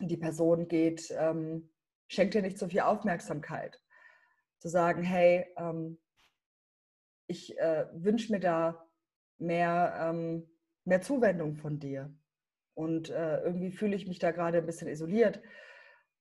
die 0.00 0.16
Person 0.16 0.68
geht, 0.68 1.10
ähm, 1.16 1.70
schenkt 2.08 2.34
dir 2.34 2.42
nicht 2.42 2.58
so 2.58 2.68
viel 2.68 2.80
Aufmerksamkeit. 2.80 3.80
Zu 4.58 4.68
sagen, 4.68 5.02
hey, 5.02 5.46
ähm, 5.56 5.98
ich 7.26 7.58
äh, 7.58 7.86
wünsche 7.92 8.32
mir 8.32 8.40
da 8.40 8.86
mehr, 9.38 9.94
ähm, 10.00 10.48
mehr 10.84 11.02
Zuwendung 11.02 11.56
von 11.56 11.78
dir. 11.78 12.14
Und 12.74 13.10
äh, 13.10 13.40
irgendwie 13.40 13.72
fühle 13.72 13.96
ich 13.96 14.06
mich 14.06 14.18
da 14.18 14.30
gerade 14.32 14.58
ein 14.58 14.66
bisschen 14.66 14.88
isoliert. 14.88 15.40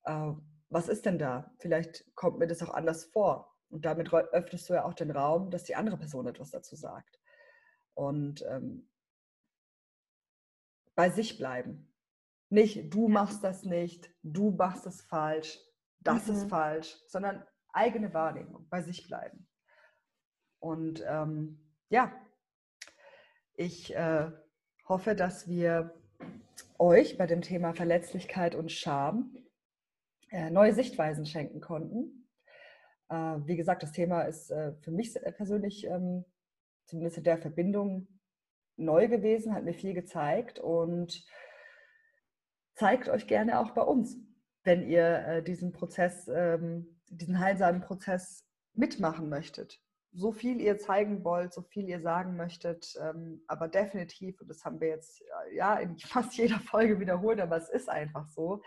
Äh, 0.04 0.32
was 0.70 0.88
ist 0.88 1.06
denn 1.06 1.20
da? 1.20 1.54
Vielleicht 1.60 2.06
kommt 2.16 2.40
mir 2.40 2.48
das 2.48 2.64
auch 2.64 2.74
anders 2.74 3.06
vor. 3.06 3.54
Und 3.70 3.86
damit 3.86 4.14
öffnest 4.14 4.70
du 4.70 4.74
ja 4.74 4.86
auch 4.86 4.94
den 4.94 5.12
Raum, 5.12 5.52
dass 5.52 5.64
die 5.64 5.76
andere 5.76 5.98
Person 5.98 6.28
etwas 6.28 6.52
dazu 6.52 6.76
sagt. 6.76 7.20
Und 7.94 8.44
ähm, 8.50 8.90
bei 10.96 11.10
sich 11.10 11.38
bleiben. 11.38 11.94
Nicht, 12.50 12.94
du 12.94 13.08
machst 13.08 13.44
das 13.44 13.64
nicht, 13.64 14.10
du 14.24 14.52
machst 14.52 14.86
es 14.86 15.02
falsch, 15.02 15.60
das 16.00 16.28
mhm. 16.28 16.34
ist 16.36 16.50
falsch, 16.50 16.96
sondern 17.08 17.44
eigene 17.74 18.14
Wahrnehmung, 18.14 18.68
bei 18.70 18.82
sich 18.82 19.08
bleiben. 19.08 19.48
Und 20.60 21.04
ähm, 21.08 21.60
ja, 21.90 22.14
ich 23.54 23.96
äh, 23.96 24.32
hoffe, 24.88 25.16
dass 25.16 25.48
wir 25.48 25.94
euch 26.78 27.18
bei 27.18 27.28
dem 27.28 27.42
Thema 27.42 27.74
Verletzlichkeit 27.74 28.56
und 28.56 28.72
Scham 28.72 29.36
äh, 30.30 30.50
neue 30.50 30.74
Sichtweisen 30.74 31.26
schenken 31.26 31.62
konnten. 31.62 32.28
Äh, 33.10 33.16
wie 33.46 33.56
gesagt, 33.56 33.84
das 33.84 33.92
Thema 33.92 34.24
ist 34.24 34.52
äh, 34.52 34.74
für 34.82 34.92
mich 34.92 35.14
persönlich 35.14 35.86
ähm, 35.86 36.26
zumindest 36.86 37.18
in 37.18 37.24
der 37.24 37.38
Verbindung 37.38 38.08
neu 38.78 39.08
gewesen, 39.08 39.54
hat 39.54 39.64
mir 39.64 39.74
viel 39.74 39.94
gezeigt 39.94 40.60
und 40.60 41.26
zeigt 42.76 43.10
euch 43.10 43.28
gerne 43.28 43.60
auch 43.60 43.72
bei 43.72 43.82
uns, 43.82 44.18
wenn 44.64 44.88
ihr 44.88 45.26
äh, 45.28 45.44
diesen 45.44 45.72
Prozess, 45.72 46.28
ähm, 46.28 47.00
diesen 47.10 47.40
heilsamen 47.40 47.82
Prozess 47.82 48.46
mitmachen 48.74 49.30
möchtet. 49.30 49.82
So 50.12 50.32
viel 50.32 50.62
ihr 50.62 50.78
zeigen 50.78 51.24
wollt, 51.24 51.54
so 51.54 51.62
viel 51.62 51.88
ihr 51.90 52.02
sagen 52.02 52.36
möchtet, 52.36 52.96
ähm, 53.02 53.44
aber 53.48 53.68
definitiv, 53.68 54.40
und 54.42 54.50
das 54.50 54.64
haben 54.64 54.80
wir 54.80 54.90
jetzt 54.90 55.24
ja 55.54 55.78
in 55.78 55.98
fast 56.00 56.36
jeder 56.38 56.60
Folge 56.60 57.00
wiederholt, 57.00 57.40
aber 57.40 57.58
es 57.58 57.70
ist 57.70 57.90
einfach 57.90 58.28
so, 58.28 58.62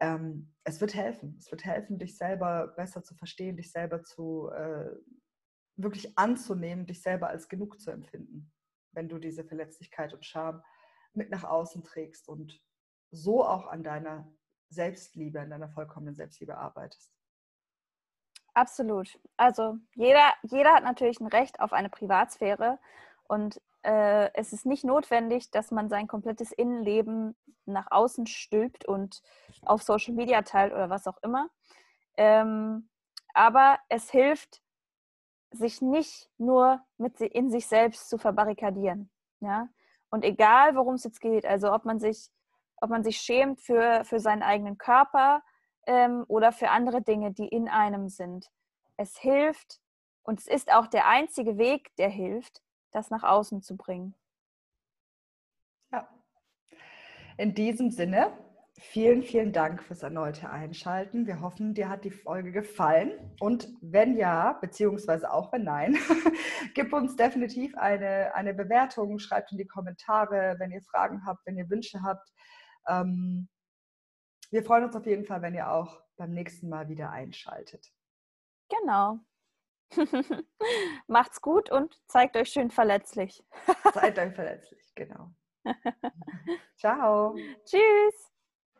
ähm, 0.00 0.52
es 0.64 0.80
wird 0.80 0.94
helfen. 0.94 1.36
Es 1.38 1.50
wird 1.50 1.64
helfen, 1.64 1.98
dich 1.98 2.16
selber 2.16 2.68
besser 2.76 3.04
zu 3.04 3.14
verstehen, 3.14 3.56
dich 3.56 3.70
selber 3.70 4.02
zu 4.02 4.50
äh, 4.50 4.90
wirklich 5.76 6.18
anzunehmen, 6.18 6.86
dich 6.86 7.02
selber 7.02 7.28
als 7.28 7.48
genug 7.48 7.80
zu 7.80 7.90
empfinden 7.90 8.52
wenn 8.92 9.08
du 9.08 9.18
diese 9.18 9.44
Verletzlichkeit 9.44 10.14
und 10.14 10.24
Scham 10.24 10.62
mit 11.14 11.30
nach 11.30 11.44
außen 11.44 11.84
trägst 11.84 12.28
und 12.28 12.60
so 13.10 13.44
auch 13.44 13.66
an 13.66 13.82
deiner 13.82 14.32
Selbstliebe, 14.68 15.40
an 15.40 15.50
deiner 15.50 15.68
vollkommenen 15.68 16.14
Selbstliebe 16.14 16.56
arbeitest. 16.56 17.12
Absolut. 18.54 19.18
Also 19.36 19.78
jeder, 19.94 20.32
jeder 20.42 20.74
hat 20.74 20.84
natürlich 20.84 21.20
ein 21.20 21.26
Recht 21.26 21.60
auf 21.60 21.72
eine 21.72 21.88
Privatsphäre 21.88 22.78
und 23.24 23.60
äh, 23.82 24.30
es 24.34 24.52
ist 24.52 24.66
nicht 24.66 24.84
notwendig, 24.84 25.50
dass 25.50 25.70
man 25.70 25.88
sein 25.88 26.06
komplettes 26.06 26.52
Innenleben 26.52 27.34
nach 27.64 27.90
außen 27.90 28.26
stülpt 28.26 28.84
und 28.86 29.22
auf 29.62 29.82
Social 29.82 30.14
Media 30.14 30.42
teilt 30.42 30.72
oder 30.72 30.90
was 30.90 31.06
auch 31.06 31.18
immer. 31.22 31.48
Ähm, 32.16 32.88
aber 33.34 33.78
es 33.88 34.10
hilft, 34.10 34.62
sich 35.52 35.80
nicht 35.80 36.30
nur 36.38 36.80
mit 36.98 37.20
in 37.20 37.50
sich 37.50 37.66
selbst 37.66 38.08
zu 38.08 38.18
verbarrikadieren. 38.18 39.10
Ja? 39.40 39.68
Und 40.10 40.24
egal, 40.24 40.76
worum 40.76 40.94
es 40.94 41.04
jetzt 41.04 41.20
geht, 41.20 41.46
also 41.46 41.72
ob 41.72 41.84
man 41.84 41.98
sich, 41.98 42.28
ob 42.76 42.90
man 42.90 43.02
sich 43.02 43.18
schämt 43.18 43.60
für, 43.60 44.04
für 44.04 44.20
seinen 44.20 44.42
eigenen 44.42 44.78
Körper 44.78 45.42
ähm, 45.86 46.24
oder 46.28 46.52
für 46.52 46.70
andere 46.70 47.02
Dinge, 47.02 47.32
die 47.32 47.48
in 47.48 47.68
einem 47.68 48.08
sind. 48.08 48.50
Es 48.96 49.18
hilft 49.18 49.80
und 50.22 50.38
es 50.38 50.46
ist 50.46 50.72
auch 50.72 50.86
der 50.86 51.08
einzige 51.08 51.58
Weg, 51.58 51.94
der 51.96 52.08
hilft, 52.08 52.62
das 52.90 53.10
nach 53.10 53.22
außen 53.22 53.62
zu 53.62 53.76
bringen. 53.76 54.14
Ja. 55.90 56.08
In 57.38 57.54
diesem 57.54 57.90
Sinne 57.90 58.32
Vielen, 58.84 59.22
vielen 59.22 59.52
Dank 59.52 59.80
fürs 59.80 60.02
erneute 60.02 60.50
Einschalten. 60.50 61.26
Wir 61.28 61.40
hoffen, 61.40 61.72
dir 61.72 61.88
hat 61.88 62.04
die 62.04 62.10
Folge 62.10 62.50
gefallen. 62.50 63.32
Und 63.38 63.68
wenn 63.80 64.16
ja, 64.16 64.54
beziehungsweise 64.54 65.32
auch 65.32 65.52
wenn 65.52 65.62
nein, 65.62 65.96
gib 66.74 66.92
uns 66.92 67.14
definitiv 67.14 67.76
eine, 67.76 68.34
eine 68.34 68.52
Bewertung, 68.52 69.20
schreibt 69.20 69.52
in 69.52 69.58
die 69.58 69.68
Kommentare, 69.68 70.56
wenn 70.58 70.72
ihr 70.72 70.82
Fragen 70.82 71.24
habt, 71.24 71.46
wenn 71.46 71.56
ihr 71.56 71.70
Wünsche 71.70 72.02
habt. 72.02 72.28
Ähm, 72.88 73.48
wir 74.50 74.64
freuen 74.64 74.84
uns 74.84 74.96
auf 74.96 75.06
jeden 75.06 75.24
Fall, 75.24 75.42
wenn 75.42 75.54
ihr 75.54 75.70
auch 75.70 76.02
beim 76.16 76.32
nächsten 76.32 76.68
Mal 76.68 76.88
wieder 76.88 77.10
einschaltet. 77.10 77.86
Genau. 78.68 79.20
Macht's 81.06 81.40
gut 81.40 81.70
und 81.70 82.00
zeigt 82.08 82.36
euch 82.36 82.48
schön 82.48 82.70
verletzlich. 82.70 83.44
zeigt 83.92 84.18
euch 84.18 84.34
verletzlich, 84.34 84.92
genau. 84.96 85.30
Ciao. 86.76 87.36
Tschüss. 87.64 88.31